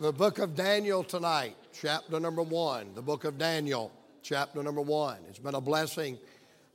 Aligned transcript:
the 0.00 0.10
book 0.10 0.38
of 0.38 0.56
Daniel 0.56 1.04
tonight, 1.04 1.54
chapter 1.74 2.18
number 2.18 2.42
one. 2.42 2.94
The 2.94 3.02
book 3.02 3.24
of 3.24 3.36
Daniel, 3.36 3.92
chapter 4.22 4.62
number 4.62 4.80
one. 4.80 5.18
It's 5.28 5.38
been 5.38 5.54
a 5.54 5.60
blessing 5.60 6.16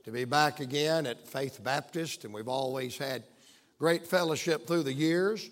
to 0.04 0.12
be 0.12 0.24
back 0.24 0.60
again 0.60 1.06
at 1.06 1.26
Faith 1.26 1.58
Baptist, 1.60 2.24
and 2.24 2.32
we've 2.32 2.46
always 2.46 2.96
had 2.96 3.24
great 3.80 4.06
fellowship 4.06 4.68
through 4.68 4.84
the 4.84 4.92
years. 4.92 5.50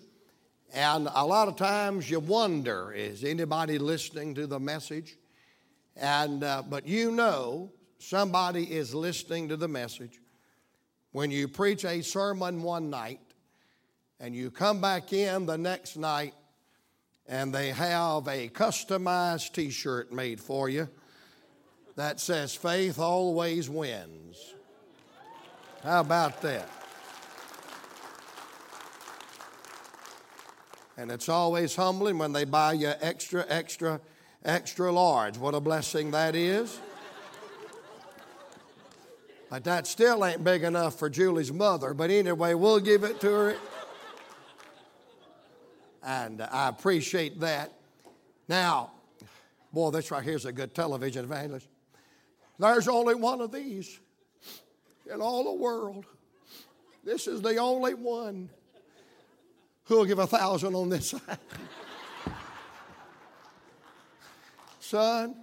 And 0.73 1.09
a 1.13 1.25
lot 1.25 1.49
of 1.49 1.57
times 1.57 2.09
you 2.09 2.21
wonder 2.21 2.93
is 2.93 3.25
anybody 3.25 3.77
listening 3.77 4.35
to 4.35 4.47
the 4.47 4.59
message? 4.59 5.17
And, 5.97 6.45
uh, 6.45 6.63
but 6.69 6.87
you 6.87 7.11
know 7.11 7.73
somebody 7.99 8.71
is 8.71 8.95
listening 8.95 9.49
to 9.49 9.57
the 9.57 9.67
message 9.67 10.21
when 11.11 11.29
you 11.29 11.49
preach 11.49 11.83
a 11.83 12.01
sermon 12.01 12.63
one 12.63 12.89
night 12.89 13.19
and 14.21 14.33
you 14.33 14.49
come 14.49 14.79
back 14.79 15.11
in 15.11 15.45
the 15.45 15.57
next 15.57 15.97
night 15.97 16.33
and 17.27 17.53
they 17.53 17.69
have 17.69 18.27
a 18.27 18.49
customized 18.49 19.53
t 19.53 19.69
shirt 19.69 20.11
made 20.11 20.39
for 20.39 20.69
you 20.69 20.87
that 21.95 22.19
says, 22.19 22.53
Faith 22.55 22.99
always 22.99 23.69
wins. 23.69 24.53
How 25.83 26.01
about 26.01 26.41
that? 26.41 26.69
And 30.97 31.11
it's 31.11 31.27
always 31.27 31.75
humbling 31.75 32.17
when 32.17 32.31
they 32.31 32.45
buy 32.45 32.73
you 32.73 32.93
extra, 33.01 33.45
extra, 33.49 33.99
extra 34.43 34.91
large. 34.91 35.37
What 35.37 35.53
a 35.53 35.59
blessing 35.59 36.11
that 36.11 36.35
is. 36.35 36.79
But 39.49 39.63
that 39.65 39.87
still 39.87 40.25
ain't 40.25 40.43
big 40.43 40.63
enough 40.63 40.97
for 40.97 41.09
Julie's 41.09 41.51
mother. 41.51 41.93
But 41.93 42.09
anyway, 42.11 42.53
we'll 42.53 42.79
give 42.79 43.03
it 43.03 43.19
to 43.21 43.27
her. 43.27 43.55
And 46.05 46.43
I 46.43 46.69
appreciate 46.69 47.39
that. 47.39 47.73
Now, 48.47 48.91
boy, 49.73 49.89
this 49.89 50.11
right 50.11 50.23
here 50.23 50.35
is 50.35 50.45
a 50.45 50.51
good 50.51 50.75
television 50.75 51.25
evangelist. 51.25 51.67
There's 52.59 52.87
only 52.87 53.15
one 53.15 53.41
of 53.41 53.51
these 53.51 53.99
in 55.11 55.19
all 55.19 55.43
the 55.43 55.53
world. 55.53 56.05
This 57.03 57.27
is 57.27 57.41
the 57.41 57.57
only 57.57 57.95
one. 57.95 58.49
Who'll 59.85 60.05
give 60.05 60.19
a 60.19 60.27
thousand 60.27 60.75
on 60.75 60.89
this 60.89 61.09
side? 61.09 61.39
Son, 64.79 65.35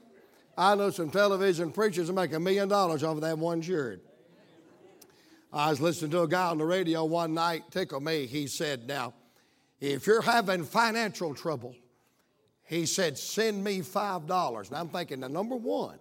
I 0.56 0.76
know 0.76 0.90
some 0.90 1.10
television 1.10 1.72
preachers 1.72 2.06
that 2.06 2.12
make 2.12 2.32
a 2.32 2.40
million 2.40 2.68
dollars 2.68 3.02
off 3.02 3.16
of 3.16 3.22
that 3.22 3.36
one 3.36 3.62
shirt. 3.62 4.00
I 5.52 5.70
was 5.70 5.80
listening 5.80 6.12
to 6.12 6.22
a 6.22 6.28
guy 6.28 6.46
on 6.46 6.58
the 6.58 6.64
radio 6.64 7.04
one 7.04 7.34
night, 7.34 7.64
tickle 7.72 8.00
me. 8.00 8.26
He 8.26 8.46
said, 8.46 8.86
Now, 8.86 9.12
if 9.82 10.06
you're 10.06 10.22
having 10.22 10.62
financial 10.62 11.34
trouble, 11.34 11.74
he 12.62 12.86
said, 12.86 13.18
send 13.18 13.62
me 13.64 13.80
$5. 13.80 14.68
And 14.68 14.76
I'm 14.76 14.88
thinking, 14.88 15.20
now, 15.20 15.26
number 15.26 15.56
one, 15.56 15.98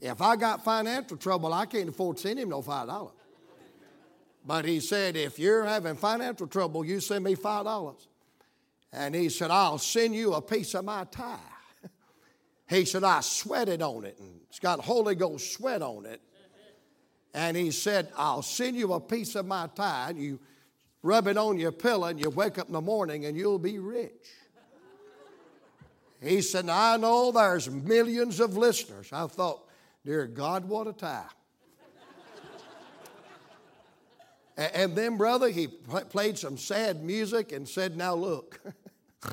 if 0.00 0.22
I 0.22 0.36
got 0.36 0.64
financial 0.64 1.18
trouble, 1.18 1.52
I 1.52 1.66
can't 1.66 1.90
afford 1.90 2.16
to 2.16 2.22
send 2.22 2.38
him 2.38 2.48
no 2.48 2.62
$5. 2.62 3.10
But 4.46 4.64
he 4.64 4.80
said, 4.80 5.16
if 5.16 5.38
you're 5.38 5.64
having 5.64 5.96
financial 5.96 6.46
trouble, 6.46 6.82
you 6.82 7.00
send 7.00 7.24
me 7.24 7.36
$5. 7.36 7.94
And 8.94 9.14
he 9.14 9.28
said, 9.28 9.50
I'll 9.50 9.76
send 9.78 10.14
you 10.14 10.32
a 10.32 10.40
piece 10.40 10.74
of 10.74 10.86
my 10.86 11.04
tie. 11.04 11.36
He 12.70 12.86
said, 12.86 13.04
I 13.04 13.20
sweated 13.20 13.82
on 13.82 14.06
it, 14.06 14.16
and 14.18 14.40
it's 14.48 14.58
got 14.58 14.80
Holy 14.80 15.14
Ghost 15.14 15.52
sweat 15.52 15.82
on 15.82 16.06
it. 16.06 16.22
And 17.34 17.54
he 17.54 17.70
said, 17.70 18.08
I'll 18.16 18.40
send 18.40 18.76
you 18.76 18.94
a 18.94 19.00
piece 19.00 19.34
of 19.34 19.44
my 19.44 19.68
tie, 19.74 20.06
and 20.08 20.18
you 20.18 20.40
rub 21.02 21.26
it 21.26 21.36
on 21.36 21.58
your 21.58 21.72
pillow, 21.72 22.06
and 22.06 22.20
you 22.20 22.30
wake 22.30 22.58
up 22.58 22.68
in 22.68 22.72
the 22.72 22.80
morning, 22.80 23.26
and 23.26 23.36
you'll 23.36 23.58
be 23.58 23.78
rich. 23.78 24.30
He 26.22 26.40
said, 26.40 26.68
I 26.68 26.96
know 26.98 27.32
there's 27.32 27.68
millions 27.68 28.38
of 28.38 28.56
listeners. 28.56 29.08
I 29.12 29.26
thought, 29.26 29.68
dear 30.04 30.26
God, 30.26 30.64
what 30.66 30.86
a 30.86 30.92
tie. 30.92 31.24
And 34.56 34.94
then, 34.94 35.16
brother, 35.16 35.48
he 35.48 35.66
played 35.66 36.38
some 36.38 36.58
sad 36.58 37.02
music 37.02 37.52
and 37.52 37.68
said, 37.68 37.96
Now 37.96 38.14
look, 38.14 38.60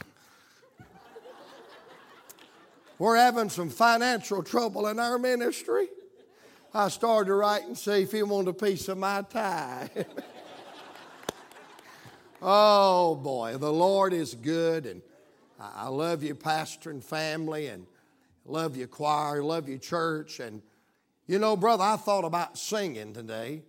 we're 2.98 3.18
having 3.18 3.50
some 3.50 3.70
financial 3.70 4.42
trouble 4.42 4.88
in 4.88 4.98
our 4.98 5.20
ministry. 5.20 5.90
I 6.74 6.88
started 6.88 7.28
to 7.28 7.34
write 7.34 7.66
and 7.66 7.78
say, 7.78 8.04
If 8.04 8.14
you 8.14 8.26
want 8.26 8.48
a 8.48 8.54
piece 8.54 8.88
of 8.88 8.98
my 8.98 9.22
tie. 9.24 9.90
oh, 12.42 13.16
boy, 13.16 13.58
the 13.58 13.72
Lord 13.72 14.14
is 14.14 14.36
good. 14.36 14.86
And 14.86 15.02
I 15.60 15.88
love 15.88 16.24
you, 16.24 16.36
pastor 16.36 16.90
and 16.90 17.04
family, 17.04 17.68
and 17.68 17.86
love 18.46 18.76
you, 18.76 18.88
choir, 18.88 19.44
love 19.44 19.68
you, 19.68 19.78
church. 19.78 20.40
And, 20.40 20.62
you 21.28 21.40
know, 21.40 21.56
brother, 21.56 21.84
I 21.84 21.98
thought 21.98 22.26
about 22.26 22.58
singing 22.58 23.14
today. 23.14 23.64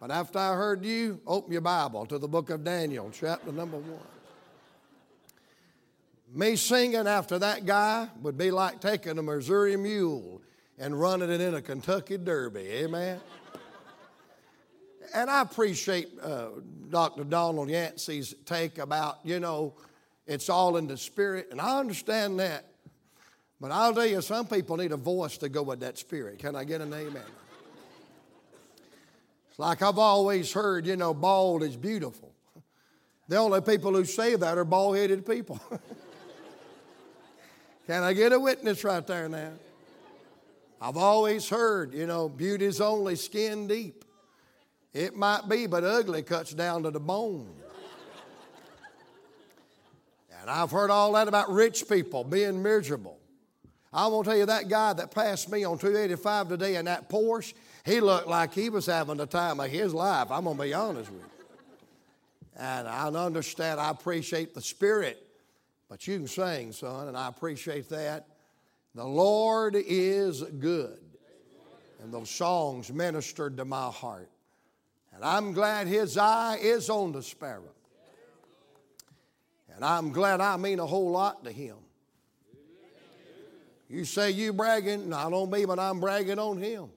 But 0.00 0.10
after 0.10 0.38
I 0.38 0.54
heard 0.54 0.84
you, 0.84 1.20
open 1.26 1.52
your 1.52 1.60
Bible 1.60 2.06
to 2.06 2.18
the 2.18 2.28
book 2.28 2.48
of 2.50 2.64
Daniel, 2.64 3.10
chapter 3.12 3.52
number 3.52 3.76
one. 3.76 4.00
Me 6.32 6.56
singing 6.56 7.06
after 7.06 7.38
that 7.38 7.66
guy 7.66 8.08
would 8.22 8.38
be 8.38 8.50
like 8.50 8.80
taking 8.80 9.18
a 9.18 9.22
Missouri 9.22 9.76
mule 9.76 10.40
and 10.78 10.98
running 10.98 11.28
it 11.28 11.40
in 11.40 11.54
a 11.54 11.60
Kentucky 11.60 12.16
Derby. 12.16 12.60
Amen. 12.60 13.20
And 15.14 15.30
I 15.30 15.42
appreciate 15.42 16.08
uh, 16.22 16.48
Dr. 16.90 17.24
Donald 17.24 17.68
Yancey's 17.68 18.34
take 18.44 18.78
about, 18.78 19.18
you 19.24 19.40
know, 19.40 19.74
it's 20.26 20.48
all 20.48 20.76
in 20.76 20.86
the 20.86 20.96
spirit, 20.96 21.48
and 21.50 21.60
I 21.60 21.78
understand 21.78 22.38
that. 22.40 22.66
But 23.60 23.72
I'll 23.72 23.92
tell 23.92 24.06
you, 24.06 24.22
some 24.22 24.46
people 24.46 24.76
need 24.76 24.92
a 24.92 24.96
voice 24.96 25.36
to 25.38 25.48
go 25.48 25.62
with 25.62 25.80
that 25.80 25.98
spirit. 25.98 26.38
Can 26.38 26.56
I 26.56 26.64
get 26.64 26.80
an 26.80 26.94
amen? 26.94 27.22
It's 29.50 29.58
like 29.58 29.82
I've 29.82 29.98
always 29.98 30.52
heard, 30.52 30.86
you 30.86 30.96
know, 30.96 31.12
bald 31.12 31.62
is 31.62 31.76
beautiful. 31.76 32.32
The 33.28 33.36
only 33.36 33.60
people 33.60 33.92
who 33.92 34.04
say 34.04 34.34
that 34.34 34.58
are 34.58 34.64
bald 34.64 34.96
headed 34.96 35.26
people. 35.26 35.60
Can 37.86 38.02
I 38.02 38.12
get 38.12 38.32
a 38.32 38.40
witness 38.40 38.82
right 38.84 39.06
there 39.06 39.28
now? 39.28 39.52
I've 40.80 40.96
always 40.96 41.48
heard, 41.48 41.92
you 41.92 42.06
know, 42.06 42.28
beauty's 42.28 42.80
only 42.80 43.16
skin 43.16 43.66
deep. 43.66 44.04
It 44.92 45.16
might 45.16 45.48
be, 45.48 45.66
but 45.66 45.84
ugly 45.84 46.22
cuts 46.22 46.52
down 46.52 46.82
to 46.82 46.90
the 46.90 47.00
bone. 47.00 47.54
and 50.40 50.50
I've 50.50 50.70
heard 50.70 50.90
all 50.90 51.12
that 51.12 51.28
about 51.28 51.50
rich 51.50 51.88
people 51.88 52.24
being 52.24 52.62
miserable. 52.62 53.18
I 53.92 54.06
want 54.06 54.24
to 54.24 54.30
tell 54.30 54.38
you 54.38 54.46
that 54.46 54.68
guy 54.68 54.92
that 54.92 55.10
passed 55.10 55.50
me 55.50 55.64
on 55.64 55.78
285 55.78 56.48
today 56.48 56.76
in 56.76 56.84
that 56.84 57.08
Porsche, 57.08 57.54
he 57.84 58.00
looked 58.00 58.28
like 58.28 58.54
he 58.54 58.70
was 58.70 58.86
having 58.86 59.16
the 59.16 59.26
time 59.26 59.58
of 59.58 59.68
his 59.68 59.92
life. 59.92 60.30
I'm 60.30 60.44
going 60.44 60.56
to 60.56 60.62
be 60.62 60.74
honest 60.74 61.10
with 61.10 61.20
you. 61.20 61.26
And 62.56 62.86
I 62.86 63.08
understand, 63.08 63.80
I 63.80 63.90
appreciate 63.90 64.54
the 64.54 64.60
spirit, 64.60 65.26
but 65.88 66.06
you 66.06 66.18
can 66.18 66.26
sing, 66.26 66.72
son, 66.72 67.08
and 67.08 67.16
I 67.16 67.28
appreciate 67.28 67.88
that. 67.88 68.26
The 68.94 69.04
Lord 69.04 69.74
is 69.76 70.42
good. 70.42 70.98
And 72.02 72.12
those 72.12 72.30
songs 72.30 72.92
ministered 72.92 73.56
to 73.56 73.64
my 73.64 73.88
heart. 73.88 74.30
And 75.12 75.24
I'm 75.24 75.52
glad 75.52 75.86
his 75.86 76.16
eye 76.16 76.58
is 76.60 76.88
on 76.88 77.12
the 77.12 77.22
sparrow. 77.22 77.74
And 79.74 79.84
I'm 79.84 80.12
glad 80.12 80.40
I 80.40 80.56
mean 80.56 80.78
a 80.78 80.86
whole 80.86 81.10
lot 81.10 81.44
to 81.44 81.52
him. 81.52 81.76
You 83.88 84.04
say 84.04 84.30
you 84.30 84.52
bragging, 84.52 85.08
not 85.08 85.32
on 85.32 85.50
me, 85.50 85.64
but 85.64 85.78
I'm 85.78 85.98
bragging 85.98 86.38
on 86.38 86.58
him. 86.58 86.90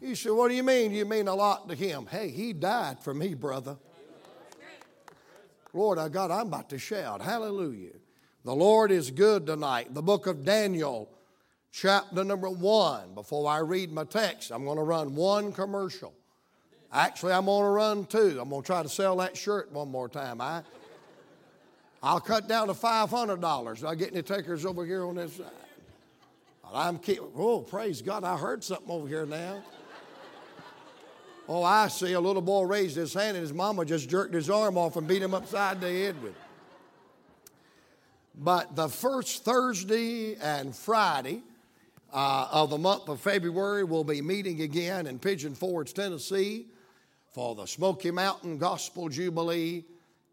You 0.00 0.14
say, 0.14 0.30
What 0.30 0.48
do 0.48 0.54
you 0.54 0.62
mean? 0.62 0.92
You 0.92 1.04
mean 1.04 1.26
a 1.26 1.34
lot 1.34 1.68
to 1.68 1.74
him. 1.74 2.06
Hey, 2.06 2.28
he 2.28 2.52
died 2.52 3.00
for 3.00 3.14
me, 3.14 3.34
brother. 3.34 3.76
Lord, 5.72 5.98
I 5.98 6.08
God, 6.08 6.30
I'm 6.30 6.46
about 6.46 6.70
to 6.70 6.78
shout. 6.78 7.20
Hallelujah. 7.20 7.92
The 8.44 8.54
Lord 8.54 8.92
is 8.92 9.10
good 9.10 9.46
tonight. 9.46 9.92
The 9.92 10.02
book 10.02 10.26
of 10.26 10.44
Daniel, 10.44 11.10
chapter 11.72 12.22
number 12.22 12.48
one. 12.48 13.14
Before 13.14 13.50
I 13.50 13.58
read 13.58 13.92
my 13.92 14.04
text, 14.04 14.52
I'm 14.52 14.64
going 14.64 14.76
to 14.76 14.84
run 14.84 15.14
one 15.16 15.52
commercial. 15.52 16.14
Actually, 16.96 17.34
I'm 17.34 17.44
going 17.44 17.62
to 17.62 17.68
run 17.68 18.06
two. 18.06 18.38
I'm 18.40 18.48
going 18.48 18.62
to 18.62 18.66
try 18.66 18.82
to 18.82 18.88
sell 18.88 19.16
that 19.16 19.36
shirt 19.36 19.70
one 19.70 19.90
more 19.90 20.08
time. 20.08 20.40
I, 20.40 20.62
I'll 22.02 22.20
cut 22.20 22.48
down 22.48 22.68
to 22.68 22.72
$500. 22.72 23.84
I'll 23.84 23.94
get 23.94 24.12
any 24.12 24.22
takers 24.22 24.64
over 24.64 24.86
here 24.86 25.04
on 25.04 25.16
this 25.16 25.36
side. 25.36 25.46
I'm 26.72 26.98
keep, 26.98 27.20
oh, 27.36 27.60
praise 27.60 28.00
God, 28.00 28.24
I 28.24 28.38
heard 28.38 28.64
something 28.64 28.90
over 28.90 29.06
here 29.06 29.26
now. 29.26 29.62
Oh, 31.46 31.62
I 31.62 31.88
see. 31.88 32.14
A 32.14 32.20
little 32.20 32.40
boy 32.40 32.62
raised 32.62 32.96
his 32.96 33.12
hand 33.12 33.36
and 33.36 33.42
his 33.42 33.52
mama 33.52 33.84
just 33.84 34.08
jerked 34.08 34.32
his 34.32 34.48
arm 34.48 34.78
off 34.78 34.96
and 34.96 35.06
beat 35.06 35.22
him 35.22 35.34
upside 35.34 35.82
the 35.82 35.88
head 35.88 36.20
with 36.22 36.32
it. 36.32 36.38
But 38.34 38.74
the 38.74 38.88
first 38.88 39.44
Thursday 39.44 40.36
and 40.36 40.74
Friday 40.74 41.42
uh, 42.10 42.48
of 42.50 42.70
the 42.70 42.78
month 42.78 43.10
of 43.10 43.20
February, 43.20 43.84
we'll 43.84 44.02
be 44.02 44.22
meeting 44.22 44.62
again 44.62 45.06
in 45.06 45.18
Pigeon 45.18 45.54
Forge, 45.54 45.92
Tennessee 45.92 46.68
for 47.36 47.54
the 47.54 47.66
Smoky 47.66 48.10
Mountain 48.10 48.56
Gospel 48.56 49.10
Jubilee. 49.10 49.84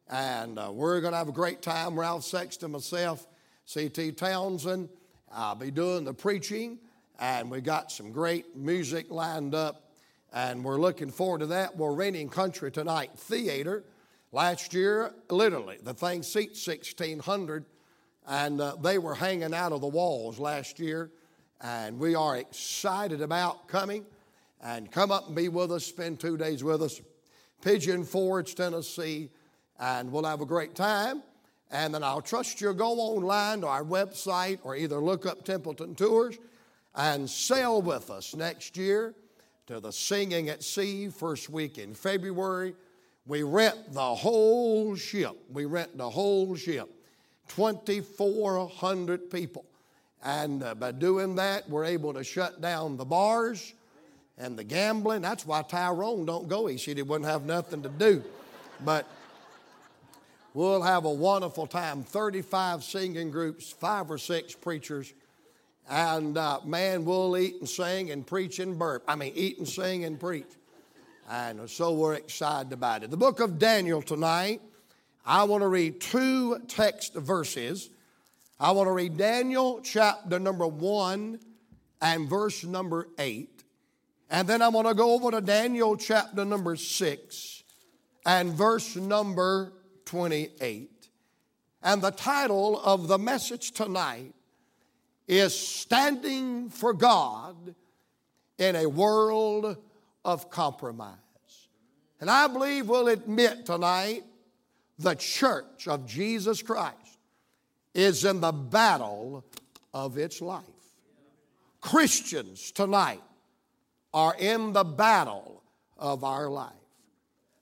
And 0.09 0.57
uh, 0.57 0.71
we're 0.71 1.01
going 1.01 1.11
to 1.11 1.17
have 1.17 1.27
a 1.27 1.33
great 1.33 1.61
time. 1.61 1.99
Ralph 1.99 2.23
Sexton, 2.23 2.71
myself, 2.71 3.27
C.T. 3.65 4.13
Townsend. 4.13 4.87
I'll 5.29 5.53
be 5.53 5.69
doing 5.69 6.05
the 6.05 6.13
preaching. 6.13 6.79
And 7.19 7.51
we 7.51 7.59
got 7.59 7.91
some 7.91 8.13
great 8.13 8.55
music 8.55 9.11
lined 9.11 9.53
up. 9.53 9.91
And 10.31 10.63
we're 10.63 10.79
looking 10.79 11.11
forward 11.11 11.39
to 11.39 11.47
that. 11.47 11.75
We're 11.75 11.91
renting 11.91 12.29
Country 12.29 12.71
Tonight 12.71 13.11
Theater. 13.17 13.83
Last 14.31 14.73
year, 14.73 15.13
literally, 15.29 15.79
the 15.83 15.93
thing 15.93 16.23
seats 16.23 16.65
1,600. 16.65 17.65
And 18.29 18.61
uh, 18.61 18.77
they 18.81 18.97
were 18.97 19.15
hanging 19.15 19.53
out 19.53 19.73
of 19.73 19.81
the 19.81 19.87
walls 19.87 20.39
last 20.39 20.79
year. 20.79 21.11
And 21.59 21.99
we 21.99 22.15
are 22.15 22.37
excited 22.37 23.19
about 23.19 23.67
coming 23.67 24.05
and 24.63 24.89
come 24.89 25.11
up 25.11 25.27
and 25.27 25.35
be 25.35 25.49
with 25.49 25.71
us, 25.71 25.85
spend 25.85 26.19
two 26.19 26.37
days 26.37 26.63
with 26.63 26.81
us. 26.81 27.01
Pigeon 27.61 28.03
Forge, 28.03 28.55
Tennessee, 28.55 29.29
and 29.79 30.11
we'll 30.11 30.23
have 30.23 30.41
a 30.41 30.45
great 30.45 30.73
time. 30.73 31.21
And 31.69 31.93
then 31.93 32.03
I'll 32.03 32.21
trust 32.21 32.61
you'll 32.61 32.73
go 32.73 32.93
online 32.93 33.61
to 33.61 33.67
our 33.67 33.83
website 33.83 34.59
or 34.63 34.75
either 34.75 34.97
look 34.97 35.25
up 35.25 35.43
Templeton 35.43 35.95
Tours 35.95 36.37
and 36.95 37.29
sail 37.29 37.81
with 37.81 38.09
us 38.09 38.35
next 38.35 38.77
year 38.77 39.15
to 39.67 39.79
the 39.79 39.91
Singing 39.91 40.49
at 40.49 40.63
Sea 40.63 41.09
first 41.09 41.49
week 41.49 41.77
in 41.77 41.93
February. 41.93 42.75
We 43.25 43.43
rent 43.43 43.93
the 43.93 44.15
whole 44.15 44.95
ship. 44.95 45.35
We 45.51 45.65
rent 45.65 45.97
the 45.97 46.09
whole 46.09 46.55
ship. 46.55 46.89
2,400 47.49 49.29
people. 49.29 49.65
And 50.23 50.63
uh, 50.63 50.75
by 50.75 50.91
doing 50.91 51.35
that, 51.35 51.69
we're 51.69 51.85
able 51.85 52.13
to 52.13 52.23
shut 52.23 52.61
down 52.61 52.97
the 52.97 53.05
bars 53.05 53.73
and 54.37 54.57
the 54.57 54.63
gambling. 54.63 55.21
That's 55.21 55.45
why 55.45 55.61
Tyrone 55.61 56.25
don't 56.25 56.47
go. 56.47 56.67
He 56.67 56.77
said 56.77 56.97
he 56.97 57.03
wouldn't 57.03 57.29
have 57.29 57.45
nothing 57.45 57.83
to 57.83 57.89
do. 57.89 58.23
But 58.83 59.07
we'll 60.53 60.81
have 60.81 61.05
a 61.05 61.11
wonderful 61.11 61.67
time. 61.67 62.03
35 62.03 62.83
singing 62.83 63.31
groups, 63.31 63.71
five 63.71 64.09
or 64.09 64.17
six 64.17 64.55
preachers. 64.55 65.13
And 65.89 66.37
uh, 66.37 66.59
man, 66.65 67.05
we'll 67.05 67.37
eat 67.37 67.55
and 67.59 67.69
sing 67.69 68.11
and 68.11 68.25
preach 68.25 68.59
and 68.59 68.79
burp. 68.79 69.03
I 69.07 69.15
mean, 69.15 69.33
eat 69.35 69.57
and 69.57 69.67
sing 69.67 70.05
and 70.05 70.19
preach. 70.19 70.47
And 71.29 71.69
so 71.69 71.93
we're 71.93 72.15
excited 72.15 72.73
about 72.73 73.03
it. 73.03 73.11
The 73.11 73.17
book 73.17 73.39
of 73.39 73.57
Daniel 73.57 74.01
tonight, 74.01 74.61
I 75.25 75.43
want 75.45 75.61
to 75.61 75.67
read 75.67 76.01
two 76.01 76.59
text 76.67 77.13
verses. 77.15 77.89
I 78.59 78.71
want 78.71 78.87
to 78.87 78.91
read 78.91 79.17
Daniel 79.17 79.79
chapter 79.83 80.39
number 80.39 80.67
one 80.67 81.39
and 82.01 82.29
verse 82.29 82.63
number 82.63 83.07
eight. 83.17 83.52
And 84.33 84.49
then 84.49 84.63
I'm 84.63 84.71
going 84.71 84.87
to 84.87 84.95
go 84.95 85.13
over 85.13 85.29
to 85.29 85.41
Daniel 85.41 85.95
chapter 85.95 86.43
number 86.43 86.75
6 86.75 87.63
and 88.25 88.51
verse 88.51 88.95
number 88.95 89.73
28. 90.05 90.89
And 91.83 92.01
the 92.01 92.09
title 92.09 92.81
of 92.83 93.07
the 93.07 93.19
message 93.19 93.73
tonight 93.73 94.33
is 95.27 95.53
Standing 95.55 96.71
for 96.71 96.93
God 96.93 97.75
in 98.57 98.75
a 98.75 98.89
World 98.89 99.77
of 100.25 100.49
Compromise. 100.49 101.13
And 102.19 102.27
I 102.27 102.47
believe 102.47 102.89
we'll 102.89 103.09
admit 103.09 103.67
tonight 103.67 104.23
the 104.97 105.13
church 105.13 105.87
of 105.87 106.07
Jesus 106.07 106.63
Christ 106.63 107.19
is 107.93 108.25
in 108.25 108.41
the 108.41 108.51
battle 108.51 109.45
of 109.93 110.17
its 110.17 110.41
life. 110.41 110.63
Christians 111.81 112.71
tonight 112.71 113.21
are 114.13 114.35
in 114.37 114.73
the 114.73 114.83
battle 114.83 115.63
of 115.97 116.23
our 116.23 116.49
life. 116.49 116.71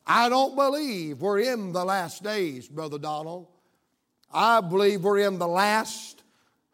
I 0.06 0.30
don't 0.30 0.56
believe 0.56 1.22
we're 1.22 1.40
in 1.40 1.72
the 1.72 1.86
last 1.86 2.24
days, 2.24 2.68
Brother 2.68 2.98
Donald. 2.98 3.48
I 4.34 4.62
believe 4.62 5.04
we're 5.04 5.20
in 5.20 5.40
the 5.40 5.48
last 5.48 6.24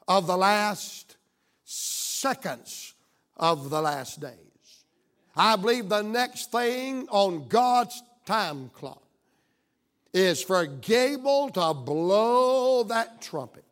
of 0.07 0.27
the 0.27 0.37
last 0.37 1.17
seconds 1.63 2.93
of 3.35 3.69
the 3.69 3.81
last 3.81 4.19
days. 4.19 4.33
I 5.35 5.55
believe 5.55 5.89
the 5.89 6.01
next 6.01 6.51
thing 6.51 7.07
on 7.09 7.47
God's 7.47 8.01
time 8.25 8.69
clock 8.73 9.03
is 10.13 10.41
for 10.41 10.65
Gabriel 10.65 11.49
to 11.49 11.73
blow 11.73 12.83
that 12.83 13.21
trumpet. 13.21 13.63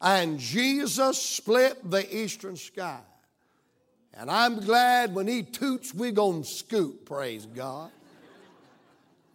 And 0.00 0.38
Jesus 0.38 1.20
split 1.20 1.90
the 1.90 2.16
eastern 2.16 2.56
sky. 2.56 3.00
And 4.14 4.30
I'm 4.30 4.60
glad 4.60 5.14
when 5.14 5.26
he 5.26 5.42
toots, 5.42 5.94
we're 5.94 6.10
going 6.10 6.42
to 6.42 6.48
scoot, 6.48 7.06
praise 7.06 7.46
God. 7.46 7.90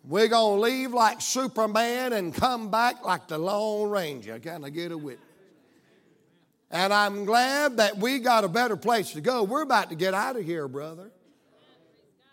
We're 0.04 0.28
going 0.28 0.58
to 0.58 0.62
leave 0.62 0.94
like 0.94 1.22
Superman 1.22 2.14
and 2.14 2.34
come 2.34 2.70
back 2.70 3.04
like 3.04 3.28
the 3.28 3.38
Lone 3.38 3.90
Ranger. 3.90 4.38
Can 4.40 4.64
I 4.64 4.70
get 4.70 4.92
a 4.92 4.98
witness? 4.98 5.26
And 6.70 6.94
I'm 6.94 7.26
glad 7.26 7.78
that 7.78 7.98
we 7.98 8.20
got 8.20 8.44
a 8.44 8.48
better 8.48 8.76
place 8.76 9.14
to 9.14 9.22
go. 9.22 9.44
We're 9.44 9.64
about 9.64 9.90
to 9.90 9.96
get 9.96 10.14
out 10.14 10.36
of 10.36 10.44
here, 10.44 10.68
brother. 10.68 11.10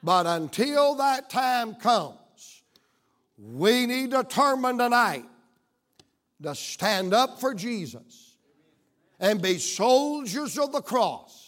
But 0.03 0.27
until 0.27 0.97
that 0.97 1.31
time 1.31 1.77
comes, 1.77 2.63
we 3.39 3.87
need 3.87 4.11
to 4.11 4.23
determine 4.23 4.79
tonight 4.79 5.25
to 6.43 6.55
stand 6.55 7.15
up 7.15 7.41
for 7.41 7.55
Jesus 7.55 8.35
and 9.21 9.41
be 9.41 9.59
soldiers 9.59 10.59
of 10.59 10.73
the 10.73 10.83
cross 10.83 11.42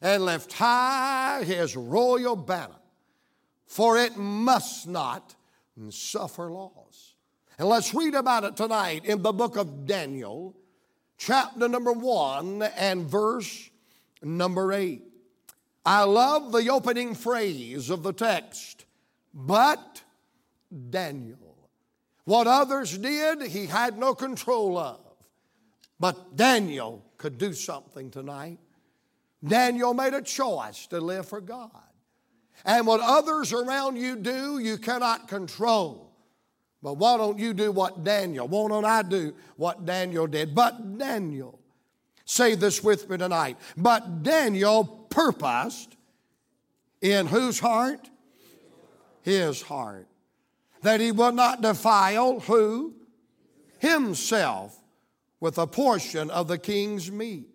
and 0.00 0.24
lift 0.24 0.52
high 0.52 1.42
his 1.44 1.76
royal 1.76 2.36
banner, 2.36 2.74
for 3.66 3.98
it 3.98 4.16
must 4.16 4.86
not 4.88 5.34
suffer 5.90 6.50
loss. 6.50 7.14
And 7.58 7.68
let's 7.68 7.94
read 7.94 8.14
about 8.14 8.44
it 8.44 8.56
tonight 8.56 9.04
in 9.04 9.22
the 9.22 9.32
book 9.32 9.56
of 9.56 9.86
Daniel, 9.86 10.56
chapter 11.18 11.68
number 11.68 11.92
one 11.92 12.62
and 12.62 13.06
verse 13.06 13.70
number 14.22 14.72
eight. 14.72 15.02
I 15.84 16.04
love 16.04 16.52
the 16.52 16.70
opening 16.70 17.14
phrase 17.14 17.90
of 17.90 18.02
the 18.02 18.12
text, 18.12 18.84
but 19.34 20.02
Daniel. 20.90 21.36
What 22.24 22.46
others 22.46 22.96
did, 22.96 23.42
he 23.42 23.66
had 23.66 23.98
no 23.98 24.14
control 24.14 24.78
of. 24.78 25.00
But 25.98 26.36
Daniel 26.36 27.04
could 27.18 27.38
do 27.38 27.52
something 27.52 28.10
tonight. 28.10 28.58
Daniel 29.46 29.94
made 29.94 30.14
a 30.14 30.22
choice 30.22 30.86
to 30.88 31.00
live 31.00 31.26
for 31.26 31.40
God. 31.40 31.70
And 32.64 32.86
what 32.86 33.00
others 33.00 33.52
around 33.52 33.96
you 33.96 34.16
do, 34.16 34.58
you 34.58 34.76
cannot 34.76 35.28
control. 35.28 36.12
But 36.82 36.94
why 36.94 37.16
don't 37.16 37.38
you 37.38 37.54
do 37.54 37.72
what 37.72 38.04
Daniel? 38.04 38.48
Why 38.48 38.68
don't 38.68 38.84
I 38.84 39.02
do 39.02 39.34
what 39.56 39.84
Daniel 39.84 40.26
did? 40.26 40.54
But 40.54 40.98
Daniel, 40.98 41.58
say 42.24 42.54
this 42.54 42.82
with 42.82 43.08
me 43.08 43.16
tonight. 43.16 43.56
But 43.76 44.22
Daniel 44.22 44.84
purposed 44.84 45.96
in 47.00 47.26
whose 47.26 47.58
heart? 47.58 48.10
His 49.22 49.62
heart. 49.62 50.06
That 50.82 51.00
he 51.00 51.12
would 51.12 51.34
not 51.34 51.60
defile 51.60 52.40
who? 52.40 52.94
Himself 53.78 54.78
with 55.38 55.58
a 55.58 55.66
portion 55.66 56.30
of 56.30 56.48
the 56.48 56.58
king's 56.58 57.10
meat 57.10 57.49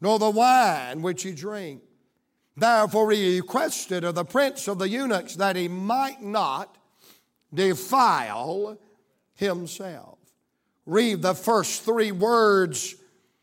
nor 0.00 0.18
the 0.18 0.30
wine 0.30 1.02
which 1.02 1.22
he 1.22 1.32
drank. 1.32 1.82
Therefore 2.56 3.12
he 3.12 3.36
requested 3.36 4.04
of 4.04 4.14
the 4.14 4.24
prince 4.24 4.68
of 4.68 4.78
the 4.78 4.88
eunuchs 4.88 5.36
that 5.36 5.56
he 5.56 5.68
might 5.68 6.22
not 6.22 6.76
defile 7.52 8.78
himself. 9.34 10.18
Read 10.86 11.22
the 11.22 11.34
first 11.34 11.84
three 11.84 12.12
words 12.12 12.96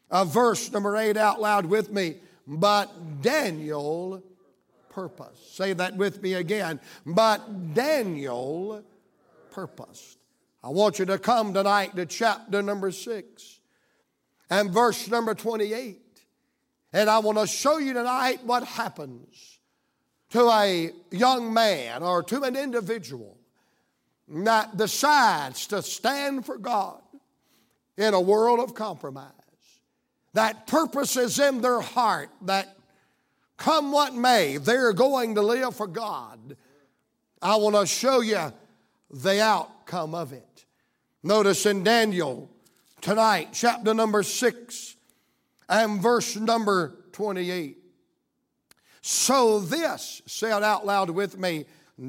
of 0.09 0.33
verse 0.33 0.71
number 0.71 0.97
eight 0.97 1.17
out 1.17 1.39
loud 1.39 1.65
with 1.65 1.91
me. 1.91 2.15
But 2.47 3.21
Daniel 3.21 4.23
purposed. 4.89 5.55
Say 5.55 5.73
that 5.73 5.95
with 5.95 6.21
me 6.21 6.35
again. 6.35 6.79
But 7.05 7.73
Daniel 7.73 8.83
purposed. 9.51 10.17
I 10.63 10.69
want 10.69 10.99
you 10.99 11.05
to 11.05 11.17
come 11.19 11.53
tonight 11.53 11.95
to 11.95 12.05
chapter 12.05 12.61
number 12.61 12.91
six 12.91 13.59
and 14.49 14.71
verse 14.71 15.07
number 15.07 15.33
28. 15.33 16.04
And 16.95 17.09
I 17.09 17.19
want 17.19 17.37
to 17.37 17.45
show 17.45 17.77
you 17.77 17.91
tonight 17.91 18.45
what 18.45 18.63
happens 18.63 19.59
to 20.29 20.47
a 20.47 20.93
young 21.11 21.53
man 21.53 22.03
or 22.03 22.23
to 22.23 22.43
an 22.43 22.55
individual 22.55 23.37
that 24.29 24.77
decides 24.77 25.67
to 25.67 25.81
stand 25.81 26.45
for 26.45 26.57
God 26.57 27.01
in 27.97 28.13
a 28.13 28.21
world 28.21 28.61
of 28.61 28.75
compromise. 28.75 29.29
That 30.31 30.67
purpose 30.67 31.17
is 31.17 31.37
in 31.37 31.59
their 31.59 31.81
heart, 31.81 32.29
that 32.43 32.77
come 33.57 33.91
what 33.91 34.13
may, 34.13 34.55
they're 34.55 34.93
going 34.93 35.35
to 35.35 35.41
live 35.41 35.75
for 35.75 35.87
God. 35.87 36.55
I 37.41 37.57
want 37.57 37.75
to 37.75 37.85
show 37.85 38.21
you 38.21 38.53
the 39.11 39.43
outcome 39.43 40.15
of 40.15 40.31
it. 40.31 40.65
Notice 41.23 41.65
in 41.65 41.83
Daniel 41.83 42.49
tonight, 43.01 43.49
chapter 43.51 43.93
number 43.93 44.23
six 44.23 44.94
and 45.69 46.01
verse 46.01 46.35
number 46.35 46.95
28. 47.11 47.77
So 49.01 49.59
this, 49.59 50.21
say 50.25 50.55
it 50.55 50.63
out 50.63 50.85
loud 50.85 51.09
with 51.09 51.37
me, 51.37 51.65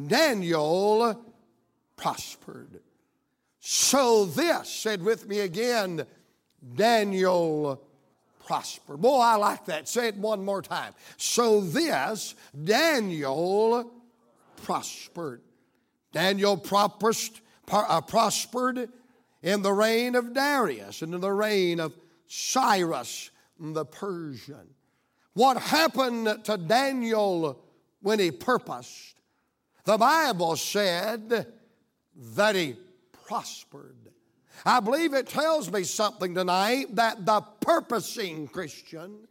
Daniel 0.06 1.22
prospered. 1.96 2.80
So 3.60 4.24
this, 4.24 4.70
said 4.70 5.02
with 5.02 5.26
me 5.28 5.40
again, 5.40 6.06
Daniel 6.74 7.82
prospered. 8.46 9.00
Boy, 9.00 9.18
I 9.18 9.36
like 9.36 9.66
that. 9.66 9.88
Say 9.88 10.08
it 10.08 10.16
one 10.16 10.44
more 10.44 10.62
time. 10.62 10.94
So 11.16 11.60
this, 11.60 12.34
Daniel 12.64 13.92
prospered. 14.62 15.42
Daniel 16.12 16.62
uh, 17.70 18.00
prospered 18.00 18.88
in 19.42 19.62
the 19.62 19.72
reign 19.72 20.14
of 20.14 20.32
Darius 20.32 21.02
and 21.02 21.14
in 21.14 21.20
the 21.20 21.32
reign 21.32 21.78
of 21.78 21.96
Cyrus 22.26 23.30
the 23.58 23.84
Persian. 23.84 24.68
What 25.34 25.58
happened 25.58 26.44
to 26.44 26.56
Daniel 26.56 27.62
when 28.00 28.18
he 28.18 28.30
purposed? 28.30 29.14
The 29.84 29.98
Bible 29.98 30.56
said 30.56 31.46
that 32.34 32.56
he 32.56 32.76
prospered. 33.26 33.96
I 34.64 34.80
believe 34.80 35.14
it 35.14 35.28
tells 35.28 35.70
me 35.70 35.84
something 35.84 36.34
tonight 36.34 36.94
that 36.96 37.26
the 37.26 37.42
purposing 37.60 38.48
Christian 38.48 39.28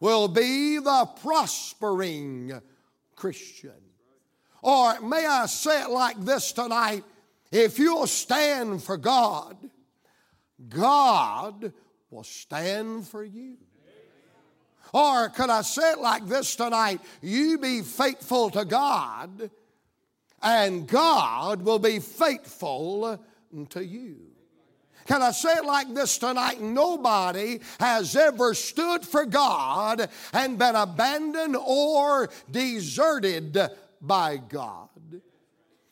will 0.00 0.28
be 0.28 0.78
the 0.78 1.08
prospering 1.22 2.60
Christian. 3.14 3.72
Or 4.62 5.00
may 5.00 5.26
I 5.26 5.46
say 5.46 5.82
it 5.82 5.90
like 5.90 6.18
this 6.24 6.52
tonight 6.52 7.04
if 7.50 7.78
you'll 7.78 8.06
stand 8.06 8.82
for 8.82 8.96
God, 8.96 9.56
God 10.68 11.72
will 12.10 12.24
stand 12.24 13.06
for 13.06 13.24
you. 13.24 13.56
Or 14.92 15.28
could 15.28 15.50
I 15.50 15.62
say 15.62 15.92
it 15.92 15.98
like 15.98 16.26
this 16.26 16.56
tonight? 16.56 17.00
You 17.20 17.58
be 17.58 17.82
faithful 17.82 18.50
to 18.50 18.64
God, 18.64 19.50
and 20.42 20.86
God 20.86 21.62
will 21.62 21.78
be 21.78 21.98
faithful 21.98 23.22
to 23.70 23.84
you. 23.84 24.16
Can 25.06 25.22
I 25.22 25.30
say 25.30 25.52
it 25.54 25.64
like 25.64 25.94
this 25.94 26.18
tonight? 26.18 26.60
Nobody 26.60 27.60
has 27.80 28.14
ever 28.14 28.52
stood 28.52 29.06
for 29.06 29.24
God 29.24 30.08
and 30.32 30.58
been 30.58 30.74
abandoned 30.74 31.56
or 31.56 32.28
deserted 32.50 33.58
by 34.02 34.36
God. 34.36 34.88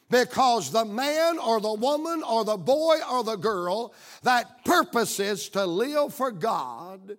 Because 0.08 0.70
the 0.70 0.84
man 0.84 1.38
or 1.38 1.60
the 1.60 1.72
woman 1.75 2.22
or 2.22 2.44
the 2.44 2.56
boy 2.56 2.96
or 3.10 3.25
the 3.25 3.36
girl 3.36 3.92
that 4.22 4.64
purposes 4.64 5.48
to 5.50 5.66
live 5.66 6.14
for 6.14 6.30
God, 6.30 7.16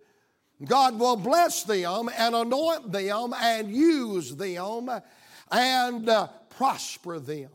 God 0.63 0.97
will 0.97 1.17
bless 1.17 1.63
them 1.63 2.09
and 2.17 2.33
anoint 2.33 2.91
them 2.91 3.33
and 3.37 3.75
use 3.75 4.35
them 4.35 4.89
and 5.51 6.09
uh, 6.09 6.27
prosper 6.49 7.19
them. 7.19 7.49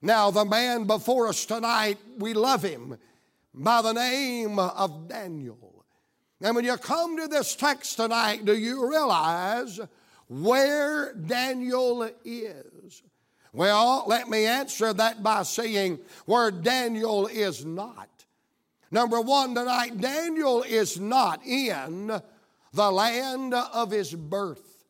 Now, 0.00 0.30
the 0.30 0.44
man 0.44 0.84
before 0.84 1.28
us 1.28 1.44
tonight, 1.44 1.98
we 2.18 2.32
love 2.32 2.62
him 2.62 2.96
by 3.52 3.82
the 3.82 3.92
name 3.92 4.58
of 4.58 5.08
Daniel. 5.08 5.84
And 6.40 6.54
when 6.54 6.64
you 6.64 6.76
come 6.76 7.16
to 7.18 7.26
this 7.26 7.56
text 7.56 7.96
tonight, 7.96 8.44
do 8.44 8.56
you 8.56 8.88
realize 8.88 9.80
where 10.28 11.12
Daniel 11.14 12.08
is? 12.24 12.64
Well, 13.58 14.04
let 14.06 14.30
me 14.30 14.46
answer 14.46 14.92
that 14.92 15.20
by 15.20 15.42
saying 15.42 15.98
where 16.26 16.52
Daniel 16.52 17.26
is 17.26 17.64
not. 17.64 18.08
Number 18.92 19.20
one, 19.20 19.52
tonight, 19.52 20.00
Daniel 20.00 20.62
is 20.62 21.00
not 21.00 21.44
in 21.44 22.06
the 22.72 22.92
land 22.92 23.54
of 23.54 23.90
his 23.90 24.14
birth. 24.14 24.84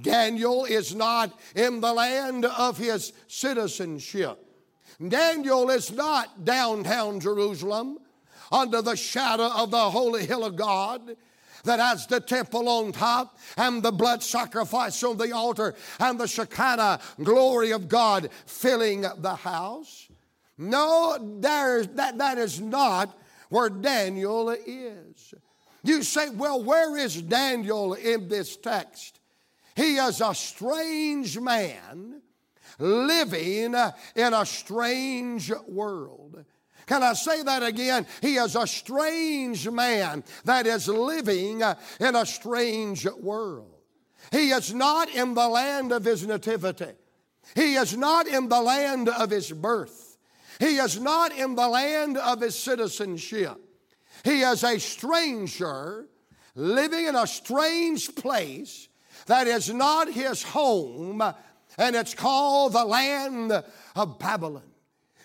Daniel 0.00 0.64
is 0.64 0.94
not 0.94 1.36
in 1.56 1.80
the 1.80 1.92
land 1.92 2.44
of 2.44 2.78
his 2.78 3.12
citizenship. 3.26 4.38
Daniel 5.08 5.68
is 5.70 5.90
not 5.90 6.44
downtown 6.44 7.18
Jerusalem 7.18 7.98
under 8.52 8.80
the 8.80 8.94
shadow 8.94 9.50
of 9.56 9.72
the 9.72 9.90
holy 9.90 10.24
hill 10.24 10.44
of 10.44 10.54
God 10.54 11.16
that 11.64 11.80
has 11.80 12.06
the 12.06 12.20
temple 12.20 12.68
on 12.68 12.92
top 12.92 13.36
and 13.56 13.82
the 13.82 13.92
blood 13.92 14.22
sacrifice 14.22 15.02
on 15.02 15.16
the 15.16 15.32
altar 15.32 15.74
and 15.98 16.18
the 16.18 16.28
Shekinah 16.28 17.00
glory 17.22 17.72
of 17.72 17.88
God 17.88 18.30
filling 18.46 19.02
the 19.18 19.34
house. 19.34 20.08
No, 20.56 21.18
there's, 21.40 21.88
that, 21.88 22.18
that 22.18 22.38
is 22.38 22.60
not 22.60 23.18
where 23.48 23.68
Daniel 23.68 24.50
is. 24.50 25.34
You 25.82 26.02
say, 26.02 26.30
well, 26.30 26.62
where 26.62 26.96
is 26.96 27.20
Daniel 27.20 27.94
in 27.94 28.28
this 28.28 28.56
text? 28.56 29.20
He 29.76 29.96
is 29.96 30.20
a 30.20 30.34
strange 30.34 31.38
man 31.38 32.22
living 32.78 33.74
in 34.14 34.34
a 34.34 34.46
strange 34.46 35.52
world. 35.68 36.44
Can 36.86 37.02
I 37.02 37.14
say 37.14 37.42
that 37.42 37.62
again? 37.62 38.06
He 38.20 38.36
is 38.36 38.56
a 38.56 38.66
strange 38.66 39.68
man 39.68 40.24
that 40.44 40.66
is 40.66 40.88
living 40.88 41.62
uh, 41.62 41.76
in 42.00 42.14
a 42.14 42.26
strange 42.26 43.06
world. 43.06 43.70
He 44.30 44.50
is 44.50 44.74
not 44.74 45.08
in 45.14 45.34
the 45.34 45.48
land 45.48 45.92
of 45.92 46.04
his 46.04 46.26
nativity. 46.26 46.92
He 47.54 47.74
is 47.74 47.96
not 47.96 48.26
in 48.26 48.48
the 48.48 48.60
land 48.60 49.08
of 49.08 49.30
his 49.30 49.50
birth. 49.52 50.16
He 50.58 50.76
is 50.76 51.00
not 51.00 51.36
in 51.36 51.54
the 51.54 51.68
land 51.68 52.16
of 52.16 52.40
his 52.40 52.56
citizenship. 52.56 53.56
He 54.24 54.42
is 54.42 54.62
a 54.62 54.78
stranger 54.78 56.06
living 56.54 57.06
in 57.06 57.16
a 57.16 57.26
strange 57.26 58.14
place 58.14 58.88
that 59.26 59.46
is 59.46 59.72
not 59.72 60.12
his 60.12 60.42
home, 60.42 61.22
and 61.78 61.96
it's 61.96 62.14
called 62.14 62.72
the 62.72 62.84
land 62.84 63.52
of 63.96 64.18
Babylon. 64.18 64.62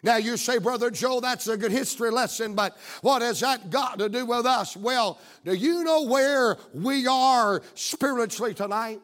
Now 0.04 0.18
you 0.18 0.38
say, 0.38 0.58
Brother 0.60 0.90
Joe, 0.92 1.20
that's 1.20 1.48
a 1.48 1.58
good 1.58 1.72
history 1.72 2.10
lesson, 2.10 2.56
but 2.56 2.78
what 3.02 3.22
has 3.22 3.42
that 3.42 3.70
got 3.70 4.00
to 4.00 4.10
do 4.10 4.26
with 4.26 4.46
us? 4.46 4.78
Well, 4.78 5.20
do 5.44 5.54
you 5.54 5.84
know 5.84 6.04
where 6.04 6.58
we 6.74 7.06
are 7.08 7.62
spiritually 7.76 8.54
tonight? 8.54 9.02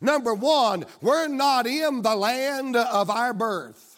Number 0.00 0.34
one, 0.34 0.84
we're 1.00 1.28
not 1.28 1.66
in 1.66 2.02
the 2.02 2.14
land 2.14 2.76
of 2.76 3.10
our 3.10 3.32
birth. 3.32 3.96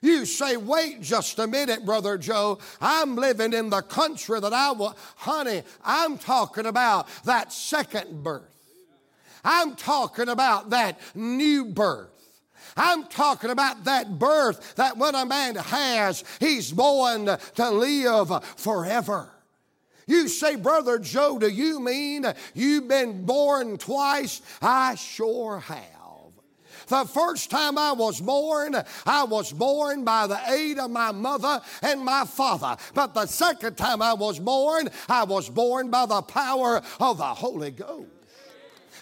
You 0.00 0.26
say, 0.26 0.56
wait 0.56 1.00
just 1.00 1.38
a 1.38 1.46
minute, 1.46 1.86
Brother 1.86 2.18
Joe. 2.18 2.58
I'm 2.80 3.14
living 3.14 3.52
in 3.52 3.70
the 3.70 3.82
country 3.82 4.40
that 4.40 4.52
I 4.52 4.72
was. 4.72 4.96
Honey, 5.16 5.62
I'm 5.84 6.18
talking 6.18 6.66
about 6.66 7.06
that 7.24 7.52
second 7.52 8.24
birth. 8.24 8.42
I'm 9.44 9.76
talking 9.76 10.28
about 10.28 10.70
that 10.70 11.00
new 11.14 11.66
birth. 11.66 12.11
I'm 12.76 13.04
talking 13.04 13.50
about 13.50 13.84
that 13.84 14.18
birth 14.18 14.74
that 14.76 14.96
when 14.96 15.14
a 15.14 15.26
man 15.26 15.56
has, 15.56 16.24
he's 16.40 16.72
born 16.72 17.26
to 17.26 17.70
live 17.70 18.44
forever. 18.56 19.28
You 20.06 20.28
say, 20.28 20.56
Brother 20.56 20.98
Joe, 20.98 21.38
do 21.38 21.48
you 21.48 21.80
mean 21.80 22.26
you've 22.54 22.88
been 22.88 23.24
born 23.24 23.78
twice? 23.78 24.42
I 24.60 24.94
sure 24.96 25.60
have. 25.60 26.02
The 26.88 27.04
first 27.04 27.50
time 27.50 27.78
I 27.78 27.92
was 27.92 28.20
born, 28.20 28.74
I 29.06 29.24
was 29.24 29.52
born 29.52 30.04
by 30.04 30.26
the 30.26 30.38
aid 30.50 30.78
of 30.78 30.90
my 30.90 31.12
mother 31.12 31.60
and 31.80 32.04
my 32.04 32.24
father. 32.24 32.76
But 32.92 33.14
the 33.14 33.26
second 33.26 33.76
time 33.76 34.02
I 34.02 34.14
was 34.14 34.38
born, 34.38 34.90
I 35.08 35.24
was 35.24 35.48
born 35.48 35.90
by 35.90 36.06
the 36.06 36.22
power 36.22 36.82
of 37.00 37.18
the 37.18 37.24
Holy 37.24 37.70
Ghost. 37.70 38.10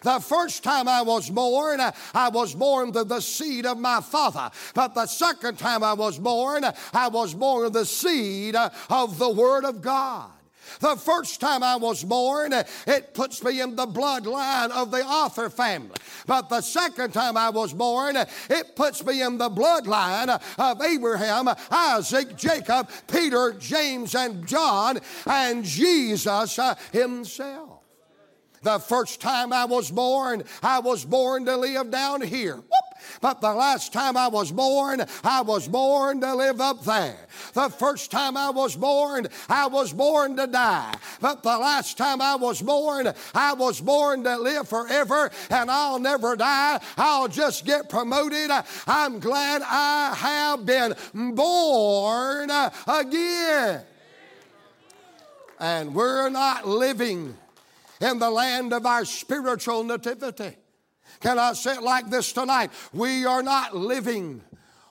The 0.03 0.21
first 0.21 0.63
time 0.65 0.89
I 0.89 1.03
was 1.03 1.31
born, 1.31 1.81
I 2.15 2.29
was 2.29 2.55
born 2.55 2.93
to 2.93 3.05
the 3.05 3.21
seed 3.21 3.67
of 3.67 3.79
my 3.79 4.01
father. 4.01 4.51
But 4.75 4.95
the 4.95 5.07
second 5.07 5.59
time 5.59 5.83
I 5.83 5.93
was 5.93 6.19
born, 6.19 6.65
I 6.93 7.09
was 7.09 7.35
born 7.35 7.73
the 7.73 7.85
seed 7.85 8.57
of 8.57 9.19
the 9.19 9.31
Word 9.31 9.65
of 9.65 9.83
God. 9.83 10.31
The 10.79 10.97
first 10.97 11.41
time 11.41 11.63
I 11.63 11.77
was 11.77 12.05
born, 12.05 12.53
it 12.53 13.13
puts 13.13 13.43
me 13.43 13.61
in 13.61 13.75
the 13.75 13.87
bloodline 13.87 14.71
of 14.71 14.91
the 14.91 15.05
Arthur 15.05 15.51
family. 15.51 15.97
But 16.27 16.49
the 16.49 16.61
second 16.61 17.13
time 17.13 17.37
I 17.37 17.51
was 17.51 17.73
born, 17.73 18.17
it 18.17 18.77
puts 18.77 19.05
me 19.05 19.23
in 19.23 19.37
the 19.37 19.51
bloodline 19.51 20.41
of 20.59 20.81
Abraham, 20.81 21.49
Isaac, 21.71 22.37
Jacob, 22.37 22.89
Peter, 23.11 23.53
James, 23.59 24.15
and 24.15 24.47
John, 24.47 25.01
and 25.27 25.65
Jesus 25.65 26.59
uh, 26.59 26.77
himself. 26.93 27.70
The 28.63 28.79
first 28.79 29.21
time 29.23 29.53
I 29.53 29.65
was 29.65 29.91
born, 29.91 30.45
I 30.63 30.81
was 30.81 31.05
born 31.05 31.47
to 31.47 31.57
live 31.57 31.91
down 31.91 32.21
here. 32.21 32.57
Whoop. 32.57 32.91
But 33.23 33.41
the 33.41 33.53
last 33.53 33.93
time 33.93 34.17
I 34.17 34.29
was 34.29 34.53
born, 34.53 35.05
I 35.25 35.41
was 35.41 35.67
born 35.67 36.21
to 36.21 36.35
live 36.35 36.61
up 36.61 36.85
there. 36.85 37.17
The 37.55 37.71
first 37.71 38.11
time 38.11 38.37
I 38.37 38.51
was 38.51 38.77
born, 38.77 39.29
I 39.49 39.67
was 39.67 39.93
born 39.93 40.37
to 40.37 40.47
die. 40.47 40.95
But 41.21 41.43
the 41.43 41.57
last 41.57 41.97
time 41.97 42.21
I 42.21 42.37
was 42.37 42.61
born, 42.61 43.13
I 43.35 43.55
was 43.55 43.81
born 43.81 44.25
to 44.25 44.37
live 44.37 44.69
forever 44.69 45.31
and 45.51 45.71
I'll 45.71 45.99
never 45.99 46.37
die. 46.37 46.81
I'll 46.99 47.29
just 47.29 47.65
get 47.65 47.89
promoted. 47.89 48.51
I'm 48.87 49.21
glad 49.21 49.63
I 49.65 50.15
have 50.15 50.67
been 50.67 50.95
born 51.35 52.51
again. 52.87 53.83
And 55.59 55.95
we're 55.95 56.29
not 56.29 56.67
living 56.67 57.37
in 58.01 58.19
the 58.19 58.31
land 58.31 58.73
of 58.73 58.87
our 58.87 59.05
spiritual 59.05 59.85
nativity. 59.85 60.57
Can 61.21 61.39
I 61.39 61.53
say 61.53 61.75
it 61.75 61.83
like 61.83 62.09
this 62.09 62.33
tonight? 62.33 62.71
We 62.93 63.27
are 63.27 63.43
not 63.43 63.77
living 63.77 64.43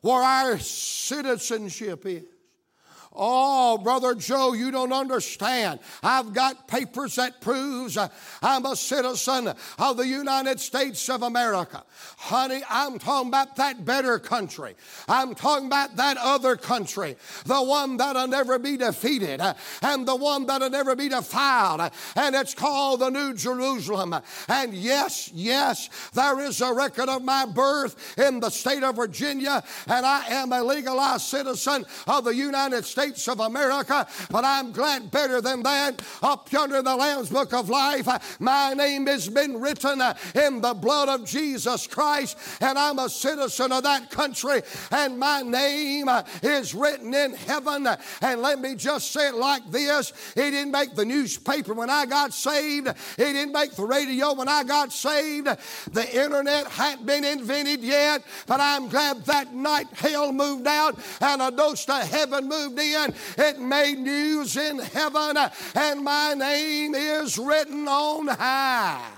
where 0.01 0.21
our 0.21 0.59
citizenship 0.59 2.05
is. 2.05 2.23
Oh, 3.11 3.79
Brother 3.79 4.13
Joe, 4.13 4.53
you 4.53 4.69
don't 4.69 4.93
understand. 4.93 5.79
I've 6.03 6.31
got 6.31 6.67
papers 6.67 7.15
that 7.15 7.41
proves 7.41 7.97
uh, 7.97 8.07
I'm 8.43 8.65
a 8.67 8.75
citizen 8.75 9.51
of 9.79 9.97
the 9.97 10.05
United 10.05 10.59
States 10.59 11.09
of 11.09 11.23
America. 11.23 11.83
Honey, 12.17 12.61
I'm 12.69 12.99
talking 12.99 13.29
about 13.29 13.55
that 13.55 13.83
better 13.83 14.19
country. 14.19 14.75
I'm 15.07 15.33
talking 15.33 15.65
about 15.65 15.95
that 15.95 16.17
other 16.17 16.55
country, 16.55 17.17
the 17.45 17.59
one 17.59 17.97
that'll 17.97 18.27
never 18.27 18.59
be 18.59 18.77
defeated 18.77 19.41
uh, 19.41 19.55
and 19.81 20.07
the 20.07 20.15
one 20.15 20.45
that'll 20.45 20.69
never 20.69 20.95
be 20.95 21.09
defiled. 21.09 21.91
And 22.15 22.35
it's 22.35 22.53
called 22.53 22.99
the 22.99 23.09
New 23.09 23.33
Jerusalem. 23.33 24.15
And 24.47 24.73
yes, 24.75 25.31
yes, 25.33 25.89
there 26.13 26.39
is 26.41 26.61
a 26.61 26.71
record 26.71 27.09
of 27.09 27.23
my 27.23 27.47
birth 27.47 28.19
in 28.19 28.39
the 28.39 28.51
state 28.51 28.83
of 28.83 28.97
Virginia, 28.97 29.63
and 29.87 30.05
I 30.05 30.27
am 30.27 30.53
a 30.53 30.61
legalized 30.61 31.23
citizen 31.23 31.85
of 32.05 32.23
the 32.23 32.35
United 32.35 32.85
States 32.85 32.98
States 32.99 33.29
of 33.29 33.39
America, 33.39 34.05
but 34.29 34.43
I'm 34.43 34.73
glad 34.73 35.09
better 35.09 35.39
than 35.39 35.63
that. 35.63 36.01
Up 36.21 36.51
yonder 36.51 36.79
in 36.79 36.83
the 36.83 36.97
Lamb's 36.97 37.29
Book 37.29 37.53
of 37.53 37.69
Life, 37.69 38.41
my 38.41 38.73
name 38.73 39.07
has 39.07 39.29
been 39.29 39.61
written 39.61 40.01
uh, 40.01 40.15
in 40.35 40.59
the 40.59 40.73
blood 40.73 41.07
of 41.07 41.25
Jesus 41.25 41.87
Christ, 41.87 42.37
and 42.59 42.77
I'm 42.77 42.99
a 42.99 43.07
citizen 43.07 43.71
of 43.71 43.83
that 43.83 44.11
country, 44.11 44.63
and 44.91 45.17
my 45.17 45.41
name 45.43 46.09
uh, 46.09 46.23
is 46.43 46.75
written 46.75 47.13
in 47.13 47.35
heaven. 47.35 47.87
And 48.21 48.41
let 48.41 48.59
me 48.59 48.75
just 48.75 49.11
say 49.11 49.29
it 49.29 49.35
like 49.35 49.71
this 49.71 50.11
He 50.35 50.51
didn't 50.51 50.71
make 50.71 50.93
the 50.93 51.05
newspaper 51.05 51.73
when 51.73 51.89
I 51.89 52.05
got 52.05 52.33
saved, 52.33 52.89
He 53.15 53.23
didn't 53.23 53.53
make 53.53 53.71
the 53.71 53.85
radio 53.85 54.33
when 54.33 54.49
I 54.49 54.65
got 54.65 54.91
saved. 54.91 55.47
The 55.93 56.21
internet 56.21 56.67
hadn't 56.67 57.05
been 57.05 57.23
invented 57.23 57.81
yet, 57.81 58.23
but 58.45 58.59
I'm 58.59 58.89
glad 58.89 59.23
that 59.23 59.53
night 59.53 59.87
hell 59.93 60.33
moved 60.33 60.67
out 60.67 60.99
and 61.21 61.41
a 61.41 61.49
dose 61.49 61.87
of 61.87 62.03
heaven 62.09 62.49
moved 62.49 62.77
in 62.77 62.88
in. 62.93 63.13
It 63.37 63.59
made 63.59 63.99
news 63.99 64.57
in 64.57 64.79
heaven, 64.79 65.37
and 65.75 66.03
my 66.03 66.33
name 66.33 66.95
is 66.95 67.37
written 67.37 67.87
on 67.87 68.27
high. 68.27 69.09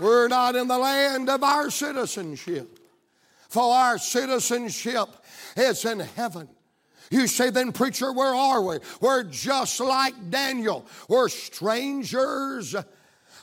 We're 0.00 0.28
not 0.28 0.54
in 0.54 0.68
the 0.68 0.78
land 0.78 1.28
of 1.28 1.42
our 1.42 1.70
citizenship, 1.70 2.78
for 3.48 3.74
our 3.74 3.98
citizenship 3.98 5.08
is 5.56 5.84
in 5.84 6.00
heaven. 6.00 6.48
You 7.10 7.26
say, 7.26 7.50
then, 7.50 7.72
preacher, 7.72 8.12
where 8.12 8.34
are 8.34 8.62
we? 8.62 8.78
We're 9.00 9.24
just 9.24 9.80
like 9.80 10.30
Daniel. 10.30 10.86
We're 11.08 11.28
strangers 11.28 12.76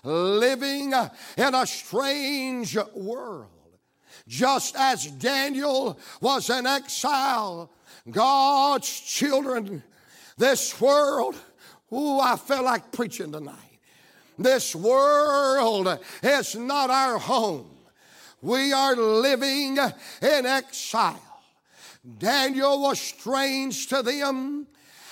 living 0.04 0.94
in 1.38 1.56
a 1.56 1.66
strange 1.66 2.78
world. 2.94 3.50
Just 4.28 4.76
as 4.76 5.06
Daniel 5.06 6.00
was 6.20 6.50
an 6.50 6.66
exile, 6.66 7.72
God's 8.10 8.90
children, 8.90 9.84
this 10.38 10.80
world, 10.82 11.36
ooh, 11.94 12.20
I 12.20 12.36
feel 12.36 12.64
like 12.64 12.92
preaching 12.92 13.32
tonight. 13.32 13.80
This 14.38 14.76
world 14.76 16.00
is 16.24 16.56
not 16.56 16.90
our 16.90 17.18
home. 17.18 17.70
We 18.42 18.74
are 18.74 18.96
living 18.96 19.78
in 19.78 20.46
exile. 20.46 21.22
Daniel 22.18 22.82
was 22.82 23.00
strange 23.00 23.88
to 23.88 24.04
them, 24.04 24.68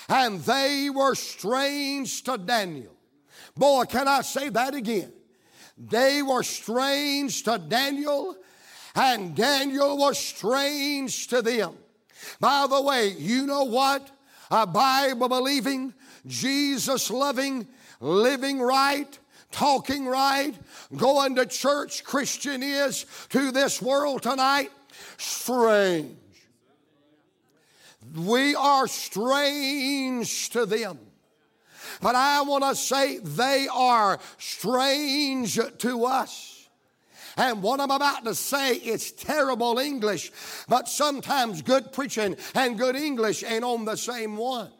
and 0.09 0.39
they 0.41 0.89
were 0.89 1.15
strange 1.15 2.23
to 2.23 2.37
Daniel. 2.37 2.95
Boy, 3.55 3.85
can 3.85 4.07
I 4.07 4.21
say 4.21 4.49
that 4.49 4.75
again? 4.75 5.11
They 5.77 6.21
were 6.21 6.43
strange 6.43 7.43
to 7.43 7.57
Daniel, 7.57 8.35
and 8.95 9.35
Daniel 9.35 9.97
was 9.97 10.17
strange 10.17 11.27
to 11.27 11.41
them. 11.41 11.75
By 12.39 12.67
the 12.69 12.81
way, 12.81 13.09
you 13.09 13.45
know 13.45 13.63
what? 13.63 14.09
A 14.51 14.67
Bible 14.67 15.29
believing, 15.29 15.93
Jesus 16.27 17.09
loving, 17.09 17.67
living 17.99 18.59
right, 18.59 19.17
talking 19.51 20.05
right, 20.05 20.53
going 20.95 21.35
to 21.35 21.45
church 21.45 22.03
Christian 22.03 22.61
is 22.61 23.05
to 23.29 23.51
this 23.51 23.81
world 23.81 24.23
tonight? 24.23 24.71
Strange. 25.17 26.17
We 28.15 28.53
are 28.55 28.87
strange 28.87 30.49
to 30.51 30.65
them. 30.65 30.99
But 32.01 32.15
I 32.15 32.41
want 32.41 32.63
to 32.63 32.75
say 32.75 33.19
they 33.19 33.67
are 33.71 34.19
strange 34.37 35.59
to 35.79 36.05
us. 36.05 36.52
And 37.37 37.63
what 37.63 37.79
I'm 37.79 37.91
about 37.91 38.25
to 38.25 38.35
say 38.35 38.75
is 38.75 39.11
terrible 39.11 39.79
English, 39.79 40.31
but 40.67 40.87
sometimes 40.87 41.61
good 41.61 41.91
preaching 41.91 42.35
and 42.53 42.77
good 42.77 42.95
English 42.95 43.43
ain't 43.43 43.63
on 43.63 43.85
the 43.85 43.95
same 43.95 44.37
one. 44.37 44.71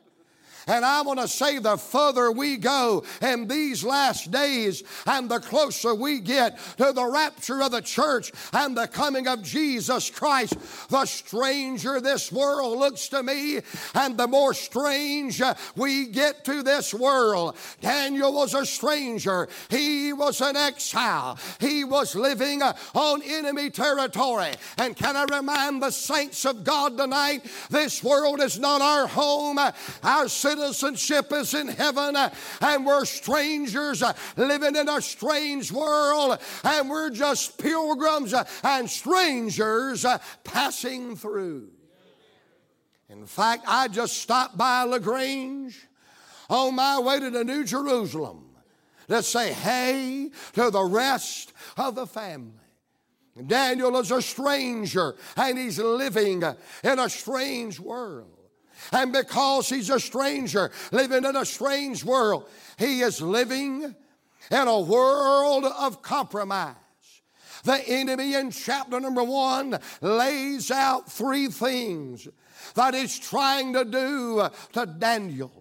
And 0.68 0.86
I 0.86 1.02
want 1.02 1.20
to 1.20 1.28
say 1.28 1.60
the 1.60 1.78
further 1.78 2.32
we 2.32 2.58
go 2.58 3.04
in 3.22 3.48
these 3.48 3.84
last 3.84 4.32
days 4.32 4.84
and 5.06 5.30
the 5.30 5.40
closer 5.40 5.94
we 5.94 6.20
get 6.20 6.58
to 6.78 6.92
the 6.94 7.06
rapture 7.06 7.62
of 7.62 7.72
the 7.72 7.82
church 7.82 8.32
and 8.54 8.78
the 8.78 8.88
coming 8.88 9.28
of 9.28 9.44
Jesus 9.44 10.10
Christ, 10.10 10.56
the 10.90 11.06
stranger 11.06 12.00
this 12.00 12.32
world 12.32 12.80
looks 12.80 13.10
to 13.10 13.24
me 13.24 13.60
and 13.94 14.18
the 14.18 14.28
more 14.28 14.54
strange 14.54 15.42
we 15.76 16.08
get 16.08 16.46
to 16.46 16.64
this 16.64 16.94
world. 16.94 17.56
Daniel 17.82 18.34
was 18.34 18.54
a 18.54 18.66
stranger. 18.66 19.48
He 19.70 20.14
was 20.14 20.42
an 20.42 20.56
exile. 20.56 21.38
He 21.60 21.84
was 21.84 22.16
living 22.16 22.62
on 22.62 23.22
enemy 23.24 23.70
territory. 23.70 24.52
And 24.78 24.96
can 24.96 25.16
I 25.16 25.26
remind 25.26 25.82
the 25.82 25.92
saints 25.92 26.46
of 26.46 26.64
God 26.64 26.98
tonight, 26.98 27.46
this 27.70 28.04
world 28.04 28.42
is 28.42 28.60
not 28.60 28.82
our 28.82 29.08
home. 29.08 29.60
Our 30.04 30.28
citizenship 30.56 31.32
is 31.34 31.54
in 31.54 31.68
heaven, 31.68 32.16
uh, 32.16 32.30
and 32.62 32.86
we're 32.86 33.06
strangers 33.06 34.04
uh, 34.04 34.14
living 34.38 34.76
in 34.76 34.90
a 34.90 35.02
strange 35.02 35.72
world, 35.72 36.40
and 36.64 36.90
we're 36.90 37.10
just 37.10 37.58
pilgrims 37.58 38.34
uh, 38.34 38.44
and 38.64 38.90
strangers 38.90 40.06
passing 40.44 41.16
through. 41.16 41.70
In 43.10 43.26
fact, 43.26 43.64
I 43.68 43.88
just 43.88 44.18
stopped 44.18 44.58
by 44.58 44.84
LaGrange 44.84 45.78
on 46.50 46.76
my 46.76 47.00
way 47.00 47.20
to 47.20 47.30
the 47.30 47.44
New 47.44 47.64
Jerusalem 47.64 48.50
to 49.08 49.22
say 49.22 49.54
hey 49.54 50.32
to 50.54 50.72
the 50.72 50.84
rest 50.84 51.54
of 51.78 51.96
the 51.96 52.08
family. 52.08 52.52
Daniel 53.48 53.98
is 54.00 54.12
a 54.12 54.22
stranger 54.22 55.16
and 55.36 55.58
he's 55.58 55.80
living 55.80 56.44
in 56.84 57.00
a 57.00 57.10
strange 57.10 57.80
world. 57.80 58.43
And 58.92 59.12
because 59.12 59.70
he's 59.70 59.90
a 59.90 60.00
stranger, 60.00 60.72
living 60.92 61.26
in 61.26 61.36
a 61.36 61.46
strange 61.46 62.04
world, 62.04 62.50
he 62.78 63.02
is 63.02 63.22
living 63.22 63.96
in 64.52 64.68
a 64.68 64.80
world 64.80 65.66
of 65.66 66.02
compromise. 66.02 66.76
The 67.64 67.82
enemy 67.88 68.36
in 68.36 68.52
chapter 68.52 69.00
number 69.00 69.24
one 69.24 69.80
lays 70.02 70.70
out 70.70 71.10
three 71.10 71.48
things 71.48 72.28
that 72.76 72.94
he's 72.94 73.18
trying 73.18 73.74
to 73.74 73.86
do 73.86 74.48
to 74.74 74.86
Daniel. 74.86 75.52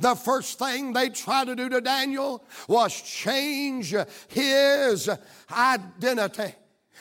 The 0.00 0.14
first 0.14 0.58
thing 0.58 0.92
they 0.92 1.10
tried 1.10 1.48
to 1.48 1.56
do 1.56 1.68
to 1.68 1.80
Daniel 1.80 2.44
was 2.66 3.00
change 3.02 3.94
his 4.28 5.10
identity. 5.50 6.54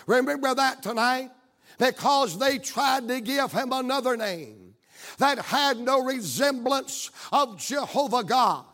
Remember 0.05 0.53
that 0.53 0.83
tonight? 0.83 1.31
Because 1.77 2.37
they 2.37 2.59
tried 2.59 3.07
to 3.07 3.21
give 3.21 3.51
him 3.51 3.71
another 3.71 4.17
name 4.17 4.70
that 5.17 5.39
had 5.39 5.79
no 5.79 6.03
resemblance 6.03 7.11
of 7.31 7.57
Jehovah 7.57 8.23
God. 8.23 8.65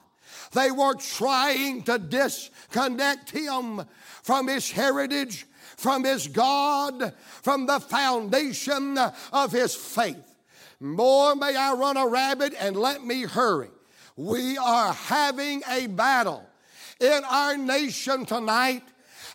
They 0.54 0.71
were 0.71 0.95
trying 0.95 1.84
to 1.84 1.97
disconnect 2.00 3.32
him 3.32 3.84
from 4.23 4.47
his 4.47 4.71
heritage, 4.71 5.45
from 5.76 6.04
his 6.04 6.28
God, 6.28 7.13
from 7.41 7.65
the 7.65 7.80
foundation 7.80 8.97
of 9.32 9.52
his 9.52 9.76
faith. 9.76 10.36
More 10.80 11.36
may 11.36 11.56
I 11.56 11.73
run 11.73 11.97
a 11.97 12.08
rabbit 12.08 12.54
and 12.60 12.76
let 12.76 13.04
me 13.04 13.23
hurry. 13.23 13.69
We 14.15 14.58
are 14.58 14.93
having 14.93 15.63
a 15.69 15.88
battle 15.88 16.45
in 17.00 17.23
our 17.23 17.58
nation 17.58 18.26
tonight, 18.26 18.84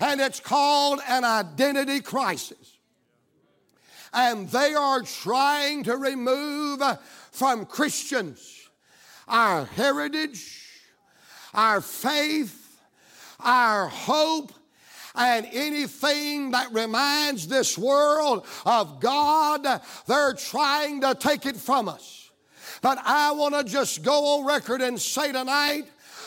and 0.00 0.20
it's 0.20 0.40
called 0.40 1.00
an 1.08 1.24
identity 1.24 2.00
crisis 2.00 2.71
and 4.12 4.48
they 4.48 4.74
are 4.74 5.02
trying 5.02 5.84
to 5.84 5.96
remove 5.96 6.82
uh, 6.82 6.96
from 7.30 7.64
Christians 7.66 8.68
our 9.28 9.64
heritage, 9.64 10.68
our 11.54 11.80
faith, 11.80 12.80
our 13.40 13.88
hope, 13.88 14.52
and 15.14 15.46
anything 15.52 16.50
that 16.52 16.72
reminds 16.72 17.46
this 17.46 17.76
world 17.76 18.46
of 18.64 19.00
God, 19.00 19.66
they're 20.06 20.34
trying 20.34 21.00
to 21.02 21.14
take 21.14 21.46
it 21.46 21.56
from 21.56 21.88
us. 21.88 22.30
But 22.80 22.98
I 23.04 23.32
want 23.32 23.54
to 23.54 23.64
just 23.64 24.02
go 24.02 24.38
on 24.38 24.46
record 24.46 24.80
and 24.80 25.00
say 25.00 25.32
tonight 25.32 25.84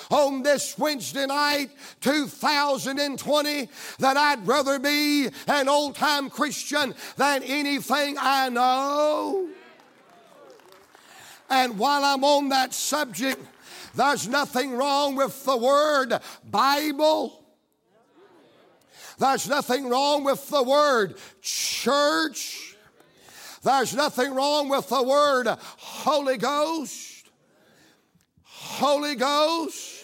on 0.09 0.43
this 0.43 0.77
Wednesday 0.77 1.25
night, 1.25 1.69
2020, 2.01 3.69
that 3.99 4.17
I'd 4.17 4.45
rather 4.47 4.79
be 4.79 5.29
an 5.47 5.69
old 5.69 5.95
time 5.95 6.29
Christian 6.29 6.93
than 7.17 7.43
anything 7.43 8.17
I 8.19 8.49
know. 8.49 9.49
And 11.49 11.77
while 11.77 12.03
I'm 12.03 12.23
on 12.23 12.49
that 12.49 12.73
subject, 12.73 13.41
there's 13.93 14.27
nothing 14.27 14.73
wrong 14.73 15.15
with 15.15 15.45
the 15.45 15.57
word 15.57 16.19
Bible. 16.49 17.41
There's 19.17 19.47
nothing 19.47 19.87
wrong 19.87 20.23
with 20.23 20.49
the 20.49 20.63
word 20.63 21.15
church. 21.41 22.75
There's 23.63 23.95
nothing 23.95 24.33
wrong 24.35 24.69
with 24.69 24.89
the 24.89 25.01
word 25.01 25.47
Holy 25.47 26.37
Ghost. 26.37 27.29
Holy 28.43 29.15
Ghost. 29.15 29.94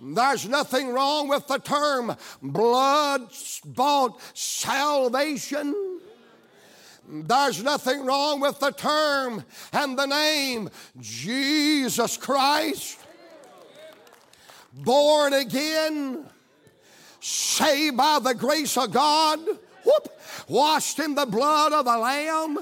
There's 0.00 0.48
nothing 0.48 0.90
wrong 0.90 1.28
with 1.28 1.46
the 1.46 1.58
term 1.58 2.16
blood 2.42 3.30
bought 3.64 4.20
salvation. 4.34 5.74
There's 7.08 7.62
nothing 7.62 8.04
wrong 8.04 8.40
with 8.40 8.60
the 8.60 8.70
term 8.70 9.44
and 9.72 9.98
the 9.98 10.06
name 10.06 10.68
Jesus 11.00 12.16
Christ. 12.16 12.98
Born 14.72 15.32
again, 15.32 16.26
saved 17.20 17.96
by 17.96 18.18
the 18.22 18.34
grace 18.34 18.76
of 18.76 18.92
God, 18.92 19.40
whoop, 19.84 20.20
washed 20.48 20.98
in 20.98 21.14
the 21.14 21.26
blood 21.26 21.72
of 21.72 21.86
the 21.86 21.96
Lamb 21.96 22.58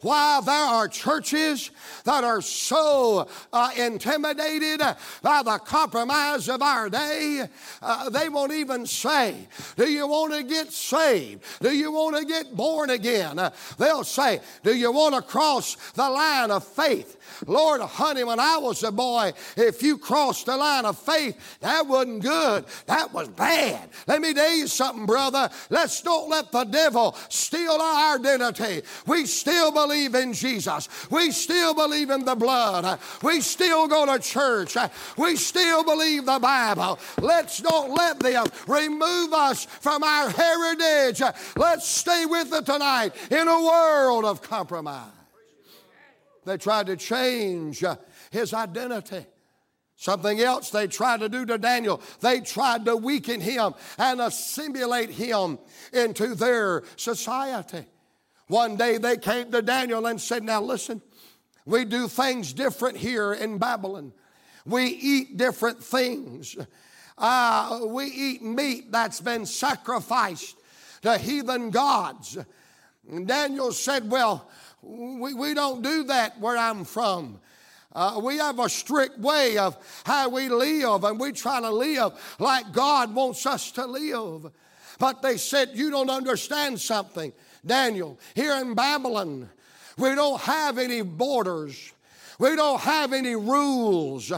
why 0.00 0.40
there 0.44 0.54
are 0.54 0.88
churches 0.88 1.70
that 2.04 2.24
are 2.24 2.40
so 2.40 3.28
uh, 3.52 3.70
intimidated 3.76 4.80
by 5.22 5.42
the 5.42 5.58
compromise 5.58 6.48
of 6.48 6.62
our 6.62 6.88
day, 6.88 7.46
uh, 7.82 8.10
they 8.10 8.28
won't 8.28 8.52
even 8.52 8.86
say, 8.86 9.34
Do 9.76 9.90
you 9.90 10.06
want 10.06 10.32
to 10.34 10.42
get 10.42 10.72
saved? 10.72 11.44
Do 11.60 11.70
you 11.70 11.92
want 11.92 12.16
to 12.16 12.24
get 12.24 12.54
born 12.54 12.90
again? 12.90 13.38
Uh, 13.38 13.50
they'll 13.78 14.04
say, 14.04 14.40
Do 14.62 14.74
you 14.74 14.92
want 14.92 15.14
to 15.14 15.22
cross 15.22 15.76
the 15.92 16.08
line 16.08 16.50
of 16.50 16.64
faith? 16.64 17.16
Lord, 17.46 17.80
honey, 17.80 18.24
when 18.24 18.40
I 18.40 18.58
was 18.58 18.82
a 18.82 18.90
boy, 18.90 19.32
if 19.56 19.82
you 19.82 19.98
crossed 19.98 20.46
the 20.46 20.56
line 20.56 20.84
of 20.84 20.98
faith, 20.98 21.58
that 21.60 21.86
wasn't 21.86 22.22
good. 22.22 22.64
That 22.86 23.12
was 23.12 23.28
bad. 23.28 23.88
Let 24.06 24.20
me 24.20 24.34
tell 24.34 24.50
you 24.50 24.66
something, 24.66 25.06
brother. 25.06 25.48
Let's 25.70 26.00
don't 26.02 26.28
let 26.28 26.50
the 26.50 26.64
devil 26.64 27.16
steal 27.28 27.72
our 27.72 28.16
identity. 28.16 28.82
We 29.06 29.26
still 29.26 29.70
believe 29.70 29.87
in 29.92 30.32
Jesus. 30.32 30.88
We 31.10 31.30
still 31.30 31.74
believe 31.74 32.10
in 32.10 32.24
the 32.24 32.34
blood. 32.34 32.98
We 33.22 33.40
still 33.40 33.88
go 33.88 34.06
to 34.06 34.22
church. 34.22 34.76
We 35.16 35.36
still 35.36 35.84
believe 35.84 36.26
the 36.26 36.38
Bible. 36.38 36.98
Let's 37.20 37.58
don't 37.58 37.94
let 37.94 38.20
them 38.20 38.46
remove 38.66 39.32
us 39.32 39.64
from 39.64 40.02
our 40.02 40.30
heritage. 40.30 41.22
Let's 41.56 41.88
stay 41.88 42.26
with 42.26 42.52
it 42.52 42.66
tonight 42.66 43.12
in 43.30 43.48
a 43.48 43.62
world 43.62 44.24
of 44.24 44.42
compromise. 44.42 45.12
They 46.44 46.56
tried 46.56 46.86
to 46.86 46.96
change 46.96 47.84
uh, 47.84 47.96
his 48.30 48.54
identity. 48.54 49.26
Something 49.96 50.40
else 50.40 50.70
they 50.70 50.86
tried 50.86 51.20
to 51.20 51.28
do 51.28 51.44
to 51.44 51.58
Daniel, 51.58 52.00
they 52.20 52.40
tried 52.40 52.84
to 52.84 52.96
weaken 52.96 53.40
him 53.40 53.74
and 53.98 54.20
assimilate 54.20 55.10
him 55.10 55.58
into 55.92 56.36
their 56.36 56.84
society. 56.96 57.84
One 58.48 58.76
day 58.76 58.98
they 58.98 59.16
came 59.16 59.52
to 59.52 59.62
Daniel 59.62 60.06
and 60.06 60.20
said, 60.20 60.42
Now 60.42 60.60
listen, 60.60 61.00
we 61.64 61.84
do 61.84 62.08
things 62.08 62.52
different 62.52 62.96
here 62.96 63.32
in 63.32 63.58
Babylon. 63.58 64.12
We 64.66 64.86
eat 64.86 65.36
different 65.36 65.82
things. 65.82 66.56
Uh, 67.16 67.80
we 67.86 68.04
eat 68.06 68.42
meat 68.42 68.92
that's 68.92 69.20
been 69.20 69.44
sacrificed 69.44 70.56
to 71.02 71.18
heathen 71.18 71.70
gods. 71.70 72.38
And 73.10 73.26
Daniel 73.26 73.72
said, 73.72 74.10
Well, 74.10 74.48
we, 74.82 75.34
we 75.34 75.54
don't 75.54 75.82
do 75.82 76.04
that 76.04 76.40
where 76.40 76.56
I'm 76.56 76.84
from. 76.84 77.40
Uh, 77.92 78.20
we 78.22 78.36
have 78.36 78.58
a 78.58 78.68
strict 78.68 79.18
way 79.18 79.58
of 79.58 79.76
how 80.04 80.28
we 80.28 80.48
live, 80.48 81.04
and 81.04 81.18
we 81.18 81.32
try 81.32 81.60
to 81.60 81.70
live 81.70 82.12
like 82.38 82.72
God 82.72 83.14
wants 83.14 83.44
us 83.46 83.72
to 83.72 83.86
live. 83.86 84.50
But 84.98 85.22
they 85.22 85.36
said, 85.36 85.70
You 85.74 85.90
don't 85.90 86.10
understand 86.10 86.80
something, 86.80 87.32
Daniel. 87.68 88.18
Here 88.34 88.54
in 88.54 88.74
Babylon, 88.74 89.48
we 89.96 90.14
don't 90.14 90.40
have 90.40 90.78
any 90.78 91.02
borders, 91.02 91.92
we 92.40 92.56
don't 92.56 92.80
have 92.80 93.12
any 93.12 93.36
rules. 93.36 94.32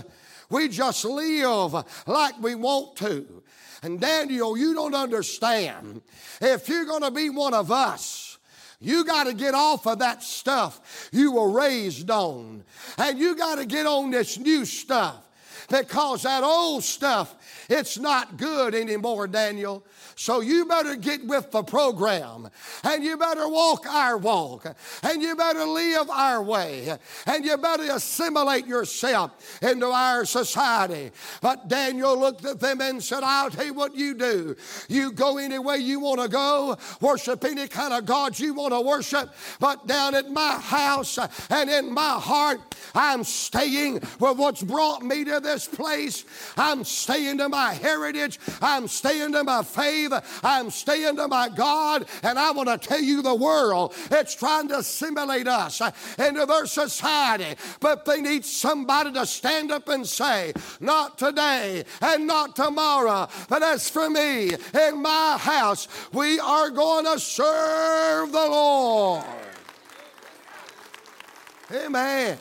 We 0.51 0.67
just 0.69 1.05
live 1.05 1.85
like 2.09 2.43
we 2.43 2.57
want 2.57 2.97
to. 2.97 3.43
And 3.83 4.01
Daniel, 4.01 4.59
you 4.59 4.75
don't 4.75 4.97
understand. 4.97 6.03
If 6.41 6.69
you're 6.69 6.85
going 6.85 7.03
to 7.03 7.13
be 7.13 7.31
one 7.31 7.55
of 7.55 7.71
us, 7.71 8.39
you 8.81 9.05
got 9.05 9.25
to 9.25 9.33
get 9.33 9.55
off 9.55 9.87
of 9.87 10.01
that 10.01 10.23
stuff 10.23 11.09
you 11.13 11.33
were 11.33 11.51
raised 11.51 12.11
on. 12.11 12.65
And 12.99 13.19
you 13.19 13.37
got 13.37 13.57
to 13.57 13.65
get 13.65 13.87
on 13.87 14.11
this 14.11 14.39
new 14.39 14.65
stuff 14.65 15.30
because 15.71 16.25
that 16.25 16.43
old 16.43 16.83
stuff, 16.85 17.37
it's 17.71 17.97
not 17.97 18.37
good 18.37 18.75
anymore, 18.75 19.29
Daniel. 19.29 19.85
So 20.17 20.41
you 20.41 20.67
better 20.67 20.97
get 20.97 21.25
with 21.27 21.51
the 21.51 21.63
program 21.63 22.51
and 22.85 23.03
you 23.03 23.17
better 23.17 23.49
walk 23.49 23.87
our 23.87 24.19
walk 24.19 24.67
and 25.03 25.23
you 25.23 25.35
better 25.35 25.65
live 25.65 26.11
our 26.11 26.43
way 26.43 26.99
and 27.27 27.45
you 27.45 27.57
better 27.57 27.85
assimilate 27.85 28.67
yourself 28.67 29.63
into 29.63 29.87
our 29.87 30.27
society. 30.27 31.13
But 31.41 31.69
Daniel 31.69 32.19
looked 32.19 32.45
at 32.45 32.61
them 32.61 32.81
and 32.81 33.03
said, 33.03 33.23
I'll 33.23 33.51
tell 33.51 33.65
you 33.65 33.73
what 33.73 33.95
you 33.95 34.15
do. 34.15 34.57
You 34.89 35.13
go 35.13 35.39
any 35.39 35.59
way 35.59 35.79
you 35.79 36.01
want 36.01 36.21
to 36.21 36.29
go, 36.29 36.77
worship 37.01 37.45
any 37.45 37.69
kind 37.69 37.95
of 37.95 38.05
God 38.05 38.39
you 38.39 38.53
want 38.53 38.75
to 38.75 38.81
worship, 38.81 39.31
but 39.59 39.87
down 39.87 40.15
at 40.15 40.31
my 40.31 40.59
house 40.59 41.19
and 41.49 41.71
in 41.71 41.95
my 41.95 42.19
heart, 42.21 42.61
I'm 42.95 43.25
staying 43.25 43.95
with 44.19 44.37
what's 44.37 44.63
brought 44.63 45.03
me 45.03 45.25
to 45.25 45.41
this 45.41 45.60
place. 45.67 46.25
I'm 46.57 46.85
staying 46.85 47.39
to 47.39 47.49
my 47.49 47.75
heritage. 47.75 48.39
I'm 48.61 48.89
staying 48.89 49.33
to 49.33 49.45
my 49.45 49.63
faith. 49.63 50.13
I'm 50.43 50.71
staying 50.71 51.17
to 51.17 51.29
my 51.29 51.49
God, 51.49 52.07
and 52.23 52.39
I 52.39 52.51
want 52.53 52.69
to 52.69 52.79
tell 52.79 53.01
you 53.01 53.23
the 53.23 53.35
world 53.35 53.95
it's 54.11 54.35
trying 54.35 54.69
to 54.69 54.79
assimilate 54.79 55.49
us 55.49 55.81
into 56.19 56.47
their 56.47 56.67
society, 56.67 57.57
but 57.81 58.05
they 58.05 58.21
need 58.21 58.45
somebody 58.45 59.13
to 59.13 59.27
stand 59.27 59.71
up 59.73 59.89
and 59.89 60.07
say, 60.07 60.53
Not 60.81 61.19
today 61.19 61.85
and 62.01 62.27
not 62.27 62.57
tomorrow, 62.57 63.29
but 63.49 63.63
as 63.63 63.89
for 63.89 64.09
me 64.11 64.51
in 64.75 65.03
my 65.03 65.37
house, 65.39 65.89
we 66.13 66.39
are 66.41 66.71
going 66.71 67.05
to 67.05 67.19
serve 67.19 68.33
the 68.33 68.39
Lord. 68.39 69.25
Amen. 71.73 72.39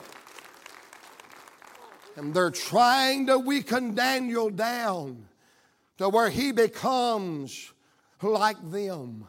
And 2.20 2.34
they're 2.34 2.50
trying 2.50 3.28
to 3.28 3.38
weaken 3.38 3.94
Daniel 3.94 4.50
down 4.50 5.26
to 5.96 6.10
where 6.10 6.28
he 6.28 6.52
becomes 6.52 7.72
like 8.20 8.58
them. 8.70 9.26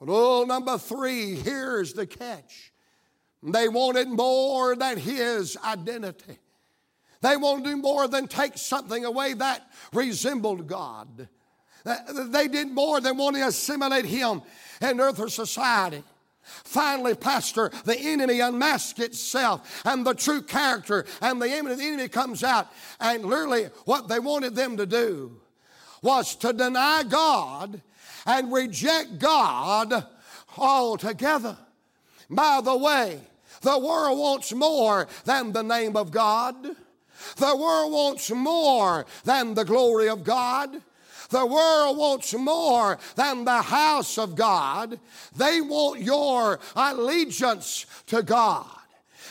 But 0.00 0.08
oh, 0.08 0.44
number 0.48 0.78
three, 0.78 1.34
here's 1.34 1.92
the 1.92 2.06
catch. 2.06 2.72
They 3.42 3.68
wanted 3.68 4.08
more 4.08 4.74
than 4.74 4.96
his 4.96 5.58
identity. 5.62 6.38
They 7.20 7.36
wanted 7.36 7.64
to 7.64 7.70
do 7.72 7.76
more 7.76 8.08
than 8.08 8.28
take 8.28 8.56
something 8.56 9.04
away 9.04 9.34
that 9.34 9.70
resembled 9.92 10.66
God. 10.66 11.28
They 11.84 12.48
did 12.48 12.68
more 12.68 12.98
than 12.98 13.18
want 13.18 13.36
to 13.36 13.46
assimilate 13.46 14.06
him 14.06 14.40
in 14.80 15.00
earthly 15.00 15.28
society. 15.28 16.02
Finally, 16.46 17.14
Pastor, 17.14 17.70
the 17.84 17.98
enemy 17.98 18.40
unmasks 18.40 19.00
itself 19.00 19.82
and 19.84 20.06
the 20.06 20.14
true 20.14 20.42
character, 20.42 21.04
and 21.20 21.40
the 21.40 21.48
enemy 21.48 22.08
comes 22.08 22.44
out. 22.44 22.68
And 23.00 23.24
literally, 23.24 23.64
what 23.84 24.08
they 24.08 24.18
wanted 24.18 24.54
them 24.54 24.76
to 24.76 24.86
do 24.86 25.40
was 26.02 26.36
to 26.36 26.52
deny 26.52 27.02
God 27.02 27.80
and 28.26 28.52
reject 28.52 29.18
God 29.18 30.06
altogether. 30.56 31.56
By 32.28 32.60
the 32.62 32.76
way, 32.76 33.20
the 33.62 33.78
world 33.78 34.18
wants 34.18 34.52
more 34.52 35.08
than 35.24 35.52
the 35.52 35.62
name 35.62 35.96
of 35.96 36.10
God. 36.10 36.56
The 37.36 37.56
world 37.56 37.92
wants 37.92 38.30
more 38.30 39.06
than 39.24 39.54
the 39.54 39.64
glory 39.64 40.08
of 40.08 40.24
God. 40.24 40.82
The 41.30 41.46
world 41.46 41.96
wants 41.96 42.34
more 42.34 42.98
than 43.14 43.44
the 43.44 43.62
house 43.62 44.18
of 44.18 44.34
God. 44.36 44.98
They 45.36 45.60
want 45.60 46.00
your 46.00 46.58
allegiance 46.74 47.86
to 48.06 48.22
God. 48.22 48.75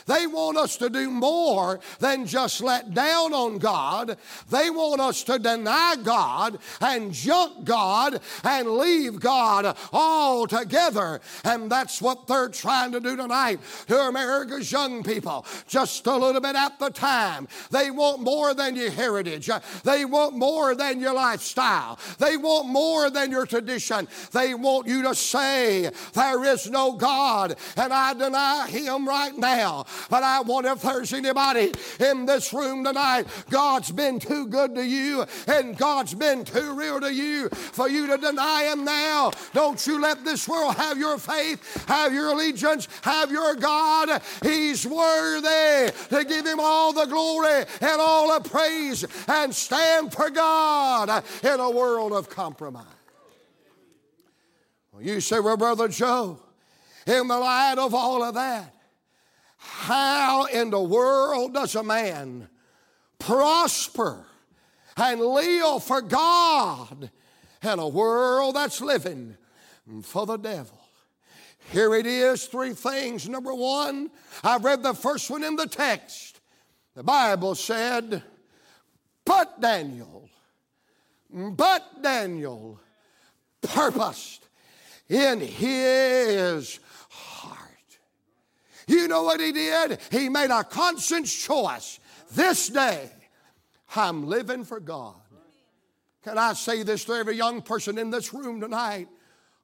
They 0.05 0.27
want 0.27 0.57
us 0.57 0.77
to 0.77 0.89
do 0.89 1.09
more 1.09 1.79
than 1.99 2.25
just 2.25 2.61
let 2.61 2.93
down 2.93 3.33
on 3.33 3.57
God. 3.57 4.17
They 4.49 4.69
want 4.69 5.01
us 5.01 5.23
to 5.23 5.39
deny 5.39 5.95
God 6.01 6.59
and 6.79 7.11
junk 7.11 7.65
God 7.65 8.19
and 8.43 8.69
leave 8.69 9.19
God 9.19 9.75
altogether. 9.91 11.21
And 11.43 11.71
that's 11.71 12.01
what 12.01 12.27
they're 12.27 12.49
trying 12.49 12.91
to 12.91 12.99
do 12.99 13.15
tonight 13.15 13.59
to 13.87 13.99
America's 13.99 14.71
young 14.71 15.03
people. 15.03 15.45
Just 15.67 16.05
a 16.05 16.15
little 16.15 16.41
bit 16.41 16.55
at 16.55 16.77
the 16.77 16.89
time. 16.89 17.47
They 17.71 17.89
want 17.89 18.21
more 18.21 18.53
than 18.53 18.75
your 18.75 18.91
heritage. 18.91 19.49
They 19.83 20.05
want 20.05 20.35
more 20.35 20.75
than 20.75 20.99
your 20.99 21.13
lifestyle. 21.13 21.97
They 22.19 22.37
want 22.37 22.67
more 22.67 23.09
than 23.09 23.31
your 23.31 23.45
tradition. 23.45 24.07
They 24.31 24.53
want 24.53 24.87
you 24.87 25.01
to 25.03 25.15
say, 25.15 25.89
There 26.13 26.43
is 26.45 26.69
no 26.69 26.93
God, 26.93 27.55
and 27.75 27.91
I 27.91 28.13
deny 28.13 28.67
Him 28.69 29.07
right 29.07 29.35
now. 29.35 29.85
But 30.09 30.23
I 30.23 30.41
wonder 30.41 30.71
if 30.71 30.81
there's 30.81 31.13
anybody 31.13 31.71
in 31.99 32.25
this 32.25 32.53
room 32.53 32.83
tonight. 32.83 33.27
God's 33.49 33.91
been 33.91 34.19
too 34.19 34.47
good 34.47 34.75
to 34.75 34.85
you, 34.85 35.25
and 35.47 35.77
God's 35.77 36.13
been 36.13 36.45
too 36.45 36.73
real 36.73 36.99
to 37.01 37.13
you 37.13 37.49
for 37.49 37.89
you 37.89 38.07
to 38.07 38.17
deny 38.17 38.69
Him 38.71 38.85
now. 38.85 39.31
Don't 39.53 39.85
you 39.87 40.01
let 40.01 40.23
this 40.23 40.47
world 40.47 40.75
have 40.75 40.97
your 40.97 41.17
faith, 41.17 41.85
have 41.87 42.13
your 42.13 42.29
allegiance, 42.29 42.87
have 43.01 43.31
your 43.31 43.55
God. 43.55 44.21
He's 44.43 44.85
worthy 44.85 45.91
to 46.09 46.25
give 46.25 46.45
Him 46.45 46.59
all 46.59 46.93
the 46.93 47.05
glory 47.05 47.65
and 47.81 48.01
all 48.01 48.39
the 48.39 48.49
praise 48.49 49.05
and 49.27 49.53
stand 49.53 50.13
for 50.13 50.29
God 50.29 51.23
in 51.43 51.59
a 51.59 51.69
world 51.69 52.13
of 52.13 52.29
compromise. 52.29 52.85
Well, 54.91 55.03
you 55.03 55.19
say, 55.19 55.39
Well, 55.39 55.57
Brother 55.57 55.87
Joe, 55.87 56.39
in 57.05 57.27
the 57.27 57.37
light 57.37 57.75
of 57.77 57.93
all 57.93 58.23
of 58.23 58.35
that, 58.35 58.74
how 59.67 60.45
in 60.45 60.69
the 60.69 60.81
world 60.81 61.53
does 61.53 61.75
a 61.75 61.83
man 61.83 62.47
prosper 63.19 64.25
and 64.97 65.19
live 65.21 65.83
for 65.83 66.01
God 66.01 67.09
in 67.63 67.79
a 67.79 67.87
world 67.87 68.55
that's 68.55 68.81
living 68.81 69.37
for 70.01 70.25
the 70.25 70.37
devil? 70.37 70.79
Here 71.71 71.95
it 71.95 72.05
is 72.05 72.45
three 72.45 72.73
things. 72.73 73.27
Number 73.27 73.53
one, 73.53 74.11
I've 74.43 74.63
read 74.63 74.83
the 74.83 74.93
first 74.93 75.29
one 75.29 75.43
in 75.43 75.55
the 75.55 75.67
text. 75.67 76.39
The 76.95 77.03
Bible 77.03 77.55
said, 77.55 78.23
But 79.25 79.59
Daniel, 79.59 80.29
but 81.29 82.01
Daniel 82.01 82.79
purposed 83.61 84.47
in 85.09 85.41
his 85.41 86.79
you 88.87 89.07
know 89.07 89.23
what 89.23 89.39
he 89.39 89.51
did? 89.51 89.99
He 90.11 90.29
made 90.29 90.51
a 90.51 90.63
conscious 90.63 91.33
choice. 91.33 91.99
This 92.31 92.69
day, 92.69 93.09
I'm 93.95 94.27
living 94.27 94.63
for 94.63 94.79
God. 94.79 95.15
Can 96.23 96.37
I 96.37 96.53
say 96.53 96.83
this 96.83 97.05
to 97.05 97.13
every 97.13 97.35
young 97.35 97.61
person 97.61 97.97
in 97.97 98.09
this 98.09 98.33
room 98.33 98.59
tonight? 98.59 99.07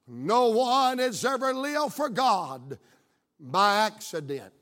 No 0.06 0.50
one 0.50 0.98
has 0.98 1.24
ever 1.24 1.52
lived 1.52 1.94
for 1.94 2.08
God 2.08 2.78
by 3.40 3.86
accident. 3.86 4.52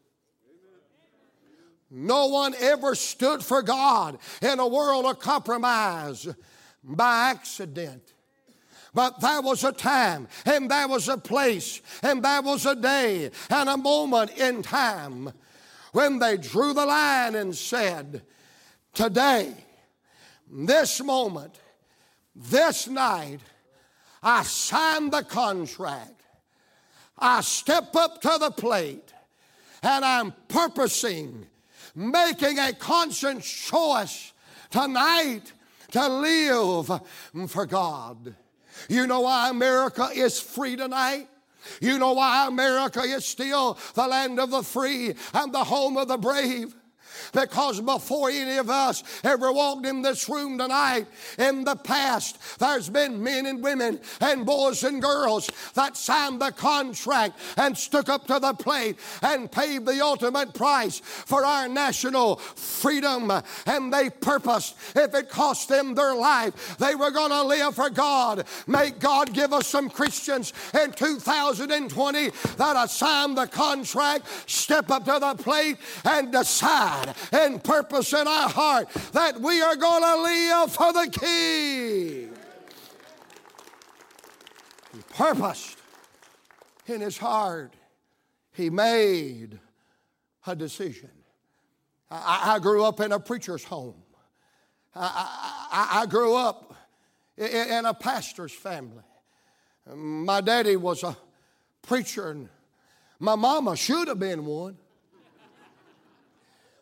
No 1.91 2.27
one 2.27 2.55
ever 2.61 2.95
stood 2.95 3.43
for 3.43 3.63
God 3.63 4.19
in 4.41 4.61
a 4.61 4.67
world 4.67 5.07
of 5.07 5.19
compromise 5.19 6.29
by 6.85 7.31
accident. 7.31 8.15
But 8.93 9.21
there 9.21 9.41
was 9.41 9.63
a 9.65 9.73
time, 9.73 10.27
and 10.45 10.71
there 10.71 10.89
was 10.89 11.09
a 11.09 11.17
place, 11.17 11.81
and 12.03 12.23
there 12.23 12.43
was 12.43 12.67
a 12.67 12.75
day, 12.75 13.31
and 13.49 13.69
a 13.69 13.77
moment 13.77 14.37
in 14.37 14.63
time 14.63 15.33
when 15.93 16.19
they 16.19 16.37
drew 16.37 16.73
the 16.73 16.87
line 16.87 17.35
and 17.35 17.55
said, 17.55 18.23
Today, 18.93 19.55
this 20.51 21.03
moment, 21.03 21.59
this 22.35 22.89
night, 22.89 23.41
I 24.23 24.43
sign 24.43 25.11
the 25.11 25.23
contract. 25.23 26.23
I 27.19 27.43
step 27.43 27.95
up 27.95 28.21
to 28.23 28.37
the 28.41 28.51
plate, 28.51 29.13
and 29.83 30.05
I'm 30.05 30.33
purposing, 30.49 31.47
making 31.95 32.59
a 32.59 32.73
conscious 32.73 33.47
choice 33.47 34.33
tonight 34.71 35.53
to 35.93 36.09
live 36.09 37.01
for 37.49 37.67
God. 37.67 38.35
You 38.89 39.07
know 39.07 39.21
why 39.21 39.51
America 39.51 40.09
is 40.15 40.41
free 40.41 40.77
tonight? 40.77 41.29
You 41.81 41.99
know 41.99 42.13
why 42.13 42.47
America 42.49 43.01
is 43.03 43.25
still 43.25 43.79
the 43.95 44.07
land 44.07 44.41
of 44.41 44.51
the 44.51 44.63
free 44.63 45.15
and 45.35 45.53
the 45.53 45.65
home 45.65 45.97
of 45.97 46.09
the 46.09 46.17
brave? 46.17 46.75
Because 47.33 47.81
before 47.81 48.31
any 48.31 48.57
of 48.57 48.71
us 48.71 49.03
ever 49.25 49.53
walked 49.53 49.87
in 49.87 50.03
this 50.03 50.29
room 50.29 50.59
tonight, 50.59 51.07
in 51.39 51.65
the 51.65 51.77
past, 51.77 52.39
there's 52.59 52.89
been 52.89 53.23
men 53.23 53.47
and 53.47 53.63
women 53.63 54.01
and 54.21 54.47
boys 54.47 54.85
and 54.85 55.01
girls 55.01 55.51
that 55.75 55.97
signed 55.97 56.41
the 56.41 56.51
contract 56.51 57.39
and 57.57 57.77
stuck 57.77 58.09
up 58.09 58.27
to 58.27 58.39
the 58.39 58.55
plate 58.55 58.99
and 59.23 59.51
paid 59.51 59.87
the 59.87 60.03
ultimate 60.03 60.55
price 60.55 61.01
for 61.01 61.45
our 61.45 61.69
national 61.69 62.37
freedom. 62.37 63.33
And 63.67 63.93
they 63.93 64.11
purposed, 64.11 64.77
if 64.95 65.15
it 65.15 65.31
cost 65.31 65.69
them 65.69 65.95
their 65.95 66.15
life, 66.15 66.77
they 66.79 66.95
were 66.95 67.11
going 67.11 67.31
to 67.31 67.43
live 67.45 67.75
for 67.75 67.91
God. 67.91 68.45
May 68.67 68.91
God 68.91 69.33
give 69.33 69.53
us 69.53 69.67
some 69.67 69.91
Christians 69.91 70.53
in 70.75 70.93
2020 70.93 72.31
that 72.57 72.91
signed 72.91 73.37
the 73.37 73.47
contract, 73.47 74.27
step 74.47 74.91
up 74.91 75.05
to 75.05 75.19
the 75.21 75.35
plate, 75.43 75.77
and 76.05 76.33
decide 76.33 77.00
and 77.33 77.63
purpose 77.63 78.13
in 78.13 78.27
our 78.27 78.49
heart 78.49 78.89
that 79.13 79.41
we 79.41 79.61
are 79.61 79.77
going 79.77 80.03
to 80.03 80.23
live 80.23 80.73
for 80.73 80.93
the 80.93 81.11
King. 81.11 82.33
He 84.93 85.01
purposed 85.11 85.79
in 86.87 87.01
his 87.01 87.17
heart, 87.17 87.75
he 88.53 88.69
made 88.71 89.59
a 90.47 90.57
decision. 90.57 91.11
I, 92.11 92.55
I 92.55 92.59
grew 92.59 92.85
up 92.85 93.01
in 93.01 93.13
a 93.13 93.21
preacher's 93.21 93.63
home. 93.63 94.03
I, 94.95 95.69
I, 95.71 96.01
I 96.03 96.07
grew 96.07 96.35
up 96.35 96.75
in, 97.37 97.47
in 97.47 97.87
a 97.87 97.95
pastor's 97.95 98.53
family. 98.53 99.05
My 99.95 100.41
daddy 100.41 100.77
was 100.77 101.03
a 101.03 101.17
preacher, 101.83 102.31
and 102.31 102.49
my 103.19 103.37
mama 103.37 103.77
should 103.77 104.09
have 104.09 104.19
been 104.19 104.45
one. 104.45 104.77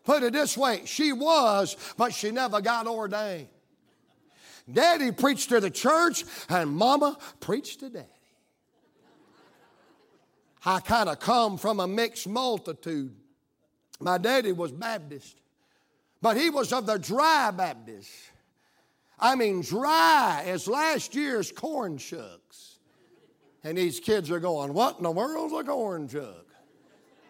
Put 0.09 0.23
it 0.23 0.33
this 0.33 0.57
way 0.57 0.81
she 0.87 1.13
was, 1.13 1.77
but 1.99 2.15
she 2.15 2.31
never 2.31 2.63
got 2.63 2.87
ordained. 2.87 3.49
Daddy 4.73 5.13
preached 5.13 5.51
to 5.51 5.61
the 5.61 5.69
church, 5.69 6.25
and 6.49 6.71
mama 6.71 7.19
preached 7.41 7.81
to 7.81 7.91
daddy. 7.91 8.07
I 10.65 10.81
kind 10.81 11.11
of 11.11 11.21
come 11.21 11.59
from 11.59 11.79
a 11.79 11.87
mixed 11.87 12.27
multitude. 12.27 13.15
My 14.01 14.17
daddy 14.17 14.53
was 14.53 14.73
Baptist, 14.73 15.37
but 16.23 16.39
he 16.39 16.49
was 16.49 16.73
of 16.73 16.87
the 16.87 16.97
dry 16.97 17.51
Baptist. 17.51 18.11
I 19.19 19.35
mean, 19.35 19.61
dry 19.61 20.43
as 20.47 20.67
last 20.67 21.15
year's 21.15 21.53
corn 21.53 21.99
shucks. 21.99 22.79
And 23.63 23.77
these 23.77 24.01
kids 24.01 24.31
are 24.31 24.41
going, 24.41 24.73
What 24.73 24.97
in 24.97 25.03
the 25.03 25.11
world's 25.11 25.53
a 25.53 25.63
corn 25.65 26.09
shuck? 26.09 26.47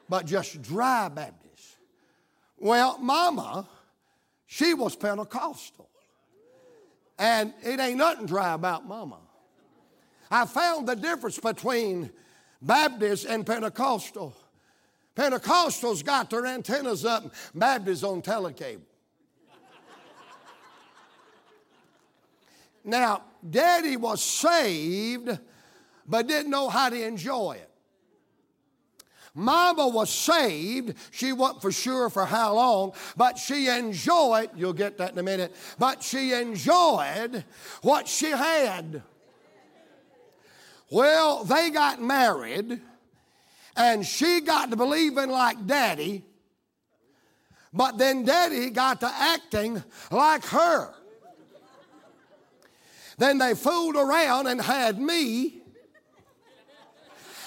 But 0.08 0.26
just 0.26 0.62
dry 0.62 1.08
Baptist. 1.08 1.47
Well, 2.60 2.98
Mama, 2.98 3.68
she 4.46 4.74
was 4.74 4.96
Pentecostal. 4.96 5.88
And 7.18 7.52
it 7.62 7.80
ain't 7.80 7.98
nothing 7.98 8.26
dry 8.26 8.54
about 8.54 8.86
Mama. 8.86 9.18
I 10.30 10.44
found 10.44 10.86
the 10.86 10.94
difference 10.94 11.38
between 11.38 12.10
Baptist 12.60 13.26
and 13.26 13.46
Pentecostal. 13.46 14.34
Pentecostals 15.16 16.04
got 16.04 16.30
their 16.30 16.46
antennas 16.46 17.04
up, 17.04 17.34
Baptists 17.54 18.04
on 18.04 18.22
telecable. 18.22 18.82
now, 22.84 23.22
Daddy 23.48 23.96
was 23.96 24.22
saved, 24.22 25.36
but 26.06 26.28
didn't 26.28 26.50
know 26.50 26.68
how 26.68 26.88
to 26.88 27.04
enjoy 27.04 27.58
it. 27.60 27.67
Mama 29.38 29.86
was 29.86 30.10
saved. 30.10 30.94
She 31.12 31.32
wasn't 31.32 31.62
for 31.62 31.70
sure 31.70 32.10
for 32.10 32.26
how 32.26 32.56
long, 32.56 32.92
but 33.16 33.38
she 33.38 33.68
enjoyed, 33.68 34.50
you'll 34.56 34.72
get 34.72 34.98
that 34.98 35.12
in 35.12 35.18
a 35.18 35.22
minute, 35.22 35.54
but 35.78 36.02
she 36.02 36.32
enjoyed 36.32 37.44
what 37.82 38.08
she 38.08 38.30
had. 38.30 39.02
Well, 40.90 41.44
they 41.44 41.70
got 41.70 42.02
married, 42.02 42.80
and 43.76 44.04
she 44.04 44.40
got 44.40 44.70
to 44.70 44.76
believing 44.76 45.30
like 45.30 45.66
daddy, 45.66 46.24
but 47.72 47.96
then 47.96 48.24
daddy 48.24 48.70
got 48.70 49.00
to 49.00 49.06
acting 49.06 49.84
like 50.10 50.44
her. 50.46 50.92
Then 53.18 53.38
they 53.38 53.54
fooled 53.54 53.94
around 53.94 54.48
and 54.48 54.60
had 54.60 54.98
me 54.98 55.57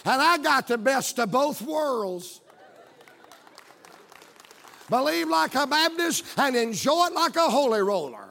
and 0.05 0.21
I 0.21 0.37
got 0.37 0.67
the 0.67 0.77
best 0.77 1.19
of 1.19 1.31
both 1.31 1.61
worlds. 1.61 2.41
believe 4.89 5.29
like 5.29 5.55
a 5.55 5.65
Baptist, 5.67 6.25
and 6.37 6.55
enjoy 6.55 7.07
it 7.07 7.13
like 7.13 7.35
a 7.35 7.49
holy 7.49 7.81
roller. 7.81 8.27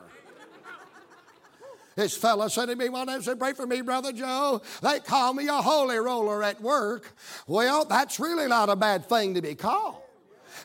This 1.97 2.17
fellow 2.17 2.49
said 2.49 2.67
to 2.67 2.77
me 2.77 2.89
one 2.89 3.09
day, 3.09 3.21
said, 3.21 3.39
Pray 3.39 3.53
for 3.53 3.67
me, 3.67 3.83
Brother 3.83 4.13
Joe. 4.13 4.63
They 4.81 5.01
call 5.01 5.35
me 5.35 5.49
a 5.49 5.55
holy 5.55 5.99
roller 5.99 6.43
at 6.43 6.61
work. 6.61 7.15
Well, 7.47 7.85
that's 7.85 8.19
really 8.21 8.47
not 8.47 8.69
a 8.69 8.77
bad 8.77 9.07
thing 9.07 9.35
to 9.35 9.43
be 9.43 9.55
called. 9.55 9.97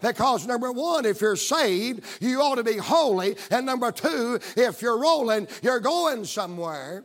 Because 0.02 0.46
number 0.46 0.72
one, 0.72 1.06
if 1.06 1.22
you're 1.22 1.36
saved, 1.36 2.04
you 2.22 2.42
ought 2.42 2.56
to 2.56 2.64
be 2.64 2.78
holy. 2.78 3.36
And 3.52 3.66
number 3.66 3.92
two, 3.92 4.40
if 4.56 4.82
you're 4.82 4.98
rolling, 4.98 5.48
you're 5.62 5.80
going 5.80 6.26
somewhere. 6.26 7.04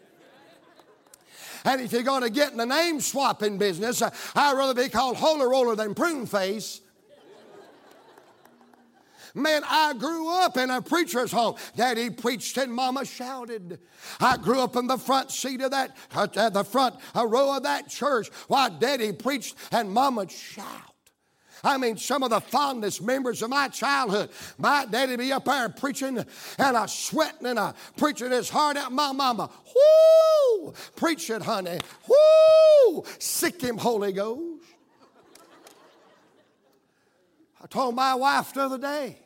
And 1.65 1.81
if 1.81 1.93
you're 1.93 2.03
going 2.03 2.23
to 2.23 2.31
get 2.31 2.53
in 2.53 2.59
the 2.59 2.67
name 2.67 3.01
swapping 3.01 3.59
business, 3.59 4.03
I'd 4.03 4.57
rather 4.57 4.75
be 4.75 4.89
called 4.89 5.17
Holy 5.17 5.47
Roller 5.47 5.77
than 5.77 5.95
Prune 5.95 6.27
Face. 6.27 6.81
Man, 9.35 9.63
I 9.65 9.95
grew 9.95 10.29
up 10.29 10.57
in 10.57 10.71
a 10.71 10.83
preacher's 10.83 11.31
home. 11.31 11.55
Daddy 11.77 12.11
preached 12.11 12.57
and 12.57 12.73
Mama 12.73 13.05
shouted. 13.05 13.79
I 14.19 14.37
grew 14.37 14.61
up 14.61 14.77
in 14.77 14.87
the 14.87 14.99
front 14.99 15.31
seat 15.31 15.61
of 15.61 15.71
that, 15.71 15.97
at 16.13 16.37
uh, 16.37 16.51
the 16.51 16.65
front 16.65 16.97
row 17.15 17.57
of 17.57 17.63
that 17.63 17.89
church 17.89 18.29
while 18.49 18.71
Daddy 18.71 19.13
preached 19.13 19.55
and 19.71 19.91
Mama 19.91 20.29
shout. 20.29 20.90
I 21.63 21.77
mean, 21.77 21.97
some 21.97 22.23
of 22.23 22.31
the 22.31 22.41
fondest 22.41 23.03
members 23.03 23.43
of 23.43 23.51
my 23.51 23.69
childhood. 23.69 24.31
My 24.59 24.87
daddy 24.87 25.17
be 25.17 25.33
up 25.33 25.45
there 25.45 25.69
preaching 25.69 26.19
and 26.59 26.77
I 26.77 26.87
sweating 26.87 27.47
and 27.47 27.59
a 27.59 27.75
preaching 27.97 28.31
his 28.31 28.49
heart 28.49 28.77
out. 28.77 28.93
My 28.93 29.13
mama, 29.13 29.51
whoo, 29.75 30.75
preach 30.97 31.31
it, 31.31 31.43
honey. 31.43 31.79
Whoo, 32.09 33.05
sick 33.19 33.61
him, 33.61 33.77
Holy 33.77 34.13
Ghost. 34.13 34.65
I 37.63 37.67
told 37.67 37.95
my 37.95 38.15
wife 38.15 38.55
the 38.55 38.63
other 38.63 38.79
day, 38.79 39.19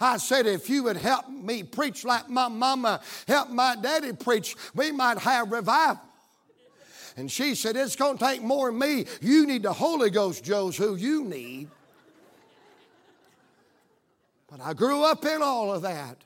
I 0.00 0.16
said, 0.16 0.46
if 0.46 0.70
you 0.70 0.84
would 0.84 0.96
help 0.96 1.28
me 1.28 1.62
preach 1.62 2.04
like 2.04 2.28
my 2.30 2.48
mama 2.48 3.00
helped 3.28 3.50
my 3.50 3.76
daddy 3.76 4.12
preach, 4.12 4.56
we 4.74 4.92
might 4.92 5.18
have 5.18 5.52
revival. 5.52 6.00
And 7.16 7.30
she 7.30 7.54
said, 7.54 7.76
It's 7.76 7.96
going 7.96 8.18
to 8.18 8.24
take 8.24 8.42
more 8.42 8.70
than 8.70 8.78
me. 8.78 9.06
You 9.20 9.46
need 9.46 9.62
the 9.62 9.72
Holy 9.72 10.10
Ghost, 10.10 10.44
Joe's 10.44 10.76
who 10.76 10.96
you 10.96 11.24
need. 11.24 11.68
But 14.50 14.60
I 14.60 14.74
grew 14.74 15.04
up 15.04 15.24
in 15.24 15.42
all 15.42 15.72
of 15.72 15.82
that. 15.82 16.16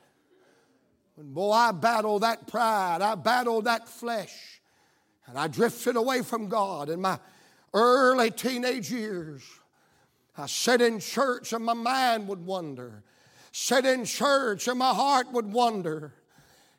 And 1.17 1.33
boy, 1.33 1.51
I 1.51 1.71
battled 1.71 2.23
that 2.23 2.47
pride, 2.47 3.01
I 3.01 3.15
battled 3.15 3.65
that 3.65 3.87
flesh, 3.87 4.61
and 5.27 5.37
I 5.37 5.47
drifted 5.47 5.95
away 5.95 6.21
from 6.21 6.49
God 6.49 6.89
in 6.89 7.01
my 7.01 7.19
early 7.73 8.31
teenage 8.31 8.91
years. 8.91 9.43
I 10.37 10.47
sat 10.47 10.81
in 10.81 10.99
church 10.99 11.53
and 11.53 11.63
my 11.63 11.73
mind 11.73 12.27
would 12.27 12.45
wander. 12.45 13.03
Sat 13.51 13.85
in 13.85 14.03
church 14.03 14.67
and 14.67 14.77
my 14.77 14.93
heart 14.93 15.31
would 15.31 15.51
wander. 15.53 16.13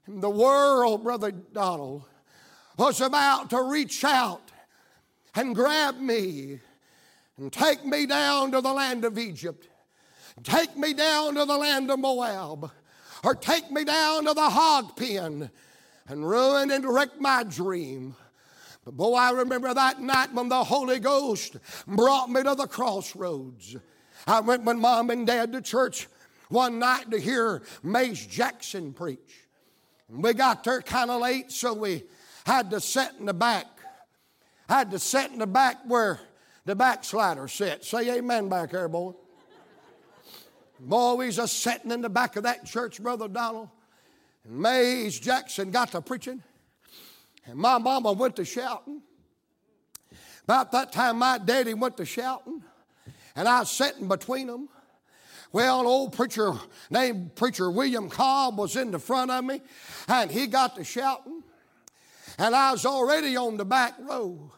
And 0.07 0.23
the 0.23 0.31
world, 0.31 1.03
Brother 1.03 1.31
Donald, 1.31 2.03
was 2.77 3.01
about 3.01 3.51
to 3.51 3.63
reach 3.63 4.05
out 4.05 4.53
and 5.35 5.55
grab 5.55 5.99
me 5.99 6.61
and 7.37 7.53
take 7.53 7.85
me 7.85 8.07
down 8.07 8.53
to 8.53 8.61
the 8.61 8.73
land 8.73 9.05
of 9.05 9.19
Egypt, 9.19 9.69
take 10.43 10.77
me 10.77 10.95
down 10.95 11.35
to 11.35 11.45
the 11.45 11.57
land 11.57 11.91
of 11.91 11.99
Moab, 11.99 12.71
or 13.25 13.35
take 13.35 13.71
me 13.71 13.85
down 13.85 14.25
to 14.25 14.35
the 14.35 14.51
hog 14.51 14.97
pen 14.97 15.51
and 16.09 16.29
ruin 16.29 16.71
and 16.71 16.85
wreck 16.85 17.21
my 17.21 17.43
dream. 17.43 18.15
But 18.85 18.97
boy, 18.97 19.15
I 19.15 19.31
remember 19.33 19.75
that 19.75 20.01
night 20.01 20.33
when 20.33 20.49
the 20.49 20.63
Holy 20.63 21.01
Ghost 21.01 21.57
brought 21.87 22.31
me 22.31 22.43
to 22.45 22.55
the 22.55 22.69
crossroads. 22.69 23.77
I 24.27 24.41
went 24.41 24.65
with 24.65 24.77
mom 24.77 25.11
and 25.11 25.27
dad 25.27 25.53
to 25.53 25.61
church 25.61 26.09
one 26.49 26.79
night 26.79 27.11
to 27.11 27.19
hear 27.19 27.63
Mace 27.83 28.25
Jackson 28.27 28.93
preach. 28.93 29.47
And 30.09 30.23
we 30.23 30.35
got 30.35 30.63
there 30.63 30.83
kind 30.83 31.11
of 31.11 31.21
late, 31.21 31.51
so 31.51 31.75
we 31.75 32.05
had 32.47 32.71
to 32.71 32.81
sit 32.81 33.11
in 33.19 33.27
the 33.27 33.35
back. 33.35 33.67
Had 34.69 34.93
to 34.93 35.01
sit 35.01 35.33
in 35.33 35.41
the 35.41 35.49
back 35.49 35.79
where 35.85 36.21
the 36.65 36.77
backslider 36.77 37.49
sat. 37.49 37.85
Say 37.85 38.17
amen 38.19 38.49
back 38.49 38.71
there, 38.71 38.89
boy. 38.89 39.15
Boy, 40.79 41.15
we 41.15 41.27
was 41.27 41.37
just 41.37 41.59
sitting 41.61 41.91
in 41.91 42.03
the 42.03 42.09
back 42.09 42.37
of 42.37 42.45
that 42.45 42.65
church, 42.65 43.03
Brother 43.03 43.27
Donald. 43.27 43.69
And 44.45 44.61
Mays 44.61 45.19
Jackson 45.19 45.73
got 45.73 45.91
to 45.93 46.01
preaching. 46.01 46.41
And 47.47 47.59
my 47.59 47.79
mama 47.79 48.13
went 48.13 48.37
to 48.37 48.45
shouting. 48.45 49.03
About 50.45 50.71
that 50.71 50.93
time, 50.93 51.19
my 51.19 51.39
daddy 51.39 51.75
went 51.75 51.97
to 51.97 52.05
shouting. 52.05 52.63
And 53.35 53.49
I 53.49 53.61
was 53.61 53.71
sitting 53.73 54.07
between 54.07 54.47
them. 54.47 54.69
Well, 55.51 55.81
an 55.81 55.87
old 55.87 56.13
preacher 56.13 56.53
named 56.91 57.35
Preacher 57.35 57.71
William 57.71 58.09
Cobb 58.09 58.57
was 58.57 58.77
in 58.77 58.93
the 58.93 58.99
front 59.01 59.33
of 59.33 59.45
me, 59.45 59.63
and 60.07 60.31
he 60.31 60.47
got 60.47 60.77
to 60.77 60.85
shouting 60.85 61.36
and 62.39 62.55
I 62.55 62.73
was 62.73 62.87
already 62.87 63.37
on 63.37 63.57
the 63.57 63.65
back 63.65 63.95
row. 63.99 64.53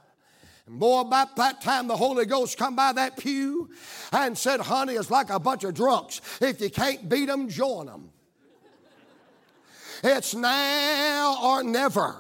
And 0.67 0.79
boy, 0.79 1.01
about 1.01 1.37
that 1.37 1.61
time 1.63 1.89
the 1.89 1.97
Holy 1.97 2.27
Ghost 2.27 2.59
come 2.59 2.77
by 2.77 2.93
that 2.93 3.17
pew 3.17 3.71
and 4.13 4.37
said, 4.37 4.61
honey, 4.61 4.95
it's 4.95 5.11
like 5.11 5.31
a 5.31 5.39
bunch 5.39 5.65
of 5.65 5.75
drunks. 5.75 6.21
If 6.41 6.61
you 6.61 6.71
can't 6.71 7.09
beat 7.09 7.27
them, 7.27 7.49
join 7.49 7.87
them. 7.87 8.11
It's 10.05 10.35
now 10.35 11.39
or 11.43 11.63
never. 11.63 12.17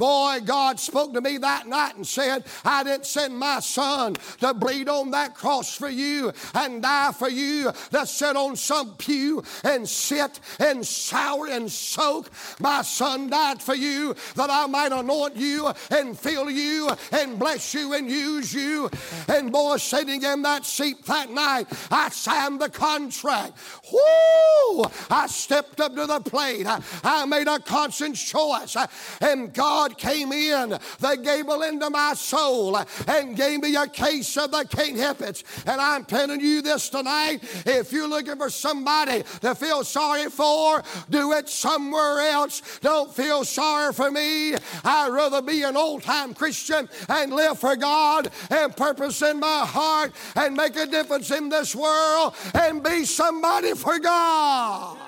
Boy, 0.00 0.38
God 0.42 0.80
spoke 0.80 1.12
to 1.12 1.20
me 1.20 1.36
that 1.36 1.66
night 1.66 1.94
and 1.94 2.06
said, 2.06 2.44
I 2.64 2.82
didn't 2.84 3.04
send 3.04 3.38
my 3.38 3.60
son 3.60 4.14
to 4.38 4.54
bleed 4.54 4.88
on 4.88 5.10
that 5.10 5.34
cross 5.34 5.76
for 5.76 5.90
you 5.90 6.32
and 6.54 6.80
die 6.80 7.12
for 7.12 7.28
you, 7.28 7.70
to 7.90 8.06
sit 8.06 8.34
on 8.34 8.56
some 8.56 8.94
pew 8.94 9.44
and 9.62 9.86
sit 9.86 10.40
and 10.58 10.86
sour 10.86 11.48
and 11.48 11.70
soak. 11.70 12.30
My 12.58 12.80
son 12.80 13.28
died 13.28 13.60
for 13.60 13.74
you 13.74 14.14
that 14.36 14.48
I 14.48 14.64
might 14.64 14.90
anoint 14.90 15.36
you 15.36 15.70
and 15.90 16.18
fill 16.18 16.48
you 16.50 16.88
and 17.12 17.38
bless 17.38 17.74
you 17.74 17.92
and 17.92 18.10
use 18.10 18.54
you. 18.54 18.88
And 19.28 19.52
boy, 19.52 19.76
sitting 19.76 20.22
in 20.22 20.40
that 20.40 20.64
seat 20.64 21.04
that 21.04 21.28
night, 21.28 21.66
I 21.90 22.08
signed 22.08 22.58
the 22.58 22.70
contract. 22.70 23.52
Whoo! 23.92 24.84
I 25.10 25.26
stepped 25.26 25.78
up 25.78 25.94
to 25.94 26.06
the 26.06 26.20
plate. 26.20 26.66
I, 26.66 27.26
made 27.26 27.48
a 27.48 27.58
conscious 27.58 28.22
choice. 28.22 28.76
And 29.20 29.52
God 29.52 29.89
Came 29.96 30.32
in 30.32 30.70
the 30.70 31.20
gable 31.22 31.62
into 31.62 31.90
my 31.90 32.14
soul 32.14 32.76
and 33.06 33.36
gave 33.36 33.60
me 33.60 33.76
a 33.76 33.86
case 33.86 34.36
of 34.36 34.50
the 34.50 34.64
can't 34.64 34.96
help 34.96 35.20
it. 35.20 35.42
And 35.66 35.80
I'm 35.80 36.04
telling 36.04 36.40
you 36.40 36.62
this 36.62 36.88
tonight 36.88 37.40
if 37.66 37.92
you're 37.92 38.08
looking 38.08 38.36
for 38.36 38.50
somebody 38.50 39.22
to 39.40 39.54
feel 39.54 39.84
sorry 39.84 40.30
for, 40.30 40.82
do 41.08 41.32
it 41.32 41.48
somewhere 41.48 42.20
else. 42.20 42.78
Don't 42.80 43.14
feel 43.14 43.44
sorry 43.44 43.92
for 43.92 44.10
me. 44.10 44.54
I'd 44.84 45.08
rather 45.08 45.42
be 45.42 45.62
an 45.62 45.76
old 45.76 46.02
time 46.02 46.34
Christian 46.34 46.88
and 47.08 47.32
live 47.32 47.58
for 47.58 47.76
God 47.76 48.30
and 48.50 48.76
purpose 48.76 49.22
in 49.22 49.40
my 49.40 49.64
heart 49.66 50.12
and 50.36 50.56
make 50.56 50.76
a 50.76 50.86
difference 50.86 51.30
in 51.30 51.48
this 51.48 51.74
world 51.74 52.34
and 52.54 52.82
be 52.82 53.04
somebody 53.04 53.74
for 53.74 53.98
God. 53.98 54.98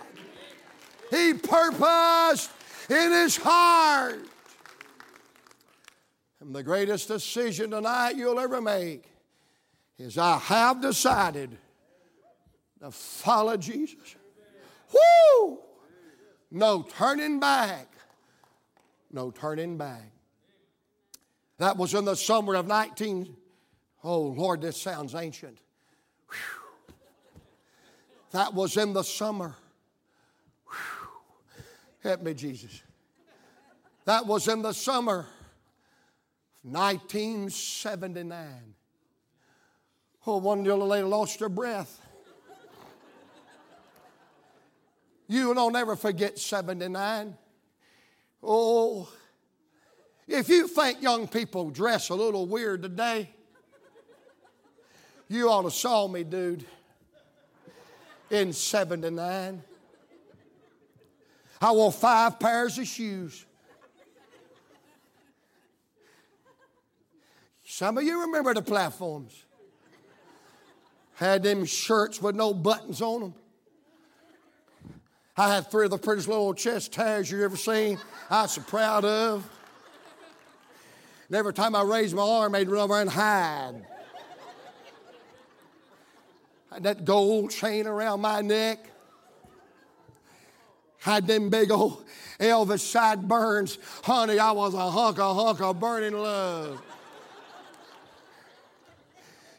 He 1.10 1.34
purposed 1.34 2.50
in 2.88 3.12
his 3.12 3.36
heart. 3.36 4.31
And 6.42 6.52
the 6.52 6.64
greatest 6.64 7.06
decision 7.06 7.70
tonight 7.70 8.16
you'll 8.16 8.40
ever 8.40 8.60
make 8.60 9.04
is 9.96 10.18
I 10.18 10.38
have 10.38 10.82
decided 10.82 11.56
to 12.80 12.90
follow 12.90 13.56
Jesus. 13.56 14.16
Woo! 14.92 15.60
No 16.50 16.82
turning 16.82 17.38
back. 17.38 17.86
No 19.12 19.30
turning 19.30 19.78
back. 19.78 20.10
That 21.58 21.76
was 21.76 21.94
in 21.94 22.04
the 22.04 22.16
summer 22.16 22.56
of 22.56 22.66
19. 22.66 23.36
Oh, 24.02 24.22
Lord, 24.22 24.62
this 24.62 24.76
sounds 24.76 25.14
ancient. 25.14 25.58
Whew. 26.28 26.94
That 28.32 28.52
was 28.52 28.76
in 28.76 28.94
the 28.94 29.04
summer. 29.04 29.54
Whew. 30.66 31.08
Help 32.02 32.22
me, 32.22 32.34
Jesus. 32.34 32.82
That 34.06 34.26
was 34.26 34.48
in 34.48 34.62
the 34.62 34.72
summer 34.72 35.26
1979. 36.62 38.74
Oh, 40.26 40.36
one 40.36 40.62
little 40.62 40.86
lady 40.86 41.04
lost 41.04 41.40
her 41.40 41.48
breath. 41.48 42.00
You 45.28 45.54
don't 45.54 45.74
ever 45.74 45.96
forget 45.96 46.38
79. 46.38 47.36
Oh, 48.42 49.08
if 50.28 50.48
you 50.48 50.68
think 50.68 51.02
young 51.02 51.26
people 51.26 51.70
dress 51.70 52.10
a 52.10 52.14
little 52.14 52.46
weird 52.46 52.82
today, 52.82 53.30
you 55.28 55.48
ought 55.48 55.62
to 55.62 55.70
saw 55.70 56.06
me, 56.06 56.24
dude, 56.24 56.66
in 58.30 58.52
79. 58.52 59.62
I 61.60 61.72
wore 61.72 61.92
five 61.92 62.38
pairs 62.38 62.78
of 62.78 62.86
shoes. 62.86 63.46
Some 67.72 67.96
of 67.96 68.04
you 68.04 68.20
remember 68.20 68.52
the 68.52 68.60
platforms. 68.60 69.46
Had 71.14 71.42
them 71.42 71.64
shirts 71.64 72.20
with 72.20 72.36
no 72.36 72.52
buttons 72.52 73.00
on 73.00 73.20
them. 73.22 73.34
I 75.38 75.54
had 75.54 75.70
three 75.70 75.86
of 75.86 75.90
the 75.90 75.96
prettiest 75.96 76.28
little 76.28 76.52
chest 76.52 76.92
tags 76.92 77.30
you 77.30 77.42
ever 77.42 77.56
seen. 77.56 77.98
I 78.28 78.42
was 78.42 78.52
so 78.52 78.60
proud 78.60 79.06
of. 79.06 79.48
And 81.28 81.36
every 81.36 81.54
time 81.54 81.74
I 81.74 81.80
raised 81.80 82.14
my 82.14 82.20
arm, 82.20 82.52
they'd 82.52 82.68
run 82.68 82.82
over 82.82 83.00
and 83.00 83.08
hide. 83.08 83.86
Had 86.70 86.82
that 86.82 87.06
gold 87.06 87.52
chain 87.52 87.86
around 87.86 88.20
my 88.20 88.42
neck. 88.42 88.80
Had 90.98 91.26
them 91.26 91.48
big 91.48 91.70
old 91.70 92.04
Elvis 92.38 92.80
sideburns. 92.80 93.78
Honey, 94.04 94.38
I 94.38 94.50
was 94.50 94.74
a 94.74 94.90
hunk, 94.90 95.16
a 95.16 95.32
hunk 95.32 95.62
of 95.62 95.80
burning 95.80 96.12
love. 96.12 96.82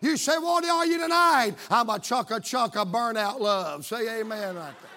You 0.03 0.17
say, 0.17 0.37
What 0.37 0.65
are 0.65 0.85
you 0.85 0.99
tonight? 0.99 1.55
I'm 1.71 1.89
a 1.89 1.97
chunk, 1.97 2.29
a 2.31 2.41
chunk 2.41 2.75
of 2.75 2.89
burnout 2.89 3.39
love. 3.39 3.85
Say 3.85 4.19
amen 4.19 4.55
right 4.55 4.73
there. 4.81 4.89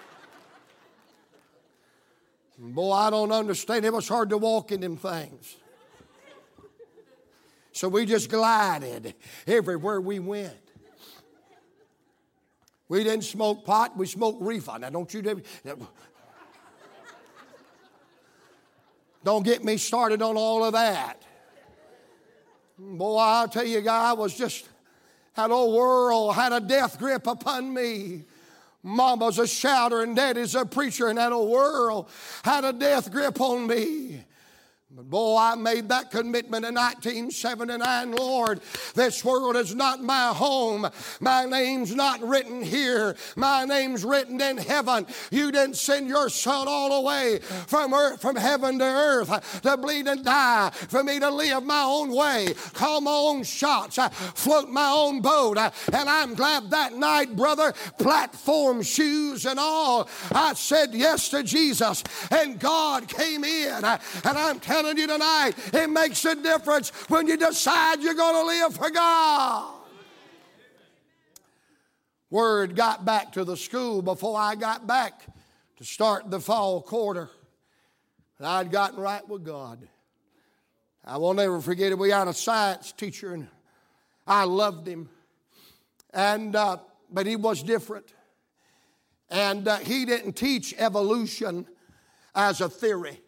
Boy, 2.69 2.91
I 2.91 3.09
don't 3.09 3.31
understand. 3.31 3.85
It 3.85 3.93
was 3.93 4.09
hard 4.09 4.29
to 4.31 4.37
walk 4.37 4.73
in 4.73 4.81
them 4.81 4.97
things. 4.97 5.55
So 7.71 7.87
we 7.87 8.05
just 8.05 8.29
glided 8.29 9.13
everywhere 9.45 10.01
we 10.01 10.19
went. 10.19 10.53
We 12.89 13.03
didn't 13.03 13.23
smoke 13.23 13.65
pot, 13.65 13.95
we 13.95 14.07
smoked 14.07 14.41
reefer. 14.41 14.77
Now, 14.79 14.89
don't 14.89 15.13
you 15.13 15.41
don't 19.23 19.43
get 19.43 19.63
me 19.63 19.77
started 19.77 20.21
on 20.21 20.35
all 20.35 20.65
of 20.65 20.73
that. 20.73 21.21
Boy, 22.77 23.17
I'll 23.17 23.47
tell 23.47 23.65
you, 23.65 23.81
guy, 23.81 24.09
I 24.09 24.13
was 24.13 24.35
just, 24.35 24.67
that 25.37 25.51
old 25.51 25.75
world 25.75 26.33
had 26.33 26.51
a 26.51 26.59
death 26.59 26.97
grip 26.97 27.27
upon 27.27 27.71
me. 27.71 28.23
Mama's 28.81 29.37
a 29.37 29.45
shouter 29.45 30.01
and 30.01 30.15
daddy's 30.15 30.55
a 30.55 30.65
preacher, 30.65 31.09
and 31.09 31.17
that 31.19 31.31
old 31.31 31.51
world 31.51 32.09
had 32.43 32.65
a 32.65 32.73
death 32.73 33.11
grip 33.11 33.39
on 33.39 33.67
me. 33.67 34.23
But 34.89 35.09
boy, 35.09 35.35
I 35.37 35.55
made 35.55 35.89
that 35.89 36.11
commitment 36.11 36.65
in 36.65 36.73
1979, 36.75 38.13
Lord. 38.13 38.61
This 38.95 39.23
world 39.23 39.57
is 39.57 39.75
not 39.75 40.01
my 40.01 40.29
home. 40.29 40.89
My 41.19 41.43
name's 41.43 41.93
not 41.93 42.21
written 42.21 42.63
here. 42.63 43.17
My 43.35 43.65
name's 43.65 44.05
written 44.05 44.39
in 44.39 44.55
heaven. 44.55 45.05
You 45.29 45.51
didn't 45.51 45.75
send 45.75 46.07
your 46.07 46.29
son 46.29 46.69
all 46.69 47.01
the 47.01 47.05
way 47.05 47.39
from 47.67 47.93
earth, 47.93 48.21
from 48.21 48.37
heaven 48.37 48.79
to 48.79 48.85
earth 48.85 49.61
to 49.63 49.75
bleed 49.75 50.07
and 50.07 50.23
die 50.23 50.69
for 50.69 51.03
me 51.03 51.19
to 51.19 51.31
live 51.31 51.65
my 51.65 51.83
own 51.83 52.15
way, 52.15 52.53
call 52.71 53.01
my 53.01 53.11
own 53.11 53.43
shots, 53.43 53.99
float 54.35 54.69
my 54.69 54.89
own 54.89 55.19
boat. 55.19 55.57
And 55.57 56.09
I'm 56.09 56.33
glad 56.33 56.69
that 56.69 56.93
night, 56.93 57.35
brother, 57.35 57.73
platform 57.99 58.81
shoes 58.83 59.45
and 59.45 59.59
all, 59.59 60.07
I 60.31 60.53
said 60.53 60.93
yes 60.93 61.27
to 61.29 61.43
Jesus 61.43 62.05
and 62.31 62.57
God 62.57 63.09
came 63.09 63.43
in. 63.43 63.83
And 63.83 63.99
I'm 64.23 64.61
telling 64.61 64.76
telling 64.81 64.97
you 64.97 65.07
tonight, 65.07 65.53
it 65.73 65.89
makes 65.89 66.23
a 66.25 66.35
difference 66.35 66.89
when 67.09 67.27
you 67.27 67.35
decide 67.37 68.01
you're 68.01 68.13
going 68.13 68.35
to 68.35 68.45
live 68.45 68.75
for 68.75 68.89
God. 68.89 69.73
Word 72.29 72.75
got 72.75 73.05
back 73.05 73.31
to 73.33 73.43
the 73.43 73.57
school 73.57 74.01
before 74.01 74.37
I 74.37 74.55
got 74.55 74.85
back 74.85 75.25
to 75.77 75.83
start 75.83 76.29
the 76.29 76.39
fall 76.39 76.81
quarter. 76.81 77.29
And 78.37 78.45
I'd 78.45 78.69
gotten 78.69 78.99
right 78.99 79.27
with 79.27 79.43
God. 79.43 79.87
I 81.03 81.17
will 81.17 81.33
never 81.33 81.59
forget 81.59 81.91
it. 81.91 81.97
We 81.97 82.11
had 82.11 82.27
a 82.27 82.33
science 82.33 82.91
teacher, 82.91 83.33
and 83.33 83.47
I 84.27 84.43
loved 84.43 84.87
him. 84.87 85.09
And 86.13 86.55
uh, 86.55 86.77
but 87.09 87.25
he 87.25 87.35
was 87.35 87.63
different, 87.63 88.13
and 89.29 89.67
uh, 89.67 89.77
he 89.77 90.05
didn't 90.05 90.33
teach 90.33 90.75
evolution 90.77 91.65
as 92.35 92.59
a 92.61 92.69
theory. 92.69 93.21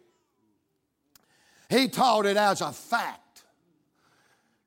He 1.70 1.86
taught 1.86 2.26
it 2.26 2.36
as 2.36 2.60
a 2.60 2.72
fact. 2.72 3.44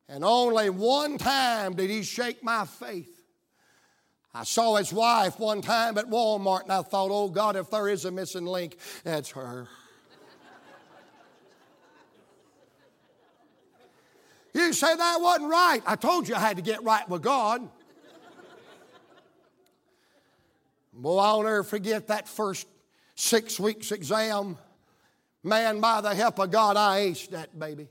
And 0.08 0.24
only 0.24 0.70
one 0.70 1.18
time 1.18 1.76
did 1.76 1.90
he 1.90 2.02
shake 2.02 2.42
my 2.44 2.66
faith. 2.66 3.22
I 4.34 4.46
saw 4.46 4.78
his 4.78 4.94
wife 4.94 5.38
one 5.38 5.62
time 5.62 5.98
at 5.98 6.06
Walmart 6.06 6.64
and 6.64 6.72
I 6.72 6.82
thought, 6.82 7.10
oh 7.12 7.30
God, 7.30 7.58
if 7.58 7.70
there 7.70 7.90
is 7.90 8.06
a 8.06 8.12
missing 8.12 8.46
link, 8.46 8.78
that's 9.04 9.32
her. 9.32 9.68
you 14.54 14.72
say 14.72 14.96
that 14.96 15.18
wasn't 15.20 15.52
right. 15.52 15.82
I 15.86 15.98
told 15.98 16.28
you 16.28 16.36
I 16.36 16.40
had 16.40 16.56
to 16.56 16.64
get 16.64 16.84
right 16.84 17.08
with 17.10 17.22
God. 17.22 17.70
Boy, 20.94 21.18
I'll 21.18 21.44
never 21.44 21.64
forget 21.64 22.08
that 22.08 22.30
first 22.30 22.66
six 23.16 23.60
weeks 23.60 23.92
exam. 23.92 24.58
Man, 25.44 25.82
by 25.82 26.02
the 26.02 26.16
help 26.16 26.40
of 26.40 26.52
God, 26.52 26.78
I 26.78 27.08
aced 27.08 27.32
that 27.32 27.58
baby. 27.58 27.90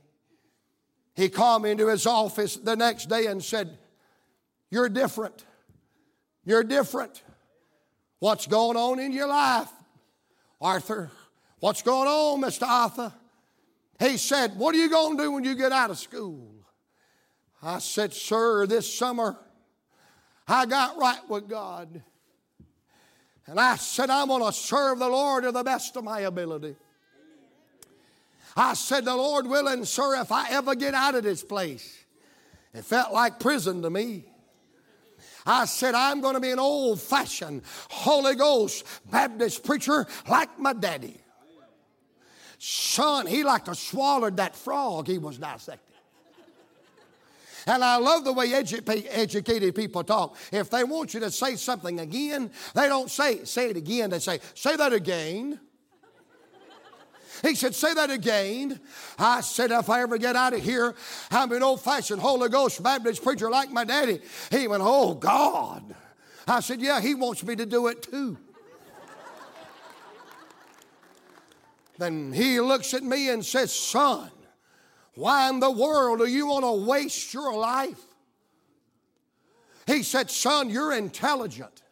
He 1.15 1.29
called 1.29 1.63
me 1.63 1.71
into 1.71 1.89
his 1.89 2.07
office 2.07 2.57
the 2.57 2.75
next 2.75 3.09
day 3.09 3.27
and 3.27 3.43
said, 3.43 3.79
You're 4.71 4.89
different. 4.89 5.45
You're 6.45 6.65
different. 6.65 7.23
What's 8.19 8.47
going 8.47 8.77
on 8.77 8.99
in 8.99 9.13
your 9.13 9.29
life, 9.29 9.69
Arthur? 10.61 11.11
What's 11.61 11.83
going 11.83 12.09
on, 12.09 12.41
Mr. 12.41 12.67
Arthur? 12.67 13.13
He 14.01 14.17
said, 14.17 14.57
What 14.57 14.75
are 14.75 14.79
you 14.79 14.89
going 14.89 15.19
to 15.19 15.23
do 15.25 15.33
when 15.33 15.45
you 15.45 15.55
get 15.55 15.73
out 15.73 15.91
of 15.91 15.99
school? 15.99 16.55
I 17.63 17.79
said, 17.79 18.15
Sir, 18.15 18.67
this 18.67 18.93
summer 18.93 19.37
I 20.49 20.67
got 20.67 20.99
right 20.99 21.29
with 21.29 21.49
God. 21.49 22.03
And 23.47 23.61
I 23.61 23.77
said, 23.77 24.11
I'm 24.11 24.29
going 24.29 24.45
to 24.45 24.53
serve 24.53 24.99
the 24.99 25.09
Lord 25.09 25.45
to 25.45 25.53
the 25.53 25.63
best 25.63 25.97
of 25.97 26.05
my 26.05 26.21
ability. 26.21 26.77
I 28.57 28.75
said, 28.75 29.05
The 29.05 29.17
Lord 29.17 29.47
willing, 29.47 29.85
sir, 29.85 30.21
if 30.21 30.33
I 30.33 30.51
ever 30.51 30.75
get 30.75 30.95
out 30.95 31.15
of 31.15 31.25
this 31.25 31.43
place, 31.43 32.05
it 32.75 32.85
felt 32.85 33.13
like 33.13 33.41
prison 33.41 33.83
to 33.83 33.91
me. 33.91 34.25
I 35.45 35.65
said, 35.65 35.95
I'm 35.95 36.21
going 36.21 36.35
to 36.35 36.41
be 36.41 36.51
an 36.51 36.59
old 36.59 37.01
fashioned 37.01 37.63
Holy 37.91 38.35
Ghost 38.35 38.87
Baptist 39.11 39.65
preacher 39.65 40.07
like 40.29 40.59
my 40.59 40.73
daddy. 40.73 41.19
Son, 42.59 43.27
he 43.27 43.43
like 43.43 43.65
to 43.65 43.75
swallowed 43.75 44.37
that 44.37 44.55
frog 44.55 45.09
he 45.09 45.19
was 45.19 45.39
dissecting. 45.39 45.93
And 47.67 47.83
I 47.83 47.97
love 47.97 48.25
the 48.25 48.33
way 48.33 48.49
edu- 48.49 49.07
educated 49.11 49.75
people 49.75 50.05
talk. 50.05 50.37
If 50.53 50.71
they 50.71 50.85
want 50.85 51.15
you 51.15 51.21
to 51.21 51.31
say 51.31 51.57
something 51.57 52.01
again, 52.01 52.51
they 52.75 52.89
don't 52.89 53.11
say, 53.11 53.45
say 53.45 53.71
it 53.71 53.77
again. 53.77 54.11
They 54.11 54.19
say, 54.19 54.41
say 54.55 54.77
that 54.77 54.93
again. 54.93 55.61
He 57.43 57.57
said, 57.57 57.75
Say 57.75 57.93
that 57.95 58.11
again. 58.11 58.81
I 59.19 59.41
said, 59.41 59.73
If 59.73 59.91
I 59.91 60.03
ever 60.03 60.17
get 60.17 60.37
out 60.37 60.55
of 60.55 60.63
here, 60.63 60.95
I'm 61.31 61.51
an 61.53 61.63
old 61.63 61.81
fashioned 61.81 62.21
Holy 62.21 62.49
Ghost 62.49 62.83
Baptist 62.83 63.23
preacher 63.23 63.51
like 63.51 63.71
my 63.71 63.85
daddy. 63.85 64.21
He 64.51 64.69
went, 64.69 64.83
Oh, 64.85 65.15
God. 65.15 65.95
I 66.47 66.61
said, 66.61 66.81
Yeah, 66.81 67.01
he 67.01 67.15
wants 67.15 67.43
me 67.43 67.57
to 67.57 67.67
do 67.67 67.89
it 67.89 68.03
too. 68.03 68.39
then 71.99 72.33
he 72.33 72.61
looks 72.61 72.95
at 72.95 73.03
me 73.03 73.29
and 73.29 73.45
says, 73.45 73.73
Son, 73.73 74.31
why 75.15 75.49
in 75.51 75.61
the 75.61 75.71
world 75.71 76.21
do 76.21 76.27
you 76.27 76.47
want 76.47 76.65
to 76.65 76.89
waste 76.89 77.35
your 77.35 77.55
life? 77.55 78.01
He 79.87 80.05
said, 80.05 80.31
Son, 80.31 80.71
you're 80.71 80.93
intelligent. 80.93 81.83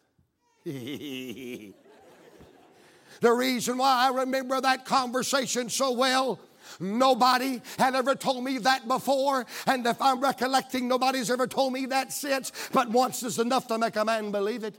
The 3.21 3.31
reason 3.31 3.77
why 3.77 4.07
I 4.07 4.13
remember 4.13 4.59
that 4.59 4.85
conversation 4.85 5.69
so 5.69 5.91
well 5.91 6.39
Nobody 6.79 7.61
had 7.77 7.95
ever 7.95 8.15
told 8.15 8.43
me 8.43 8.57
that 8.59 8.87
before, 8.87 9.45
and 9.67 9.85
if 9.85 10.01
I'm 10.01 10.21
recollecting, 10.21 10.87
nobody's 10.87 11.29
ever 11.29 11.47
told 11.47 11.73
me 11.73 11.85
that 11.87 12.13
since. 12.13 12.51
But 12.71 12.89
once 12.89 13.23
is 13.23 13.39
enough 13.39 13.67
to 13.67 13.77
make 13.77 13.95
a 13.95 14.05
man 14.05 14.31
believe 14.31 14.63
it. 14.63 14.75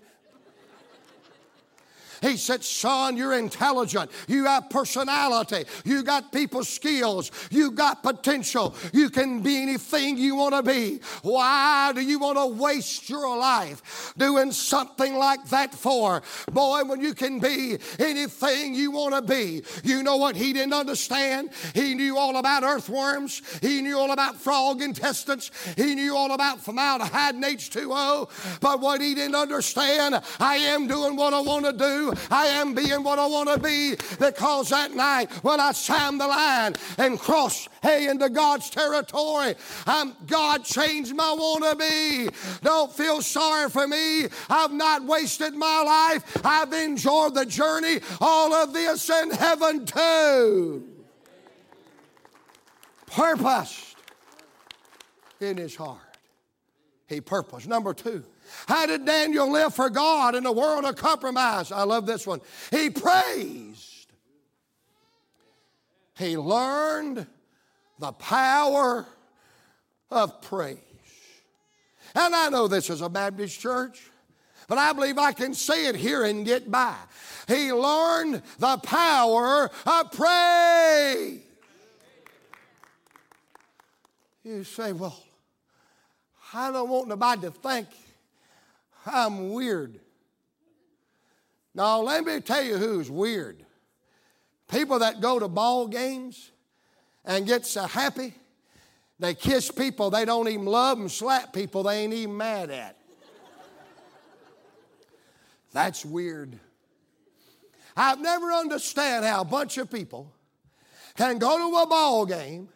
He 2.22 2.36
said, 2.36 2.62
Son, 2.62 3.16
you're 3.16 3.36
intelligent. 3.36 4.10
You 4.28 4.44
have 4.44 4.70
personality. 4.70 5.64
You 5.84 6.04
got 6.04 6.32
people 6.32 6.62
skills. 6.62 7.32
You 7.50 7.72
got 7.72 8.02
potential. 8.04 8.76
You 8.92 9.10
can 9.10 9.40
be 9.40 9.60
anything 9.60 10.16
you 10.16 10.36
want 10.36 10.54
to 10.54 10.62
be. 10.62 11.00
Why 11.22 11.92
do 11.92 12.00
you 12.00 12.20
want 12.20 12.38
to 12.38 12.46
waste 12.46 13.10
your 13.10 13.36
life 13.36 14.14
doing 14.16 14.52
something 14.52 15.16
like 15.16 15.44
that 15.46 15.74
for? 15.74 16.22
Boy, 16.52 16.84
when 16.84 17.00
you 17.00 17.12
can 17.12 17.40
be 17.40 17.78
anything 17.98 18.74
you 18.74 18.92
want 18.92 19.14
to 19.16 19.22
be. 19.22 19.64
You 19.82 20.04
know 20.04 20.16
what 20.16 20.36
he 20.36 20.52
didn't 20.52 20.74
understand? 20.74 21.50
He 21.74 21.94
knew 21.94 22.16
all 22.16 22.36
about 22.36 22.62
earthworms. 22.62 23.42
He 23.60 23.82
knew 23.82 23.98
all 23.98 24.12
about 24.12 24.36
frog 24.36 24.80
intestines. 24.80 25.50
He 25.76 25.96
knew 25.96 26.16
all 26.16 26.32
about 26.32 26.60
formaldehyde 26.60 27.34
and 27.34 27.44
H2O. 27.44 28.60
But 28.60 28.80
what 28.80 29.00
he 29.00 29.16
didn't 29.16 29.34
understand, 29.34 30.22
I 30.38 30.56
am 30.56 30.86
doing 30.86 31.16
what 31.16 31.34
I 31.34 31.40
want 31.40 31.64
to 31.64 31.72
do 31.72 32.11
I 32.30 32.46
am 32.46 32.74
being 32.74 33.02
what 33.02 33.18
I 33.18 33.26
want 33.26 33.48
to 33.48 33.58
be 33.58 33.96
because 34.18 34.70
that 34.70 34.94
night 34.94 35.30
when 35.42 35.60
I 35.60 35.72
signed 35.72 36.20
the 36.20 36.26
line 36.26 36.74
and 36.98 37.18
crossed, 37.18 37.68
hey, 37.82 38.08
into 38.08 38.28
God's 38.28 38.70
territory, 38.70 39.54
I'm, 39.86 40.14
God 40.26 40.64
changed 40.64 41.14
my 41.14 41.32
want 41.32 41.64
to 41.64 41.76
be. 41.76 42.28
Don't 42.62 42.92
feel 42.92 43.22
sorry 43.22 43.68
for 43.70 43.86
me. 43.86 44.26
I've 44.48 44.72
not 44.72 45.04
wasted 45.04 45.54
my 45.54 45.82
life. 45.82 46.44
I've 46.44 46.72
enjoyed 46.72 47.34
the 47.34 47.46
journey. 47.46 48.00
All 48.20 48.52
of 48.52 48.72
this 48.72 49.08
in 49.10 49.30
heaven 49.30 49.84
too. 49.84 50.88
Purposed 53.06 53.96
in 55.40 55.56
his 55.56 55.76
heart. 55.76 55.98
He 57.08 57.20
purposed. 57.20 57.68
Number 57.68 57.92
two, 57.92 58.24
how 58.68 58.86
did 58.86 59.04
Daniel 59.04 59.50
live 59.50 59.74
for 59.74 59.90
God 59.90 60.34
in 60.34 60.46
a 60.46 60.52
world 60.52 60.84
of 60.84 60.96
compromise? 60.96 61.72
I 61.72 61.82
love 61.82 62.06
this 62.06 62.26
one. 62.26 62.40
He 62.70 62.90
praised. 62.90 64.12
He 66.16 66.36
learned 66.36 67.26
the 67.98 68.12
power 68.12 69.06
of 70.10 70.42
praise. 70.42 70.78
And 72.14 72.34
I 72.34 72.48
know 72.50 72.68
this 72.68 72.90
is 72.90 73.00
a 73.00 73.08
Baptist 73.08 73.58
church, 73.58 74.10
but 74.68 74.78
I 74.78 74.92
believe 74.92 75.18
I 75.18 75.32
can 75.32 75.54
say 75.54 75.86
it 75.86 75.96
here 75.96 76.24
and 76.24 76.44
get 76.44 76.70
by. 76.70 76.94
He 77.48 77.72
learned 77.72 78.42
the 78.58 78.76
power 78.78 79.70
of 79.86 80.12
praise. 80.12 81.40
You 84.44 84.64
say, 84.64 84.92
well, 84.92 85.16
I 86.52 86.70
don't 86.70 86.88
want 86.88 87.08
nobody 87.08 87.42
to 87.42 87.50
think 87.50 87.88
I'm 89.06 89.50
weird. 89.50 89.98
Now, 91.74 92.00
let 92.00 92.24
me 92.24 92.40
tell 92.40 92.62
you 92.62 92.76
who's 92.76 93.10
weird. 93.10 93.64
People 94.68 95.00
that 95.00 95.20
go 95.20 95.38
to 95.38 95.48
ball 95.48 95.88
games 95.88 96.50
and 97.24 97.46
get 97.46 97.66
so 97.66 97.82
happy, 97.86 98.34
they 99.18 99.34
kiss 99.34 99.70
people 99.70 100.10
they 100.10 100.24
don't 100.24 100.48
even 100.48 100.66
love 100.66 100.98
and 100.98 101.10
slap 101.10 101.52
people 101.52 101.82
they 101.84 101.98
ain't 101.98 102.12
even 102.12 102.36
mad 102.36 102.70
at. 102.70 102.96
That's 105.72 106.04
weird. 106.04 106.58
I've 107.96 108.20
never 108.20 108.52
understand 108.52 109.24
how 109.24 109.42
a 109.42 109.44
bunch 109.44 109.78
of 109.78 109.90
people 109.90 110.32
can 111.16 111.38
go 111.38 111.58
to 111.58 111.76
a 111.78 111.86
ball 111.86 112.26
game 112.26 112.68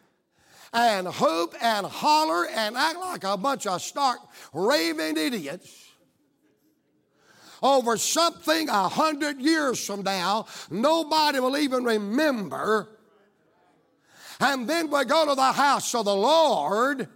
and 0.73 1.07
hoop 1.07 1.55
and 1.61 1.85
holler 1.85 2.47
and 2.47 2.75
act 2.75 2.99
like 2.99 3.23
a 3.23 3.37
bunch 3.37 3.65
of 3.67 3.81
stark 3.81 4.19
raving 4.53 5.17
idiots 5.17 5.87
over 7.61 7.97
something 7.97 8.69
a 8.69 8.87
hundred 8.87 9.39
years 9.39 9.85
from 9.85 10.03
now 10.03 10.45
nobody 10.69 11.39
will 11.39 11.57
even 11.57 11.83
remember. 11.83 12.89
And 14.39 14.67
then 14.67 14.89
we 14.91 15.03
go 15.05 15.25
to 15.25 15.35
the 15.35 15.51
house 15.51 15.95
of 15.95 16.05
the 16.05 16.15
Lord 16.15 17.09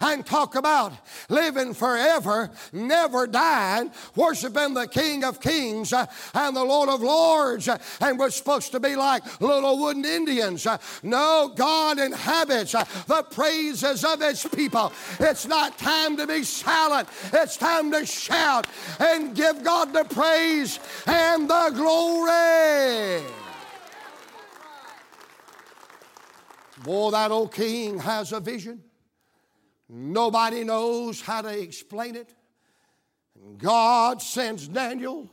and 0.00 0.24
talk 0.24 0.54
about 0.54 0.92
living 1.28 1.74
forever, 1.74 2.50
never 2.72 3.26
dying, 3.26 3.90
worshiping 4.14 4.74
the 4.74 4.86
King 4.86 5.24
of 5.24 5.40
Kings 5.40 5.92
uh, 5.92 6.06
and 6.34 6.56
the 6.56 6.64
Lord 6.64 6.88
of 6.88 7.02
Lords, 7.02 7.68
uh, 7.68 7.78
and 8.00 8.18
we're 8.18 8.30
supposed 8.30 8.72
to 8.72 8.80
be 8.80 8.96
like 8.96 9.40
little 9.40 9.78
wooden 9.78 10.04
Indians. 10.04 10.66
Uh, 10.66 10.78
no, 11.02 11.52
God 11.54 11.98
inhabits 11.98 12.72
the 12.72 13.24
praises 13.30 14.04
of 14.04 14.20
His 14.20 14.46
people. 14.54 14.92
It's 15.20 15.46
not 15.46 15.78
time 15.78 16.16
to 16.16 16.26
be 16.26 16.42
silent, 16.42 17.08
it's 17.32 17.56
time 17.56 17.90
to 17.92 18.06
shout 18.06 18.66
and 19.00 19.34
give 19.34 19.62
God 19.62 19.92
the 19.92 20.04
praise 20.04 20.78
and 21.06 21.48
the 21.48 21.70
glory. 21.74 23.24
Boy, 26.84 27.10
that 27.12 27.30
old 27.30 27.52
king 27.52 27.98
has 27.98 28.32
a 28.32 28.40
vision. 28.40 28.83
Nobody 29.88 30.64
knows 30.64 31.20
how 31.20 31.42
to 31.42 31.58
explain 31.58 32.16
it. 32.16 32.34
And 33.34 33.58
God 33.58 34.22
sends 34.22 34.68
Daniel, 34.68 35.28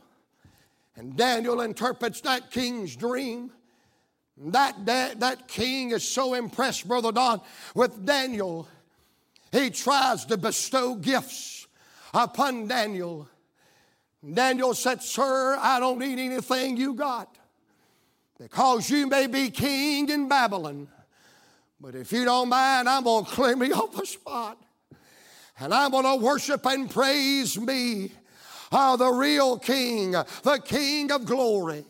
and 0.96 1.16
Daniel 1.16 1.60
interprets 1.60 2.20
that 2.22 2.50
king's 2.50 2.96
dream. 2.96 3.50
That, 4.36 4.86
that, 4.86 5.20
that 5.20 5.48
king 5.48 5.90
is 5.90 6.06
so 6.06 6.34
impressed, 6.34 6.88
Brother 6.88 7.12
Don, 7.12 7.40
with 7.74 8.04
Daniel. 8.04 8.66
He 9.52 9.70
tries 9.70 10.24
to 10.26 10.36
bestow 10.36 10.94
gifts 10.94 11.66
upon 12.12 12.66
Daniel. 12.66 13.28
Daniel 14.32 14.74
said, 14.74 15.02
Sir, 15.02 15.56
I 15.60 15.80
don't 15.80 15.98
need 15.98 16.18
anything 16.18 16.76
you 16.76 16.94
got 16.94 17.36
because 18.38 18.90
you 18.90 19.06
may 19.06 19.26
be 19.26 19.50
king 19.50 20.08
in 20.08 20.28
Babylon. 20.28 20.88
But 21.82 21.96
if 21.96 22.12
you 22.12 22.24
don't 22.24 22.48
mind, 22.48 22.88
I'm 22.88 23.02
going 23.02 23.24
to 23.24 23.30
clear 23.32 23.56
me 23.56 23.72
off 23.72 23.96
the 23.96 24.06
spot. 24.06 24.56
And 25.58 25.74
I'm 25.74 25.90
going 25.90 26.04
to 26.04 26.24
worship 26.24 26.64
and 26.64 26.88
praise 26.88 27.58
me, 27.58 28.12
uh, 28.70 28.94
the 28.96 29.10
real 29.10 29.58
King, 29.58 30.12
the 30.12 30.62
King 30.64 31.10
of 31.10 31.24
glory. 31.24 31.84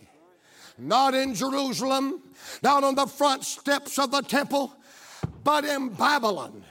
Not 0.79 1.15
in 1.15 1.35
Jerusalem, 1.35 2.23
not 2.63 2.83
on 2.85 2.95
the 2.95 3.07
front 3.07 3.45
steps 3.45 3.99
of 3.99 4.11
the 4.11 4.23
temple, 4.23 4.75
but 5.45 5.67
in 5.67 5.91
Babylon, 5.91 6.65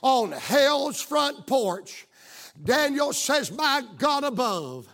on 0.00 0.30
hell's 0.30 1.00
front 1.00 1.48
porch. 1.48 2.06
Daniel 2.62 3.12
says, 3.12 3.50
My 3.50 3.82
God 3.98 4.22
above, 4.22 4.86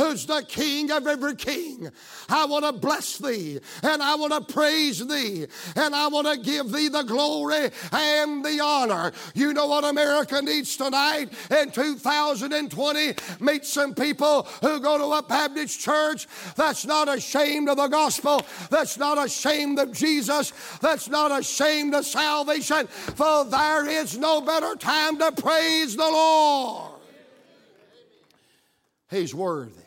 who's 0.00 0.24
the 0.24 0.42
king 0.48 0.90
of 0.90 1.06
every 1.06 1.36
king. 1.36 1.90
I 2.28 2.46
want 2.46 2.64
to 2.64 2.72
bless 2.72 3.18
thee 3.18 3.60
and 3.82 4.02
I 4.02 4.14
want 4.14 4.32
to 4.32 4.52
praise 4.52 5.06
thee 5.06 5.46
and 5.76 5.94
I 5.94 6.08
want 6.08 6.26
to 6.26 6.38
give 6.38 6.72
thee 6.72 6.88
the 6.88 7.02
glory 7.02 7.70
and 7.92 8.42
the 8.42 8.60
honor. 8.62 9.12
You 9.34 9.52
know 9.52 9.66
what 9.66 9.84
America 9.84 10.40
needs 10.40 10.76
tonight 10.76 11.30
in 11.50 11.70
2020? 11.70 13.14
Meet 13.40 13.66
some 13.66 13.94
people 13.94 14.44
who 14.62 14.80
go 14.80 14.96
to 14.96 15.18
a 15.18 15.22
Baptist 15.22 15.78
church 15.80 16.26
that's 16.56 16.86
not 16.86 17.14
ashamed 17.14 17.68
of 17.68 17.76
the 17.76 17.88
gospel, 17.88 18.42
that's 18.70 18.96
not 18.96 19.22
ashamed 19.22 19.78
of 19.78 19.92
Jesus, 19.92 20.54
that's 20.80 21.10
not 21.10 21.38
ashamed 21.38 21.94
of 21.94 22.06
salvation, 22.06 22.86
for 22.86 23.44
there 23.44 23.86
is 23.86 24.16
no 24.16 24.40
better 24.40 24.74
time 24.76 25.18
to 25.18 25.30
praise 25.32 25.94
the 25.94 26.02
Lord. 26.02 26.92
He's 29.10 29.34
worthy. 29.34 29.79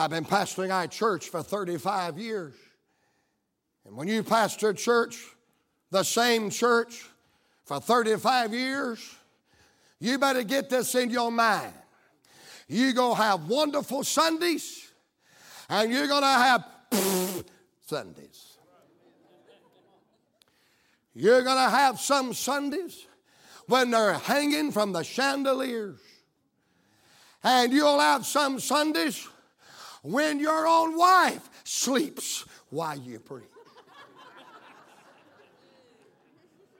I've 0.00 0.10
been 0.10 0.24
pastoring 0.24 0.72
our 0.72 0.86
church 0.86 1.28
for 1.28 1.42
35 1.42 2.18
years. 2.18 2.54
And 3.84 3.96
when 3.96 4.06
you 4.06 4.22
pastor 4.22 4.68
a 4.68 4.74
church, 4.74 5.18
the 5.90 6.04
same 6.04 6.50
church, 6.50 7.04
for 7.64 7.80
35 7.80 8.54
years, 8.54 9.16
you 9.98 10.18
better 10.18 10.44
get 10.44 10.70
this 10.70 10.94
in 10.94 11.10
your 11.10 11.32
mind. 11.32 11.72
You're 12.68 12.92
going 12.92 13.16
to 13.16 13.22
have 13.22 13.48
wonderful 13.48 14.04
Sundays, 14.04 14.88
and 15.68 15.90
you're 15.92 16.06
going 16.06 16.22
to 16.22 16.26
have 16.26 16.64
Sundays. 17.86 18.56
You're 21.12 21.42
going 21.42 21.56
to 21.56 21.70
have 21.70 21.98
some 21.98 22.32
Sundays 22.32 23.04
when 23.66 23.90
they're 23.90 24.14
hanging 24.14 24.70
from 24.70 24.92
the 24.92 25.02
chandeliers. 25.02 25.98
And 27.42 27.72
you'll 27.72 27.98
have 27.98 28.24
some 28.24 28.60
Sundays 28.60 29.26
when 30.08 30.40
your 30.40 30.66
own 30.66 30.96
wife 30.96 31.48
sleeps 31.64 32.46
while 32.70 32.98
you. 32.98 33.20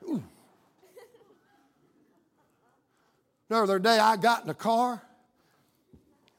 Ooh. 0.05 0.23
The 3.49 3.57
other 3.57 3.79
day 3.79 3.99
I 3.99 4.17
got 4.17 4.43
in 4.43 4.49
the 4.49 4.55
car 4.55 5.03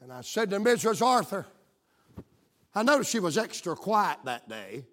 and 0.01 0.11
I 0.11 0.21
said 0.21 0.49
to 0.49 0.59
Mrs. 0.59 1.05
Arthur, 1.05 1.45
I 2.73 2.81
noticed 2.81 3.11
she 3.11 3.19
was 3.19 3.37
extra 3.37 3.75
quiet 3.75 4.19
that 4.25 4.49
day. 4.49 4.83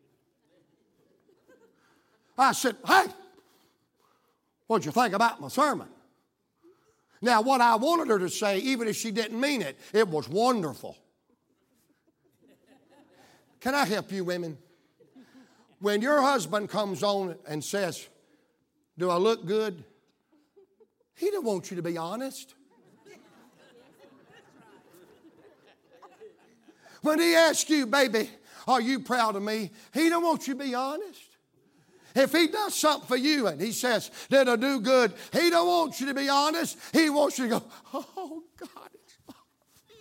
I 2.37 2.53
said, 2.53 2.77
Hey, 2.87 3.07
what'd 4.67 4.85
you 4.85 4.93
think 4.93 5.15
about 5.15 5.41
my 5.41 5.49
sermon? 5.49 5.89
Now, 7.23 7.41
what 7.41 7.63
I 7.63 7.77
wanted 7.77 8.09
her 8.09 8.19
to 8.19 8.29
say, 8.29 8.59
even 8.59 8.87
if 8.89 8.97
she 8.97 9.11
didn't 9.11 9.41
mean 9.41 9.63
it, 9.63 9.79
it 9.95 10.07
was 10.07 10.29
wonderful. 10.29 10.99
Can 13.67 13.75
I 13.75 13.85
help 13.85 14.13
you, 14.13 14.23
women? 14.23 14.59
When 15.81 16.01
your 16.01 16.23
husband 16.23 16.71
comes 16.71 17.03
on 17.03 17.35
and 17.49 17.65
says, 17.65 18.07
Do 18.97 19.11
I 19.11 19.17
look 19.17 19.45
good? 19.45 19.83
He 21.17 21.33
don't 21.33 21.45
want 21.45 21.69
you 21.73 21.77
to 21.77 21.83
be 21.83 21.97
honest. 21.97 22.55
When 27.03 27.19
he 27.19 27.35
asks 27.35 27.69
you, 27.69 27.87
baby, 27.87 28.31
are 28.69 28.81
you 28.81 29.01
proud 29.01 29.35
of 29.35 29.43
me? 29.43 29.73
He 29.93 30.11
don't 30.11 30.23
want 30.23 30.47
you 30.47 30.55
to 30.55 30.65
be 30.65 30.73
honest. 30.73 31.37
If 32.15 32.31
he 32.31 32.47
does 32.47 32.73
something 32.73 33.09
for 33.09 33.17
you 33.17 33.49
and 33.49 33.61
he 33.61 33.73
says, 33.73 34.13
did 34.31 34.49
I 34.49 34.55
do 34.55 34.79
good? 34.79 35.13
He 35.33 35.51
don't 35.51 35.67
want 35.67 35.99
you 35.99 36.07
to 36.07 36.15
be 36.15 36.29
honest. 36.29 36.79
He 36.93 37.11
wants 37.11 37.37
you 37.37 37.49
to 37.49 37.59
go, 37.59 37.65
oh 37.95 38.45
God, 38.61 38.91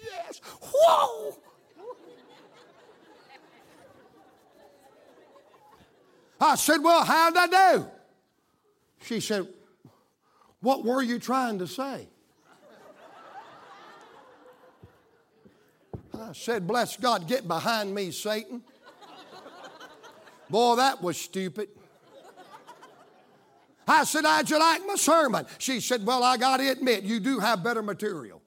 yes. 0.03 0.39
whoa. 0.61 1.35
I 6.39 6.55
said, 6.55 6.77
Well, 6.83 7.03
how'd 7.03 7.35
I 7.37 7.47
do? 7.47 7.85
She 9.01 9.19
said, 9.19 9.47
What 10.61 10.83
were 10.83 11.01
you 11.01 11.19
trying 11.19 11.59
to 11.59 11.67
say? 11.67 12.07
I 16.13 16.33
said, 16.33 16.67
Bless 16.67 16.97
God, 16.97 17.27
get 17.27 17.47
behind 17.47 17.93
me, 17.93 18.11
Satan. 18.11 18.61
Boy, 20.49 20.75
that 20.75 21.01
was 21.01 21.17
stupid. 21.17 21.69
I 23.87 24.03
said, 24.03 24.25
How'd 24.25 24.49
you 24.49 24.59
like 24.59 24.85
my 24.85 24.95
sermon? 24.95 25.45
She 25.57 25.79
said, 25.79 26.05
Well, 26.05 26.23
I 26.23 26.37
got 26.37 26.57
to 26.57 26.69
admit, 26.69 27.03
you 27.03 27.19
do 27.19 27.39
have 27.39 27.63
better 27.63 27.81
material. 27.81 28.41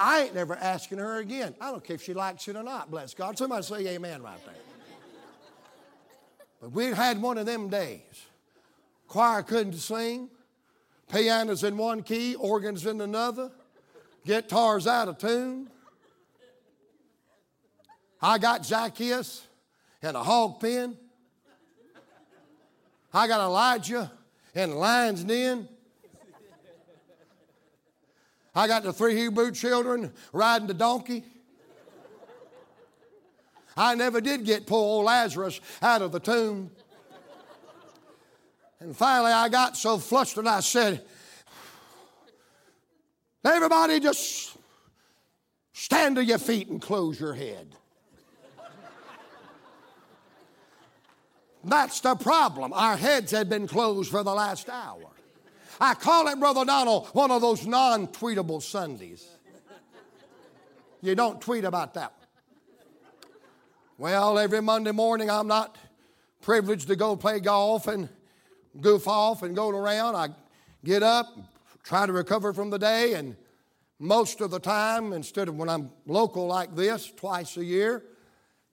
I 0.00 0.22
ain't 0.22 0.34
never 0.34 0.54
asking 0.54 0.98
her 0.98 1.18
again. 1.18 1.56
I 1.60 1.72
don't 1.72 1.82
care 1.82 1.94
if 1.94 2.02
she 2.02 2.14
likes 2.14 2.46
it 2.46 2.54
or 2.54 2.62
not, 2.62 2.88
bless 2.90 3.14
God. 3.14 3.36
Somebody 3.36 3.64
say 3.64 3.86
amen 3.88 4.22
right 4.22 4.38
there. 4.44 4.54
But 6.60 6.72
we 6.72 6.86
had 6.86 7.22
one 7.22 7.38
of 7.38 7.46
them 7.46 7.68
days. 7.68 8.26
Choir 9.06 9.42
couldn't 9.42 9.74
sing, 9.74 10.28
pianos 11.10 11.64
in 11.64 11.76
one 11.76 12.02
key, 12.02 12.34
organs 12.34 12.84
in 12.84 13.00
another, 13.00 13.50
guitars 14.26 14.86
out 14.86 15.08
of 15.08 15.18
tune. 15.18 15.70
I 18.20 18.38
got 18.38 18.66
Zacchaeus 18.66 19.46
in 20.02 20.14
a 20.14 20.22
hog 20.22 20.60
pen. 20.60 20.96
I 23.12 23.26
got 23.26 23.40
Elijah 23.40 24.10
in 24.54 24.70
the 24.70 24.76
lion's 24.76 25.24
den. 25.24 25.68
I 28.54 28.66
got 28.66 28.82
the 28.82 28.92
three 28.92 29.16
Hebrew 29.16 29.52
children 29.52 30.12
riding 30.32 30.66
the 30.66 30.74
donkey. 30.74 31.22
I 33.78 33.94
never 33.94 34.20
did 34.20 34.44
get 34.44 34.66
poor 34.66 34.80
old 34.80 35.04
Lazarus 35.04 35.60
out 35.80 36.02
of 36.02 36.10
the 36.10 36.18
tomb. 36.18 36.72
And 38.80 38.96
finally, 38.96 39.30
I 39.32 39.48
got 39.48 39.76
so 39.76 39.98
flustered, 39.98 40.46
I 40.46 40.60
said, 40.60 41.04
Everybody 43.44 44.00
just 44.00 44.56
stand 45.72 46.16
to 46.16 46.24
your 46.24 46.38
feet 46.38 46.68
and 46.68 46.82
close 46.82 47.18
your 47.20 47.34
head. 47.34 47.68
That's 51.64 52.00
the 52.00 52.16
problem. 52.16 52.72
Our 52.72 52.96
heads 52.96 53.30
had 53.30 53.48
been 53.48 53.68
closed 53.68 54.10
for 54.10 54.22
the 54.22 54.34
last 54.34 54.68
hour. 54.68 55.06
I 55.80 55.94
call 55.94 56.26
it, 56.28 56.38
Brother 56.40 56.64
Donald, 56.64 57.06
one 57.12 57.30
of 57.30 57.40
those 57.40 57.64
non 57.64 58.08
tweetable 58.08 58.60
Sundays. 58.60 59.26
You 61.00 61.14
don't 61.14 61.40
tweet 61.40 61.64
about 61.64 61.94
that 61.94 62.17
Well, 64.00 64.38
every 64.38 64.62
Monday 64.62 64.92
morning 64.92 65.28
I'm 65.28 65.48
not 65.48 65.76
privileged 66.40 66.86
to 66.86 66.94
go 66.94 67.16
play 67.16 67.40
golf 67.40 67.88
and 67.88 68.08
goof 68.80 69.08
off 69.08 69.42
and 69.42 69.56
go 69.56 69.70
around. 69.70 70.14
I 70.14 70.28
get 70.84 71.02
up, 71.02 71.26
try 71.82 72.06
to 72.06 72.12
recover 72.12 72.52
from 72.52 72.70
the 72.70 72.78
day, 72.78 73.14
and 73.14 73.34
most 73.98 74.40
of 74.40 74.52
the 74.52 74.60
time, 74.60 75.12
instead 75.12 75.48
of 75.48 75.56
when 75.56 75.68
I'm 75.68 75.90
local 76.06 76.46
like 76.46 76.76
this, 76.76 77.10
twice 77.10 77.56
a 77.56 77.64
year, 77.64 78.04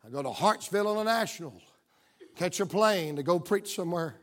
I 0.05 0.09
go 0.09 0.21
to 0.21 0.30
Hartsfield 0.30 0.91
International, 0.91 1.59
catch 2.36 2.59
a 2.59 2.67
plane 2.67 3.15
to 3.15 3.23
go 3.23 3.39
preach 3.39 3.76
somewhere 3.76 4.17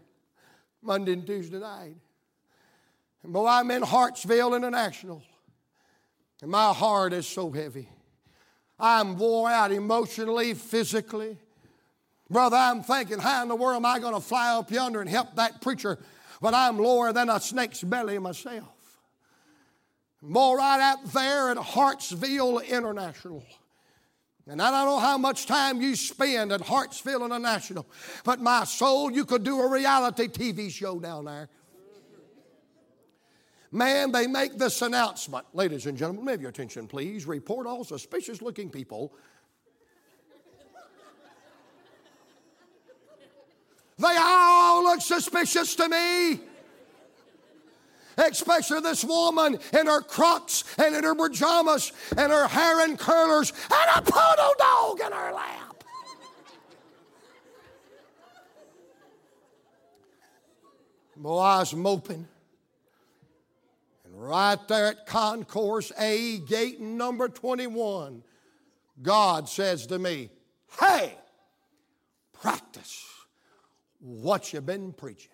Monday 0.83 1.15
and 1.15 1.27
Tuesday 1.27 1.59
night. 1.59 1.97
And 3.25 3.33
boy, 3.33 3.49
I'm 3.49 3.73
in 3.73 3.83
Hartsfield 3.83 4.55
International, 4.55 5.21
and 6.43 6.49
my 6.49 6.73
heart 6.73 7.13
is 7.13 7.27
so 7.27 7.51
heavy. 7.51 7.89
I'm 8.79 9.17
wore 9.17 9.51
out 9.51 9.73
emotionally, 9.73 10.55
physically. 10.55 11.39
Brother, 12.31 12.57
I'm 12.57 12.83
thinking, 12.83 13.19
how 13.19 13.43
in 13.43 13.49
the 13.49 13.57
world 13.57 13.77
am 13.77 13.87
I 13.87 13.99
going 13.99 14.15
to 14.15 14.21
fly 14.21 14.57
up 14.57 14.71
yonder 14.71 15.01
and 15.01 15.11
help 15.11 15.37
that 15.37 15.61
preacher 15.61 15.99
when 16.41 16.55
I'm 16.55 16.79
lower 16.79 17.13
than 17.13 17.29
a 17.29 17.39
snake's 17.39 17.83
belly 17.83 18.19
myself? 18.19 18.69
More 20.23 20.57
right 20.57 20.81
out 20.81 21.05
there 21.13 21.51
at 21.51 21.57
Hartsfield 21.59 22.67
International. 22.69 23.45
And 24.49 24.61
I 24.61 24.71
don't 24.71 24.87
know 24.87 24.99
how 24.99 25.19
much 25.19 25.47
time 25.47 25.81
you 25.81 25.95
spend 25.95 26.53
at 26.53 26.63
Hartsfield 26.63 27.25
International, 27.25 27.87
but 28.25 28.41
my 28.41 28.65
soul, 28.65 29.13
you 29.13 29.25
could 29.25 29.45
do 29.45 29.61
a 29.61 29.69
reality 29.69 30.27
TV 30.29 30.71
show 30.71 30.99
down 30.99 31.27
there. 31.27 31.49
Man, 33.75 34.13
they 34.13 34.27
make 34.27 34.59
this 34.59 34.83
announcement. 34.83 35.47
Ladies 35.55 35.87
and 35.87 35.97
gentlemen, 35.97 36.29
have 36.29 36.43
your 36.43 36.51
attention, 36.51 36.87
please. 36.87 37.27
Report 37.27 37.67
all 37.67 37.85
suspicious 37.85 38.43
looking 38.43 38.69
people. 38.69 39.15
They 43.97 44.17
all 44.19 44.83
look 44.83 45.01
suspicious 45.01 45.75
to 45.77 45.89
me. 45.89 46.41
Especially 48.19 48.81
this 48.81 49.05
woman 49.05 49.59
in 49.73 49.87
her 49.87 50.03
crocs 50.03 50.65
and 50.77 50.95
in 50.95 51.03
her 51.03 51.15
pajamas 51.15 51.93
and 52.19 52.31
her 52.31 52.47
hair 52.47 52.87
in 52.87 52.99
curlers 52.99 53.55
and 53.71 53.91
a 53.97 54.03
poodle 54.03 54.55
dog 54.59 55.01
in 55.01 55.13
her 55.13 55.33
lap. 55.33 55.85
Boy, 61.17 61.39
I 61.39 61.61
was 61.61 61.75
moping. 61.75 62.29
Right 64.23 64.69
there 64.69 64.87
at 64.87 65.05
Concourse 65.07 65.91
A, 65.99 66.39
gate 66.39 66.79
number 66.81 67.29
21, 67.29 68.23
God 69.03 69.49
says 69.49 69.89
to 69.89 69.99
me, 69.99 70.31
Hey, 70.81 71.17
practice 72.33 73.05
what 73.99 74.53
you've 74.53 74.65
been 74.65 74.93
preaching. 74.93 75.33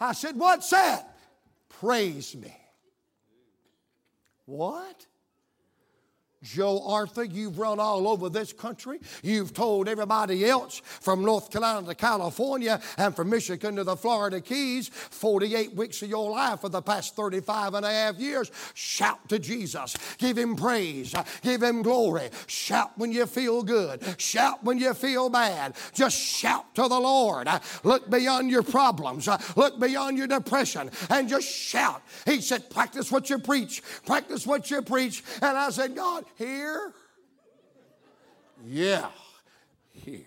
I 0.00 0.12
said, 0.12 0.34
What's 0.34 0.70
that? 0.70 1.16
Praise 1.68 2.34
me. 2.34 2.52
What? 4.44 5.06
Joe 6.42 6.82
Arthur, 6.86 7.24
you've 7.24 7.58
run 7.58 7.80
all 7.80 8.06
over 8.06 8.28
this 8.28 8.52
country. 8.52 9.00
You've 9.22 9.52
told 9.52 9.88
everybody 9.88 10.44
else 10.44 10.80
from 10.84 11.24
North 11.24 11.50
Carolina 11.50 11.88
to 11.88 11.94
California 11.96 12.80
and 12.96 13.14
from 13.14 13.30
Michigan 13.30 13.74
to 13.74 13.84
the 13.84 13.96
Florida 13.96 14.40
Keys 14.40 14.88
48 14.88 15.74
weeks 15.74 16.00
of 16.02 16.08
your 16.08 16.30
life 16.30 16.60
for 16.60 16.68
the 16.68 16.80
past 16.80 17.16
35 17.16 17.74
and 17.74 17.84
a 17.84 17.90
half 17.90 18.18
years. 18.18 18.52
Shout 18.74 19.28
to 19.30 19.40
Jesus. 19.40 19.96
Give 20.18 20.38
him 20.38 20.54
praise. 20.54 21.12
Give 21.42 21.60
him 21.60 21.82
glory. 21.82 22.30
Shout 22.46 22.96
when 22.96 23.10
you 23.10 23.26
feel 23.26 23.64
good. 23.64 24.02
Shout 24.18 24.62
when 24.62 24.78
you 24.78 24.94
feel 24.94 25.28
bad. 25.28 25.74
Just 25.92 26.16
shout 26.16 26.72
to 26.76 26.82
the 26.82 27.00
Lord. 27.00 27.48
Look 27.82 28.08
beyond 28.08 28.48
your 28.48 28.62
problems. 28.62 29.28
Look 29.56 29.80
beyond 29.80 30.16
your 30.16 30.28
depression 30.28 30.90
and 31.10 31.28
just 31.28 31.48
shout. 31.48 32.02
He 32.26 32.40
said, 32.40 32.70
Practice 32.70 33.10
what 33.10 33.28
you 33.28 33.40
preach. 33.40 33.82
Practice 34.06 34.46
what 34.46 34.70
you 34.70 34.82
preach. 34.82 35.24
And 35.42 35.58
I 35.58 35.70
said, 35.70 35.96
God, 35.96 36.24
here? 36.36 36.92
Yeah, 38.64 39.08
here. 39.92 40.26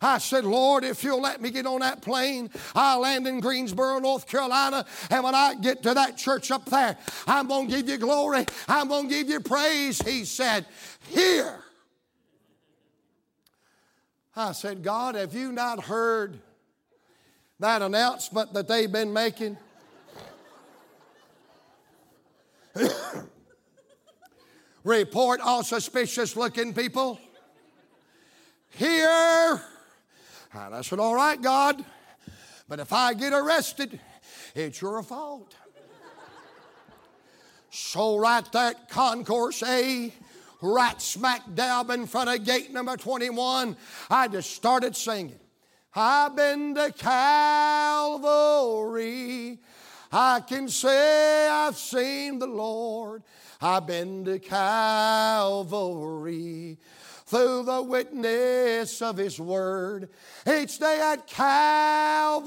I 0.00 0.18
said, 0.18 0.44
Lord, 0.44 0.84
if 0.84 1.02
you'll 1.02 1.20
let 1.20 1.40
me 1.40 1.50
get 1.50 1.66
on 1.66 1.80
that 1.80 2.02
plane, 2.02 2.50
I'll 2.74 3.00
land 3.00 3.26
in 3.26 3.40
Greensboro, 3.40 3.98
North 3.98 4.28
Carolina. 4.28 4.86
And 5.10 5.24
when 5.24 5.34
I 5.34 5.54
get 5.54 5.82
to 5.82 5.94
that 5.94 6.16
church 6.16 6.52
up 6.52 6.66
there, 6.66 6.96
I'm 7.26 7.48
going 7.48 7.68
to 7.68 7.76
give 7.76 7.88
you 7.88 7.98
glory. 7.98 8.46
I'm 8.68 8.88
going 8.88 9.08
to 9.08 9.14
give 9.14 9.28
you 9.28 9.40
praise. 9.40 10.00
He 10.00 10.24
said, 10.24 10.66
Here. 11.08 11.64
I 14.36 14.52
said, 14.52 14.84
God, 14.84 15.16
have 15.16 15.34
you 15.34 15.50
not 15.50 15.82
heard 15.82 16.38
that 17.58 17.82
announcement 17.82 18.52
that 18.54 18.68
they've 18.68 18.90
been 18.90 19.12
making? 19.12 19.58
Report 24.88 25.40
all 25.42 25.62
suspicious 25.62 26.34
looking 26.34 26.72
people. 26.72 27.20
Here. 28.70 29.60
And 30.54 30.74
I 30.74 30.80
said, 30.80 30.98
All 30.98 31.14
right, 31.14 31.38
God, 31.42 31.84
but 32.70 32.80
if 32.80 32.90
I 32.90 33.12
get 33.12 33.34
arrested, 33.34 34.00
it's 34.54 34.80
your 34.80 35.02
fault. 35.02 35.54
so, 37.68 38.16
right 38.16 38.50
that 38.52 38.88
Concourse 38.88 39.62
A, 39.62 40.10
right 40.62 41.02
smack 41.02 41.42
dab 41.54 41.90
in 41.90 42.06
front 42.06 42.30
of 42.30 42.46
gate 42.46 42.72
number 42.72 42.96
21, 42.96 43.76
I 44.08 44.26
just 44.28 44.56
started 44.56 44.96
singing. 44.96 45.38
I've 45.94 46.34
been 46.34 46.74
to 46.76 46.94
Calvary. 46.96 48.08
I 50.10 50.40
can 50.40 50.68
say 50.68 51.46
I've 51.46 51.76
seen 51.76 52.38
the 52.38 52.46
Lord. 52.46 53.22
I've 53.60 53.86
been 53.88 54.24
to 54.24 54.38
Calvary 54.38 55.58
through 57.26 57.64
the 57.64 57.82
witness 57.82 59.02
of 59.02 59.16
His 59.16 59.40
Word. 59.40 60.10
Each 60.46 60.78
day 60.78 61.00
at 61.00 61.26
Calvary, 61.26 62.38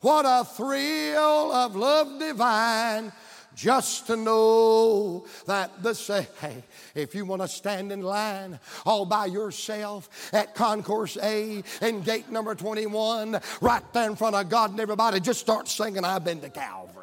what 0.00 0.24
a 0.26 0.46
thrill 0.46 1.52
of 1.52 1.76
love 1.76 2.18
divine 2.18 3.12
just 3.54 4.06
to 4.06 4.16
know 4.16 5.26
that 5.46 5.82
the 5.82 5.94
say, 5.94 6.26
hey, 6.40 6.64
if 6.94 7.14
you 7.14 7.26
want 7.26 7.42
to 7.42 7.48
stand 7.48 7.92
in 7.92 8.00
line 8.00 8.58
all 8.86 9.04
by 9.04 9.26
yourself 9.26 10.08
at 10.32 10.54
concourse 10.54 11.18
A 11.22 11.62
in 11.82 12.00
gate 12.00 12.30
number 12.30 12.54
21, 12.54 13.38
right 13.60 13.92
there 13.92 14.08
in 14.08 14.16
front 14.16 14.36
of 14.36 14.48
God 14.48 14.70
and 14.70 14.80
everybody, 14.80 15.20
just 15.20 15.40
start 15.40 15.68
singing, 15.68 16.04
I've 16.04 16.24
been 16.24 16.40
to 16.40 16.48
Calvary. 16.48 16.99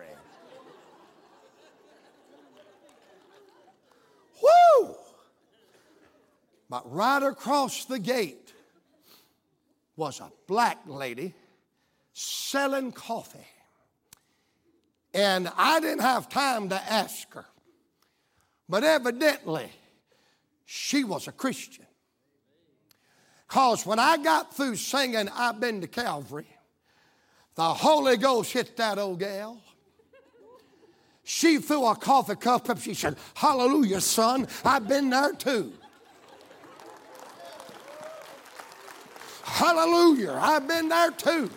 Woo! 4.48 4.96
But 6.70 6.92
right 6.92 7.24
across 7.24 7.86
the 7.86 8.00
gate 8.00 8.54
was 9.96 10.20
a 10.20 10.32
black 10.48 10.80
lady 10.86 11.34
selling 12.14 12.92
coffee. 12.92 13.48
And 15.14 15.50
I 15.56 15.80
didn't 15.80 16.02
have 16.02 16.30
time 16.30 16.70
to 16.70 16.76
ask 16.76 17.34
her. 17.34 17.46
But 18.70 18.84
evidently, 18.84 19.70
she 20.66 21.04
was 21.04 21.28
a 21.28 21.32
Christian. 21.32 21.86
Because 23.48 23.86
when 23.86 23.98
I 23.98 24.18
got 24.18 24.56
through 24.56 24.76
singing, 24.76 25.30
I've 25.30 25.60
been 25.60 25.80
to 25.82 25.88
Calvary, 25.88 26.48
the 27.56 27.74
Holy 27.74 28.18
Ghost 28.18 28.52
hit 28.52 28.76
that 28.78 29.00
old 29.00 29.20
gal. 29.20 29.62
She 31.30 31.58
threw 31.58 31.86
a 31.86 31.94
coffee 31.94 32.36
cup 32.36 32.70
up. 32.70 32.80
She 32.80 32.94
said, 32.94 33.18
Hallelujah, 33.34 34.00
son. 34.00 34.48
I've 34.64 34.88
been 34.88 35.10
there 35.10 35.34
too. 35.34 35.74
Hallelujah. 39.44 40.40
I've 40.42 40.66
been 40.66 40.88
there 40.88 41.12
too. 41.12 41.50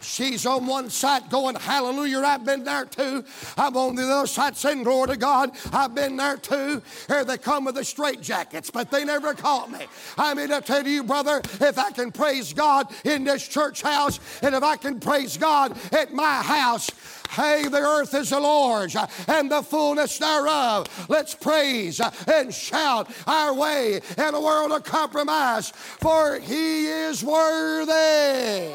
She's 0.00 0.46
on 0.46 0.66
one 0.66 0.88
side 0.88 1.28
going, 1.28 1.56
Hallelujah, 1.56 2.20
I've 2.20 2.46
been 2.46 2.64
there 2.64 2.86
too. 2.86 3.22
I'm 3.58 3.76
on 3.76 3.94
the 3.94 4.04
other 4.04 4.26
side 4.26 4.56
saying, 4.56 4.84
Glory 4.84 5.08
to 5.08 5.16
God, 5.18 5.50
I've 5.70 5.94
been 5.94 6.16
there 6.16 6.38
too. 6.38 6.80
Here 7.06 7.22
they 7.22 7.36
come 7.36 7.66
with 7.66 7.74
the 7.74 7.84
straight 7.84 8.22
jackets, 8.22 8.70
but 8.70 8.90
they 8.90 9.04
never 9.04 9.34
caught 9.34 9.70
me. 9.70 9.86
I 10.16 10.32
mean, 10.32 10.50
I 10.50 10.60
tell 10.60 10.86
you, 10.86 11.04
brother, 11.04 11.42
if 11.60 11.78
I 11.78 11.90
can 11.90 12.10
praise 12.10 12.54
God 12.54 12.86
in 13.04 13.24
this 13.24 13.46
church 13.46 13.82
house, 13.82 14.18
and 14.42 14.54
if 14.54 14.62
I 14.62 14.76
can 14.76 14.98
praise 14.98 15.36
God 15.36 15.76
at 15.92 16.14
my 16.14 16.36
house, 16.42 16.90
Hey, 17.30 17.68
the 17.68 17.78
earth 17.78 18.12
is 18.14 18.30
the 18.30 18.40
Lord's 18.40 18.96
uh, 18.96 19.06
and 19.28 19.50
the 19.50 19.62
fullness 19.62 20.18
thereof. 20.18 20.88
Let's 21.08 21.32
praise 21.34 22.00
uh, 22.00 22.10
and 22.26 22.52
shout 22.52 23.08
our 23.26 23.54
way 23.54 24.00
in 24.18 24.34
a 24.34 24.40
world 24.40 24.72
of 24.72 24.82
compromise, 24.82 25.70
for 25.70 26.40
He 26.40 26.86
is 26.86 27.22
worthy. 27.22 28.74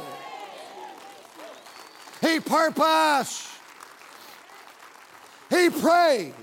He 2.21 2.39
purpose. 2.39 3.51
He 5.49 5.69
prays. 5.69 6.33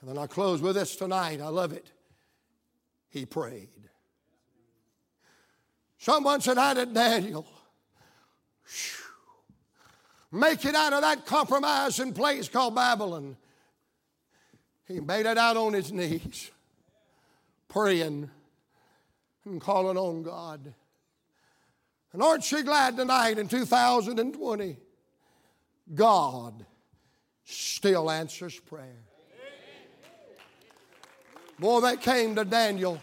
And 0.00 0.10
then 0.10 0.18
I 0.18 0.26
close 0.26 0.60
with 0.60 0.76
this 0.76 0.96
tonight. 0.96 1.40
I 1.40 1.48
love 1.48 1.72
it. 1.72 1.90
He 3.08 3.24
prayed. 3.24 3.68
Someone 5.96 6.40
said, 6.40 6.58
I 6.58 6.74
did 6.74 6.92
Daniel. 6.94 7.46
Make 10.30 10.64
it 10.64 10.74
out 10.74 10.92
of 10.92 11.02
that 11.02 11.24
compromising 11.24 12.12
place 12.12 12.48
called 12.48 12.74
Babylon. 12.74 13.36
He 14.86 15.00
made 15.00 15.26
it 15.26 15.38
out 15.38 15.56
on 15.56 15.72
his 15.72 15.92
knees, 15.92 16.50
praying 17.68 18.30
and 19.44 19.60
calling 19.60 19.96
on 19.96 20.22
God. 20.22 20.74
And 22.12 22.22
aren't 22.22 22.50
you 22.50 22.62
glad 22.62 22.96
tonight 22.96 23.38
in 23.38 23.48
2020? 23.48 24.76
God 25.94 26.66
still 27.44 28.10
answers 28.10 28.58
prayer. 28.60 29.04
Boy, 31.58 31.80
that 31.80 32.00
came 32.02 32.34
to 32.36 32.44
Daniel. 32.44 33.00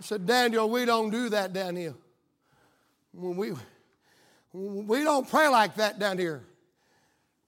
Said, 0.00 0.26
Daniel, 0.26 0.68
we 0.68 0.84
don't 0.84 1.10
do 1.10 1.28
that 1.28 1.52
down 1.52 1.76
here. 1.76 1.94
When 3.12 3.36
we, 3.36 3.52
we 4.52 5.04
don't 5.04 5.28
pray 5.28 5.48
like 5.48 5.76
that 5.76 5.98
down 5.98 6.18
here. 6.18 6.44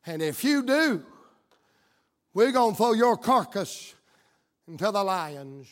And 0.06 0.22
if 0.22 0.44
you 0.44 0.62
do, 0.62 1.04
we're 2.32 2.52
going 2.52 2.72
to 2.72 2.76
throw 2.76 2.92
your 2.92 3.16
carcass 3.16 3.94
into 4.68 4.90
the 4.90 5.02
lions. 5.02 5.68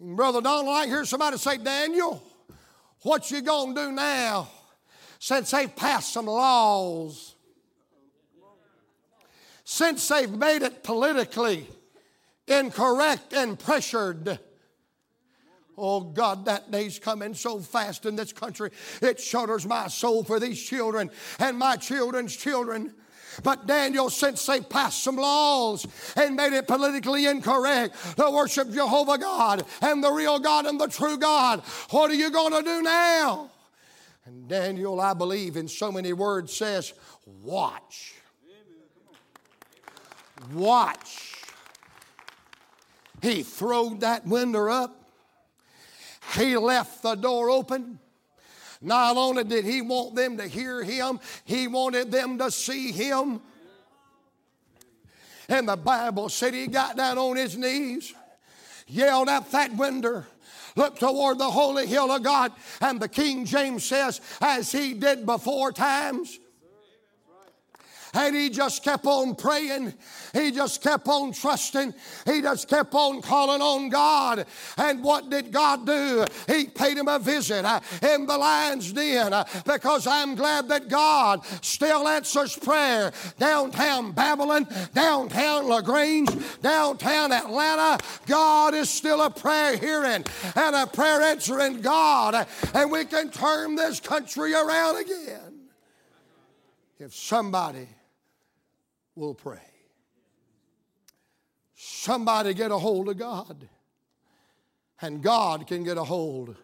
And 0.00 0.16
Brother 0.16 0.40
Donald, 0.40 0.74
I 0.74 0.86
hear 0.86 1.04
somebody 1.04 1.38
say, 1.38 1.56
Daniel, 1.58 2.22
what 3.02 3.30
you 3.30 3.42
gonna 3.42 3.74
do 3.74 3.92
now 3.92 4.48
since 5.18 5.50
they've 5.50 5.74
passed 5.74 6.12
some 6.12 6.26
laws? 6.26 7.34
Since 9.64 10.08
they've 10.08 10.30
made 10.30 10.62
it 10.62 10.82
politically 10.82 11.66
incorrect 12.46 13.32
and 13.32 13.58
pressured. 13.58 14.38
Oh 15.76 16.00
God, 16.00 16.44
that 16.44 16.70
day's 16.70 16.98
coming 16.98 17.34
so 17.34 17.58
fast 17.58 18.06
in 18.06 18.16
this 18.16 18.32
country. 18.32 18.70
It 19.02 19.20
shudders 19.20 19.66
my 19.66 19.88
soul 19.88 20.22
for 20.22 20.38
these 20.38 20.62
children 20.62 21.10
and 21.38 21.58
my 21.58 21.76
children's 21.76 22.36
children. 22.36 22.94
But 23.42 23.66
Daniel, 23.66 24.10
since 24.10 24.46
they 24.46 24.60
passed 24.60 25.02
some 25.02 25.16
laws 25.16 25.86
and 26.16 26.36
made 26.36 26.52
it 26.52 26.68
politically 26.68 27.26
incorrect 27.26 27.96
to 28.16 28.30
worship 28.30 28.70
Jehovah 28.70 29.18
God 29.18 29.64
and 29.82 30.04
the 30.04 30.12
real 30.12 30.38
God 30.38 30.66
and 30.66 30.80
the 30.80 30.86
true 30.86 31.18
God, 31.18 31.60
what 31.90 32.10
are 32.10 32.14
you 32.14 32.30
going 32.30 32.52
to 32.52 32.62
do 32.62 32.82
now? 32.82 33.50
And 34.26 34.48
Daniel, 34.48 35.00
I 35.00 35.14
believe, 35.14 35.56
in 35.56 35.68
so 35.68 35.92
many 35.92 36.12
words, 36.12 36.54
says, 36.54 36.94
Watch. 37.42 38.14
Watch. 40.52 41.34
He 43.20 43.42
throwed 43.42 44.00
that 44.00 44.26
window 44.26 44.68
up. 44.68 45.03
He 46.32 46.56
left 46.56 47.02
the 47.02 47.14
door 47.14 47.50
open. 47.50 47.98
Not 48.80 49.16
only 49.16 49.44
did 49.44 49.64
he 49.64 49.82
want 49.82 50.14
them 50.14 50.36
to 50.38 50.46
hear 50.46 50.82
him, 50.82 51.20
he 51.44 51.68
wanted 51.68 52.10
them 52.10 52.38
to 52.38 52.50
see 52.50 52.92
him. 52.92 53.40
And 55.48 55.68
the 55.68 55.76
Bible 55.76 56.28
said 56.28 56.54
he 56.54 56.66
got 56.66 56.96
down 56.96 57.18
on 57.18 57.36
his 57.36 57.56
knees, 57.56 58.14
yelled 58.86 59.28
out 59.28 59.50
that 59.52 59.74
window, 59.76 60.24
looked 60.76 61.00
toward 61.00 61.38
the 61.38 61.50
holy 61.50 61.86
hill 61.86 62.10
of 62.10 62.22
God, 62.22 62.52
and 62.80 63.00
the 63.00 63.08
King 63.08 63.44
James 63.44 63.84
says, 63.84 64.20
as 64.40 64.72
he 64.72 64.94
did 64.94 65.24
before 65.24 65.72
times, 65.72 66.38
and 68.14 68.34
he 68.34 68.48
just 68.48 68.82
kept 68.82 69.06
on 69.06 69.34
praying. 69.34 69.92
He 70.32 70.50
just 70.50 70.82
kept 70.82 71.08
on 71.08 71.32
trusting. 71.32 71.94
He 72.26 72.40
just 72.40 72.68
kept 72.68 72.94
on 72.94 73.20
calling 73.22 73.60
on 73.60 73.88
God. 73.88 74.46
And 74.76 75.02
what 75.02 75.30
did 75.30 75.52
God 75.52 75.86
do? 75.86 76.24
He 76.46 76.66
paid 76.66 76.96
him 76.96 77.08
a 77.08 77.18
visit 77.18 77.64
uh, 77.64 77.80
in 78.02 78.26
the 78.26 78.38
lion's 78.38 78.92
den 78.92 79.32
uh, 79.32 79.44
because 79.66 80.06
I'm 80.06 80.34
glad 80.34 80.68
that 80.68 80.88
God 80.88 81.44
still 81.62 82.06
answers 82.08 82.56
prayer. 82.56 83.12
Downtown 83.38 84.12
Babylon, 84.12 84.66
downtown 84.94 85.68
LaGrange, 85.68 86.30
downtown 86.62 87.32
Atlanta, 87.32 88.02
God 88.26 88.74
is 88.74 88.88
still 88.88 89.22
a 89.22 89.30
prayer 89.30 89.76
hearing 89.76 90.24
and 90.54 90.76
a 90.76 90.86
prayer 90.86 91.20
answering 91.22 91.80
God. 91.80 92.46
And 92.74 92.90
we 92.90 93.04
can 93.04 93.30
turn 93.30 93.74
this 93.74 94.00
country 94.00 94.54
around 94.54 94.96
again 95.00 95.54
if 96.98 97.14
somebody 97.14 97.88
will 99.14 99.34
pray. 99.34 99.60
Somebody 101.74 102.54
get 102.54 102.70
a 102.70 102.78
hold 102.78 103.08
of 103.08 103.18
God, 103.18 103.68
and 105.00 105.22
God 105.22 105.66
can 105.66 105.84
get 105.84 105.98
a 105.98 106.04
hold 106.04 106.56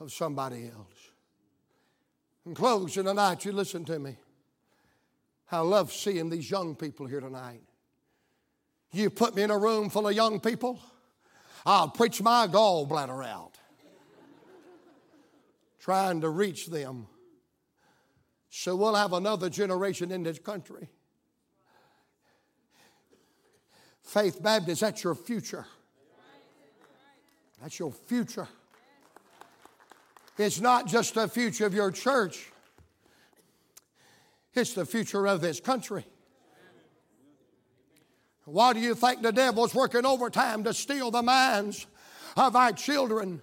of 0.00 0.12
somebody 0.12 0.64
else. 0.64 1.10
And 2.44 2.54
close 2.54 2.96
In 2.96 3.04
closing 3.04 3.04
tonight, 3.04 3.44
you 3.44 3.52
listen 3.52 3.84
to 3.86 3.98
me. 3.98 4.16
I 5.52 5.58
love 5.60 5.92
seeing 5.92 6.30
these 6.30 6.50
young 6.50 6.74
people 6.74 7.06
here 7.06 7.20
tonight. 7.20 7.62
You 8.92 9.10
put 9.10 9.36
me 9.36 9.42
in 9.42 9.50
a 9.50 9.58
room 9.58 9.90
full 9.90 10.08
of 10.08 10.14
young 10.14 10.40
people, 10.40 10.80
I'll 11.66 11.88
preach 11.88 12.20
my 12.20 12.46
gallbladder 12.46 13.26
out 13.26 13.54
trying 15.84 16.22
to 16.22 16.30
reach 16.30 16.68
them. 16.68 17.06
So 18.48 18.74
we'll 18.74 18.94
have 18.94 19.12
another 19.12 19.50
generation 19.50 20.10
in 20.10 20.22
this 20.22 20.38
country 20.38 20.88
Faith 24.04 24.42
Baptist, 24.42 24.82
that's 24.82 25.02
your 25.02 25.14
future. 25.14 25.66
That's 27.60 27.78
your 27.78 27.90
future. 27.90 28.46
It's 30.36 30.60
not 30.60 30.86
just 30.86 31.14
the 31.14 31.26
future 31.26 31.66
of 31.66 31.74
your 31.74 31.90
church, 31.90 32.50
it's 34.52 34.74
the 34.74 34.84
future 34.84 35.26
of 35.26 35.40
this 35.40 35.58
country. 35.58 36.04
Why 38.44 38.74
do 38.74 38.80
you 38.80 38.94
think 38.94 39.22
the 39.22 39.32
devil's 39.32 39.74
working 39.74 40.04
overtime 40.04 40.64
to 40.64 40.74
steal 40.74 41.10
the 41.10 41.22
minds 41.22 41.86
of 42.36 42.54
our 42.54 42.72
children? 42.72 43.40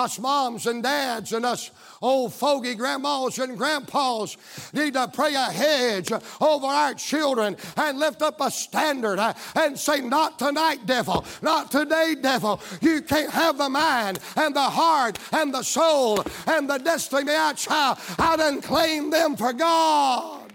Us 0.00 0.18
moms 0.18 0.66
and 0.66 0.82
dads 0.82 1.34
and 1.34 1.44
us 1.44 1.70
old 2.00 2.32
fogey 2.32 2.74
grandmas 2.74 3.38
and 3.38 3.58
grandpas 3.58 4.38
need 4.72 4.94
to 4.94 5.06
pray 5.08 5.34
a 5.34 5.42
hedge 5.42 6.10
over 6.40 6.66
our 6.66 6.94
children 6.94 7.54
and 7.76 7.98
lift 7.98 8.22
up 8.22 8.40
a 8.40 8.50
standard 8.50 9.18
and 9.54 9.78
say, 9.78 10.00
Not 10.00 10.38
tonight, 10.38 10.86
devil. 10.86 11.22
Not 11.42 11.70
today, 11.70 12.16
devil. 12.18 12.62
You 12.80 13.02
can't 13.02 13.30
have 13.30 13.58
the 13.58 13.68
mind 13.68 14.20
and 14.36 14.56
the 14.56 14.62
heart 14.62 15.18
and 15.32 15.52
the 15.52 15.62
soul 15.62 16.24
and 16.46 16.70
the 16.70 16.78
destiny 16.78 17.30
of 17.30 17.36
our 17.36 17.52
child. 17.52 17.98
I 18.18 18.36
done 18.36 18.62
claim 18.62 19.10
them 19.10 19.36
for 19.36 19.52
God. 19.52 20.50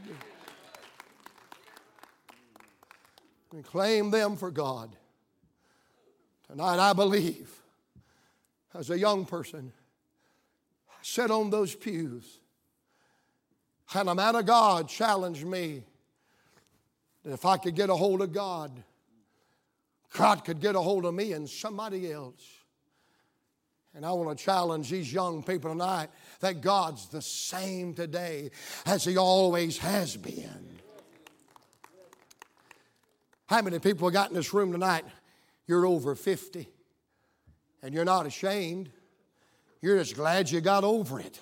And 3.51 3.63
claim 3.63 4.09
them 4.09 4.37
for 4.37 4.49
God. 4.49 4.95
Tonight, 6.47 6.79
I 6.79 6.93
believe, 6.93 7.54
as 8.77 8.89
a 8.89 8.99
young 8.99 9.25
person, 9.25 9.71
I 10.89 10.93
sat 11.01 11.31
on 11.31 11.49
those 11.49 11.73
pews, 11.75 12.39
and 13.93 14.09
a 14.09 14.15
man 14.15 14.35
of 14.35 14.45
God 14.45 14.89
challenged 14.89 15.45
me 15.45 15.83
that 17.23 17.33
if 17.33 17.45
I 17.45 17.57
could 17.57 17.75
get 17.75 17.89
a 17.89 17.95
hold 17.95 18.21
of 18.21 18.33
God, 18.33 18.71
God 20.13 20.43
could 20.43 20.59
get 20.59 20.75
a 20.75 20.81
hold 20.81 21.05
of 21.05 21.13
me 21.13 21.33
and 21.33 21.49
somebody 21.49 22.11
else. 22.11 22.43
And 23.93 24.05
I 24.05 24.11
want 24.11 24.37
to 24.37 24.43
challenge 24.43 24.89
these 24.89 25.11
young 25.11 25.41
people 25.41 25.71
tonight 25.71 26.09
that 26.41 26.61
God's 26.61 27.07
the 27.07 27.21
same 27.21 27.93
today 27.93 28.51
as 28.85 29.05
He 29.05 29.17
always 29.17 29.77
has 29.77 30.17
been. 30.17 30.79
How 33.45 33.61
many 33.61 33.79
people 33.79 34.09
got 34.09 34.29
in 34.29 34.35
this 34.35 34.53
room 34.53 34.71
tonight? 34.71 35.05
You're 35.67 35.85
over 35.85 36.13
50 36.15 36.67
and 37.85 37.93
you're 37.93 38.03
not 38.03 38.25
ashamed. 38.25 38.89
You're 39.79 39.99
just 39.99 40.15
glad 40.15 40.49
you 40.49 40.59
got 40.59 40.83
over 40.83 41.19
it. 41.19 41.39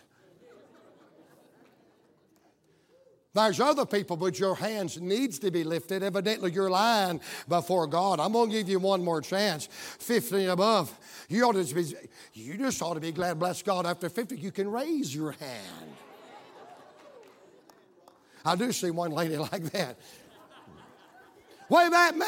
There's 3.34 3.62
other 3.62 3.86
people, 3.86 4.18
but 4.18 4.38
your 4.38 4.54
hands 4.54 5.00
needs 5.00 5.40
to 5.40 5.52
be 5.52 5.64
lifted. 5.64 6.04
Evidently, 6.04 6.52
you're 6.52 6.70
lying 6.70 7.22
before 7.48 7.88
God. 7.88 8.20
I'm 8.20 8.34
going 8.34 8.50
to 8.52 8.58
give 8.58 8.68
you 8.68 8.78
one 8.78 9.04
more 9.04 9.22
chance. 9.22 9.68
50 10.00 10.42
and 10.42 10.52
above, 10.52 10.94
you 11.30 11.44
ought 11.46 11.54
to 11.54 11.74
be, 11.74 11.96
you 12.34 12.58
just 12.58 12.82
ought 12.82 12.96
to 12.96 13.00
be 13.00 13.14
glad, 13.14 13.40
bless 13.40 13.64
God, 13.64 13.86
after 13.86 14.10
50, 14.10 14.38
you 14.38 14.52
can 14.52 14.70
raise 14.70 15.16
your 15.16 15.32
hand. 15.32 15.96
I 18.46 18.58
do 18.58 18.72
see 18.74 18.92
one 18.92 19.12
lady 19.12 19.38
like 19.52 19.64
that. 19.72 19.98
Wave 21.70 21.94
at 21.94 22.18
me. 22.18 22.28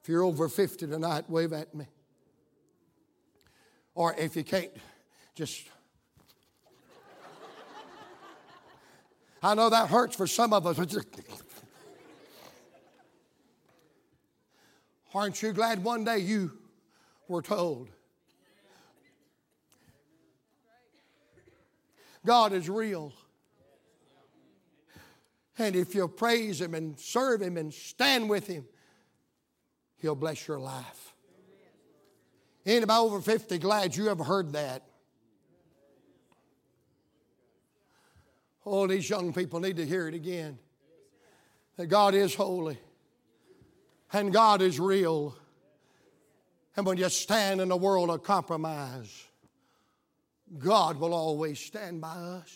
If 0.00 0.08
you're 0.08 0.22
over 0.22 0.48
50 0.48 0.86
tonight, 0.86 1.28
wave 1.28 1.52
at 1.52 1.74
me. 1.74 1.88
Or 3.98 4.14
if 4.16 4.36
you 4.36 4.44
can't, 4.44 4.70
just 5.34 5.64
I 9.42 9.54
know 9.54 9.68
that 9.70 9.88
hurts 9.88 10.14
for 10.14 10.28
some 10.28 10.52
of 10.52 10.68
us. 10.68 10.78
Aren't 15.12 15.42
you 15.42 15.52
glad 15.52 15.82
one 15.82 16.04
day 16.04 16.18
you 16.18 16.52
were 17.26 17.42
told? 17.42 17.88
God 22.24 22.52
is 22.52 22.70
real. 22.70 23.12
And 25.58 25.74
if 25.74 25.92
you'll 25.92 26.06
praise 26.06 26.60
Him 26.60 26.74
and 26.74 26.96
serve 27.00 27.42
Him 27.42 27.56
and 27.56 27.74
stand 27.74 28.30
with 28.30 28.46
Him, 28.46 28.64
He'll 29.96 30.14
bless 30.14 30.46
your 30.46 30.60
life. 30.60 31.07
Ain't 32.68 32.76
anybody 32.76 33.00
over 33.00 33.22
50 33.22 33.56
glad 33.60 33.96
you 33.96 34.10
ever 34.10 34.22
heard 34.22 34.52
that? 34.52 34.82
Oh, 38.66 38.86
these 38.86 39.08
young 39.08 39.32
people 39.32 39.58
need 39.58 39.78
to 39.78 39.86
hear 39.86 40.06
it 40.06 40.12
again. 40.12 40.58
That 41.78 41.86
God 41.86 42.14
is 42.14 42.34
holy 42.34 42.76
and 44.12 44.34
God 44.34 44.60
is 44.60 44.78
real. 44.78 45.34
And 46.76 46.84
when 46.84 46.98
you 46.98 47.08
stand 47.08 47.62
in 47.62 47.70
a 47.70 47.76
world 47.76 48.10
of 48.10 48.22
compromise, 48.22 49.26
God 50.58 51.00
will 51.00 51.14
always 51.14 51.58
stand 51.58 52.02
by 52.02 52.16
us. 52.16 52.54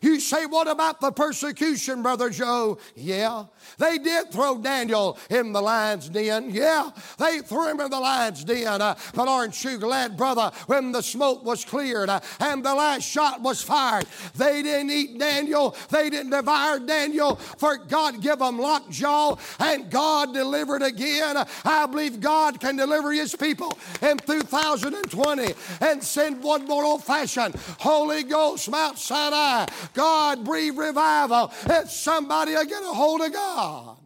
You 0.00 0.18
say, 0.18 0.46
what 0.46 0.68
about 0.68 1.00
the 1.00 1.12
persecution, 1.12 2.02
Brother 2.02 2.30
Joe? 2.30 2.78
Yeah. 2.96 3.44
They 3.78 3.98
did 3.98 4.30
throw 4.32 4.58
Daniel 4.58 5.18
in 5.28 5.52
the 5.52 5.60
lion's 5.60 6.08
den. 6.08 6.50
Yeah. 6.50 6.90
They 7.18 7.40
threw 7.40 7.70
him 7.70 7.80
in 7.80 7.90
the 7.90 8.00
lion's 8.00 8.42
den. 8.44 8.80
Uh, 8.80 8.94
but 9.14 9.28
aren't 9.28 9.62
you 9.62 9.76
glad, 9.76 10.16
brother, 10.16 10.52
when 10.66 10.92
the 10.92 11.02
smoke 11.02 11.44
was 11.44 11.64
cleared 11.64 12.08
uh, 12.08 12.20
and 12.40 12.64
the 12.64 12.74
last 12.74 13.02
shot 13.02 13.42
was 13.42 13.62
fired, 13.62 14.06
they 14.36 14.62
didn't 14.62 14.90
eat 14.90 15.18
Daniel. 15.18 15.76
They 15.90 16.08
didn't 16.08 16.30
devour 16.30 16.78
Daniel, 16.78 17.36
for 17.36 17.76
God 17.76 18.22
give 18.22 18.38
them 18.38 18.58
lockjaw 18.58 19.36
and 19.58 19.90
God 19.90 20.32
delivered 20.32 20.82
again. 20.82 21.36
I 21.64 21.86
believe 21.86 22.20
God 22.20 22.58
can 22.58 22.76
deliver 22.76 23.12
his 23.12 23.34
people 23.34 23.78
in 24.00 24.16
2020 24.18 25.54
and 25.82 26.02
send 26.02 26.42
one 26.42 26.64
more 26.64 26.84
old 26.84 27.04
fashioned 27.04 27.54
Holy 27.78 28.22
Ghost 28.22 28.70
Mount 28.70 28.98
Sinai 28.98 29.66
God 29.94 30.44
breathe 30.44 30.78
revival. 30.78 31.52
If 31.66 31.90
somebody 31.90 32.52
get 32.52 32.82
a 32.82 32.86
hold 32.86 33.20
of 33.20 33.32
God. 33.32 33.98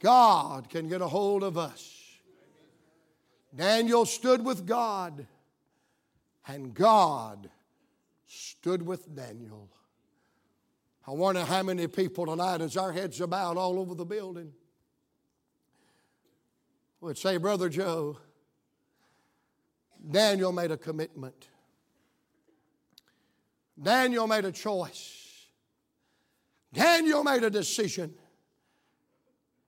God 0.00 0.68
can 0.70 0.88
get 0.88 1.00
a 1.00 1.08
hold 1.08 1.42
of 1.42 1.58
us. 1.58 1.94
Daniel 3.54 4.04
stood 4.06 4.44
with 4.44 4.66
God, 4.66 5.26
and 6.46 6.74
God 6.74 7.50
stood 8.26 8.82
with 8.82 9.14
Daniel. 9.14 9.68
I 11.06 11.12
wonder 11.12 11.44
how 11.44 11.62
many 11.62 11.86
people 11.86 12.26
tonight, 12.26 12.60
as 12.60 12.76
our 12.76 12.92
heads 12.92 13.18
bowed 13.18 13.56
all 13.56 13.78
over 13.78 13.94
the 13.94 14.04
building, 14.04 14.52
would 17.00 17.16
say, 17.16 17.38
Brother 17.38 17.68
Joe, 17.68 18.18
Daniel 20.10 20.52
made 20.52 20.70
a 20.70 20.76
commitment. 20.76 21.48
Daniel 23.80 24.26
made 24.26 24.44
a 24.44 24.52
choice. 24.52 25.46
Daniel 26.72 27.24
made 27.24 27.44
a 27.44 27.50
decision. 27.50 28.14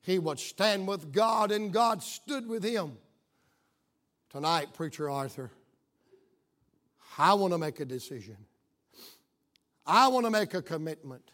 He 0.03 0.19
would 0.19 0.41
stand 0.41 0.89
with 0.89 1.13
God, 1.13 1.53
and 1.53 1.73
God 1.73 2.03
stood 2.03 2.47
with 2.49 2.65
him. 2.65 2.99
Tonight, 4.31 4.73
Preacher 4.75 5.11
Arthur, 5.11 5.51
I 7.19 7.35
want 7.35 7.53
to 7.53 7.59
make 7.59 7.81
a 7.81 7.85
decision. 7.85 8.37
I 9.87 10.09
want 10.09 10.27
to 10.27 10.31
make 10.31 10.55
a 10.55 10.63
commitment. 10.63 11.31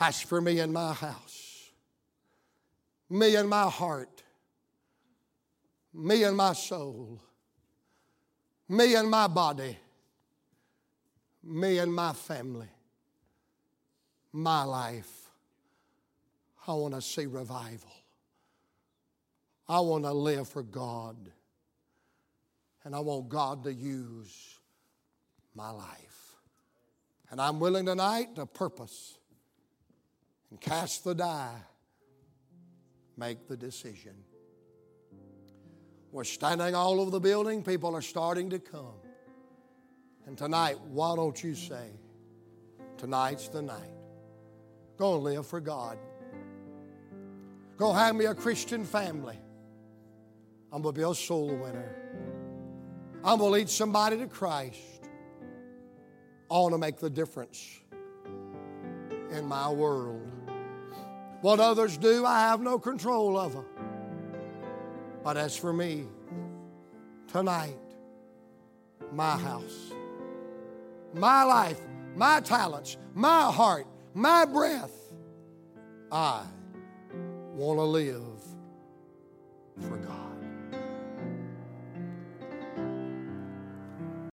As 0.00 0.20
for 0.20 0.40
me 0.40 0.58
and 0.58 0.72
my 0.72 0.92
house, 0.92 1.70
me 3.08 3.36
and 3.36 3.48
my 3.48 3.70
heart, 3.70 4.22
me 5.92 6.24
and 6.24 6.36
my 6.36 6.52
soul, 6.52 7.20
me 8.68 8.96
and 8.96 9.08
my 9.08 9.28
body, 9.28 9.78
me 11.46 11.78
and 11.78 11.92
my 11.92 12.12
family, 12.12 12.68
my 14.32 14.64
life. 14.64 15.30
I 16.66 16.72
want 16.72 16.94
to 16.94 17.02
see 17.02 17.26
revival. 17.26 17.92
I 19.68 19.80
want 19.80 20.04
to 20.04 20.12
live 20.12 20.48
for 20.48 20.62
God. 20.62 21.16
And 22.84 22.94
I 22.94 23.00
want 23.00 23.28
God 23.28 23.64
to 23.64 23.72
use 23.72 24.58
my 25.54 25.70
life. 25.70 26.36
And 27.30 27.40
I'm 27.40 27.58
willing 27.58 27.86
tonight 27.86 28.36
to 28.36 28.46
purpose 28.46 29.18
and 30.50 30.60
cast 30.60 31.04
the 31.04 31.14
die, 31.14 31.60
make 33.16 33.48
the 33.48 33.56
decision. 33.56 34.14
We're 36.12 36.24
standing 36.24 36.74
all 36.74 37.00
over 37.00 37.10
the 37.10 37.20
building, 37.20 37.62
people 37.62 37.96
are 37.96 38.02
starting 38.02 38.50
to 38.50 38.58
come. 38.58 39.03
And 40.26 40.38
tonight, 40.38 40.78
why 40.88 41.14
don't 41.16 41.42
you 41.42 41.54
say, 41.54 41.90
tonight's 42.96 43.48
the 43.48 43.62
night? 43.62 43.90
Go 44.96 45.16
and 45.16 45.24
live 45.24 45.46
for 45.46 45.60
God. 45.60 45.98
Go 47.76 47.92
have 47.92 48.14
me 48.14 48.24
a 48.26 48.34
Christian 48.34 48.84
family. 48.84 49.38
I'm 50.72 50.82
going 50.82 50.94
to 50.94 51.00
be 51.00 51.08
a 51.08 51.14
soul 51.14 51.48
winner. 51.48 51.94
I'm 53.22 53.38
going 53.38 53.50
to 53.50 53.54
lead 53.58 53.68
somebody 53.68 54.16
to 54.18 54.26
Christ. 54.26 54.78
I 56.50 56.54
want 56.54 56.72
to 56.72 56.78
make 56.78 56.98
the 56.98 57.10
difference 57.10 57.80
in 59.30 59.46
my 59.46 59.68
world. 59.68 60.30
What 61.40 61.60
others 61.60 61.98
do, 61.98 62.24
I 62.24 62.40
have 62.40 62.60
no 62.60 62.78
control 62.78 63.36
them. 63.36 63.64
But 65.22 65.36
as 65.36 65.56
for 65.56 65.72
me, 65.72 66.06
tonight, 67.28 67.76
my 69.12 69.36
house 69.36 69.92
my 71.14 71.44
life, 71.44 71.80
my 72.14 72.40
talents, 72.40 72.96
my 73.14 73.50
heart, 73.50 73.86
my 74.14 74.44
breath. 74.44 74.92
I 76.10 76.44
want 77.54 77.78
to 77.78 77.84
live 77.84 78.33